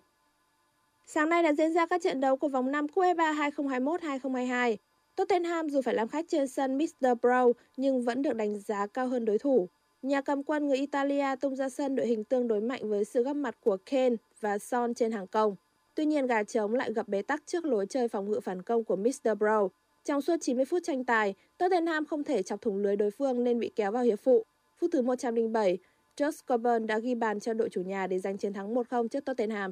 Sáng 1.05 1.29
nay 1.29 1.43
đã 1.43 1.53
diễn 1.53 1.73
ra 1.73 1.85
các 1.85 2.01
trận 2.01 2.19
đấu 2.19 2.37
của 2.37 2.47
vòng 2.47 2.71
5 2.71 2.87
Cúp 2.87 3.03
e 3.03 3.13
FA 3.13 3.51
2021-2022. 3.51 4.77
Tottenham 5.15 5.69
dù 5.69 5.81
phải 5.81 5.93
làm 5.95 6.07
khách 6.07 6.25
trên 6.27 6.47
sân 6.47 6.77
Mr. 6.77 7.07
Brown 7.21 7.51
nhưng 7.77 8.01
vẫn 8.01 8.21
được 8.21 8.35
đánh 8.35 8.59
giá 8.59 8.87
cao 8.87 9.07
hơn 9.07 9.25
đối 9.25 9.39
thủ. 9.39 9.69
nhà 10.01 10.21
cầm 10.21 10.43
quân 10.43 10.67
người 10.67 10.77
Italia 10.77 11.35
tung 11.41 11.55
ra 11.55 11.69
sân 11.69 11.95
đội 11.95 12.07
hình 12.07 12.23
tương 12.23 12.47
đối 12.47 12.61
mạnh 12.61 12.89
với 12.89 13.05
sự 13.05 13.23
góp 13.23 13.35
mặt 13.35 13.55
của 13.59 13.77
Kane 13.85 14.15
và 14.41 14.57
Son 14.57 14.93
trên 14.93 15.11
hàng 15.11 15.27
công. 15.27 15.55
Tuy 15.95 16.05
nhiên 16.05 16.27
gà 16.27 16.43
trống 16.43 16.73
lại 16.73 16.93
gặp 16.93 17.07
bế 17.07 17.21
tắc 17.21 17.43
trước 17.45 17.65
lối 17.65 17.85
chơi 17.85 18.07
phòng 18.07 18.31
ngự 18.31 18.39
phản 18.39 18.61
công 18.61 18.83
của 18.83 18.95
Mr. 18.95 19.29
Brown. 19.39 19.69
Trong 20.05 20.21
suốt 20.21 20.37
90 20.41 20.65
phút 20.65 20.83
tranh 20.83 21.03
tài, 21.03 21.33
Tottenham 21.57 22.05
không 22.05 22.23
thể 22.23 22.43
chọc 22.43 22.61
thủng 22.61 22.77
lưới 22.77 22.95
đối 22.95 23.11
phương 23.11 23.43
nên 23.43 23.59
bị 23.59 23.71
kéo 23.75 23.91
vào 23.91 24.03
hiệp 24.03 24.19
phụ. 24.19 24.45
Phút 24.77 24.89
thứ 24.93 25.01
107, 25.01 25.77
Josh 26.17 26.41
Coburn 26.47 26.87
đã 26.87 26.99
ghi 26.99 27.15
bàn 27.15 27.39
cho 27.39 27.53
đội 27.53 27.69
chủ 27.69 27.81
nhà 27.81 28.07
để 28.07 28.19
giành 28.19 28.37
chiến 28.37 28.53
thắng 28.53 28.73
1-0 28.73 29.07
trước 29.07 29.25
Tottenham. 29.25 29.71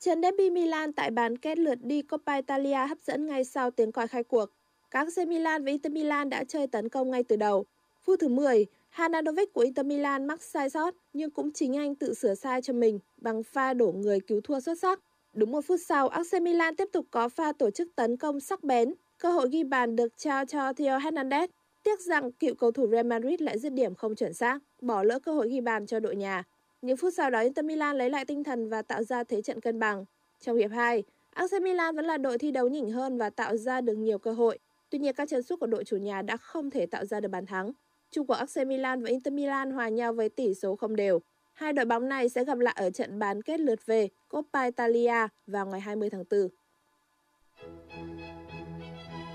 Trận 0.00 0.22
derby 0.22 0.50
Milan 0.50 0.92
tại 0.92 1.10
bán 1.10 1.38
kết 1.38 1.58
lượt 1.58 1.78
đi 1.82 2.02
Coppa 2.02 2.36
Italia 2.36 2.86
hấp 2.88 2.98
dẫn 3.00 3.26
ngay 3.26 3.44
sau 3.44 3.70
tiếng 3.70 3.92
còi 3.92 4.08
khai 4.08 4.24
cuộc. 4.24 4.46
Các 4.90 5.08
AC 5.16 5.28
Milan 5.28 5.64
và 5.64 5.70
Inter 5.70 5.92
Milan 5.92 6.30
đã 6.30 6.44
chơi 6.44 6.66
tấn 6.66 6.88
công 6.88 7.10
ngay 7.10 7.22
từ 7.22 7.36
đầu. 7.36 7.64
Phút 8.02 8.20
thứ 8.20 8.28
10, 8.28 8.66
Hanadovic 8.88 9.52
của 9.52 9.60
Inter 9.60 9.86
Milan 9.86 10.26
mắc 10.26 10.42
sai 10.42 10.70
sót 10.70 10.94
nhưng 11.12 11.30
cũng 11.30 11.52
chính 11.52 11.76
anh 11.76 11.94
tự 11.94 12.14
sửa 12.14 12.34
sai 12.34 12.62
cho 12.62 12.72
mình 12.72 12.98
bằng 13.16 13.42
pha 13.42 13.74
đổ 13.74 13.92
người 13.92 14.20
cứu 14.20 14.40
thua 14.44 14.60
xuất 14.60 14.78
sắc. 14.78 15.00
Đúng 15.32 15.52
một 15.52 15.60
phút 15.60 15.80
sau, 15.86 16.08
AC 16.08 16.42
Milan 16.42 16.76
tiếp 16.76 16.88
tục 16.92 17.06
có 17.10 17.28
pha 17.28 17.52
tổ 17.52 17.70
chức 17.70 17.88
tấn 17.96 18.16
công 18.16 18.40
sắc 18.40 18.64
bén. 18.64 18.94
Cơ 19.20 19.30
hội 19.30 19.48
ghi 19.52 19.64
bàn 19.64 19.96
được 19.96 20.16
trao 20.16 20.44
cho 20.44 20.72
Theo 20.72 20.98
Hernandez. 20.98 21.48
Tiếc 21.82 22.00
rằng 22.00 22.32
cựu 22.32 22.54
cầu 22.54 22.72
thủ 22.72 22.88
Real 22.90 23.06
Madrid 23.06 23.40
lại 23.40 23.58
dứt 23.58 23.72
điểm 23.72 23.94
không 23.94 24.14
chuẩn 24.14 24.34
xác, 24.34 24.58
bỏ 24.80 25.02
lỡ 25.02 25.18
cơ 25.18 25.32
hội 25.32 25.48
ghi 25.50 25.60
bàn 25.60 25.86
cho 25.86 26.00
đội 26.00 26.16
nhà. 26.16 26.44
Những 26.82 26.96
phút 26.96 27.14
sau 27.16 27.30
đó 27.30 27.40
Inter 27.40 27.64
Milan 27.64 27.98
lấy 27.98 28.10
lại 28.10 28.24
tinh 28.24 28.44
thần 28.44 28.68
và 28.68 28.82
tạo 28.82 29.04
ra 29.04 29.24
thế 29.24 29.42
trận 29.42 29.60
cân 29.60 29.78
bằng. 29.78 30.04
Trong 30.40 30.56
hiệp 30.56 30.70
2, 30.70 31.02
AC 31.30 31.62
Milan 31.62 31.96
vẫn 31.96 32.04
là 32.04 32.16
đội 32.16 32.38
thi 32.38 32.50
đấu 32.50 32.68
nhỉnh 32.68 32.90
hơn 32.90 33.18
và 33.18 33.30
tạo 33.30 33.56
ra 33.56 33.80
được 33.80 33.94
nhiều 33.94 34.18
cơ 34.18 34.32
hội. 34.32 34.58
Tuy 34.90 34.98
nhiên 34.98 35.14
các 35.14 35.28
chân 35.28 35.42
sút 35.42 35.60
của 35.60 35.66
đội 35.66 35.84
chủ 35.84 35.96
nhà 35.96 36.22
đã 36.22 36.36
không 36.36 36.70
thể 36.70 36.86
tạo 36.86 37.04
ra 37.04 37.20
được 37.20 37.28
bàn 37.28 37.46
thắng. 37.46 37.72
Chung 38.10 38.26
của 38.26 38.34
AC 38.34 38.66
Milan 38.66 39.02
và 39.02 39.08
Inter 39.08 39.34
Milan 39.34 39.70
hòa 39.70 39.88
nhau 39.88 40.12
với 40.12 40.28
tỷ 40.28 40.54
số 40.54 40.76
không 40.76 40.96
đều. 40.96 41.20
Hai 41.52 41.72
đội 41.72 41.84
bóng 41.84 42.08
này 42.08 42.28
sẽ 42.28 42.44
gặp 42.44 42.58
lại 42.58 42.74
ở 42.78 42.90
trận 42.90 43.18
bán 43.18 43.42
kết 43.42 43.60
lượt 43.60 43.86
về 43.86 44.08
Coppa 44.28 44.64
Italia 44.64 45.26
vào 45.46 45.66
ngày 45.66 45.80
20 45.80 46.10
tháng 46.10 46.24
4. 46.30 46.48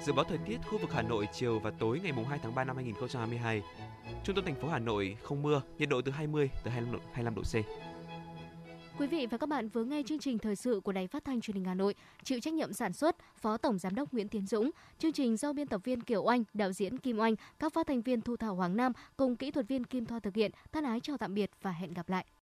Dự 0.06 0.14
báo 0.14 0.26
thời 0.26 0.38
tiết 0.38 0.58
khu 0.70 0.78
vực 0.78 0.92
Hà 0.94 1.02
Nội 1.02 1.28
chiều 1.34 1.60
và 1.60 1.72
tối 1.72 2.00
ngày 2.04 2.14
2 2.30 2.40
tháng 2.44 2.56
3 2.56 2.64
năm 2.64 2.76
2022. 2.76 3.62
Trung 4.24 4.36
tâm 4.36 4.46
thành 4.46 4.56
phố 4.56 4.68
Hà 4.68 4.80
Nội 4.80 5.18
không 5.24 5.42
mưa, 5.42 5.62
nhiệt 5.78 5.90
độ 5.90 6.02
từ 6.02 6.12
20 6.12 6.50
tới 6.64 6.74
25 6.74 6.94
độ, 6.94 7.00
25 7.14 7.36
độ 7.36 7.42
C. 7.42 7.54
Quý 9.00 9.08
vị 9.08 9.26
và 9.26 9.38
các 9.38 9.50
bạn 9.50 9.70
vừa 9.70 9.84
nghe 9.84 10.02
chương 10.06 10.20
trình 10.20 10.38
thời 10.38 10.56
sự 10.56 10.82
của 10.84 10.92
Đài 10.92 11.08
Phát 11.08 11.26
thanh 11.26 11.42
Truyền 11.42 11.56
hình 11.56 11.66
Hà 11.66 11.74
Nội, 11.74 11.96
chịu 12.24 12.40
trách 12.40 12.54
nhiệm 12.54 12.74
sản 12.74 12.94
xuất 12.94 13.16
Phó 13.36 13.58
Tổng 13.58 13.78
giám 13.78 13.96
đốc 13.96 14.14
Nguyễn 14.14 14.28
Tiến 14.28 14.46
Dũng, 14.48 14.72
chương 15.00 15.14
trình 15.14 15.38
do 15.38 15.54
biên 15.54 15.68
tập 15.68 15.82
viên 15.84 16.02
Kiều 16.02 16.24
Oanh, 16.24 16.44
đạo 16.54 16.72
diễn 16.72 16.98
Kim 16.98 17.20
Oanh, 17.20 17.36
các 17.60 17.74
phát 17.74 17.88
thanh 17.88 18.02
viên 18.02 18.22
Thu 18.22 18.38
Thảo 18.38 18.56
Hoàng 18.56 18.78
Nam 18.78 18.92
cùng 19.18 19.36
kỹ 19.36 19.52
thuật 19.52 19.68
viên 19.68 19.84
Kim 19.84 20.06
Thoa 20.06 20.20
thực 20.20 20.36
hiện. 20.36 20.52
Thân 20.72 20.84
ái 20.84 21.00
chào 21.00 21.18
tạm 21.18 21.34
biệt 21.34 21.52
và 21.62 21.72
hẹn 21.72 21.94
gặp 21.94 22.10
lại. 22.10 22.26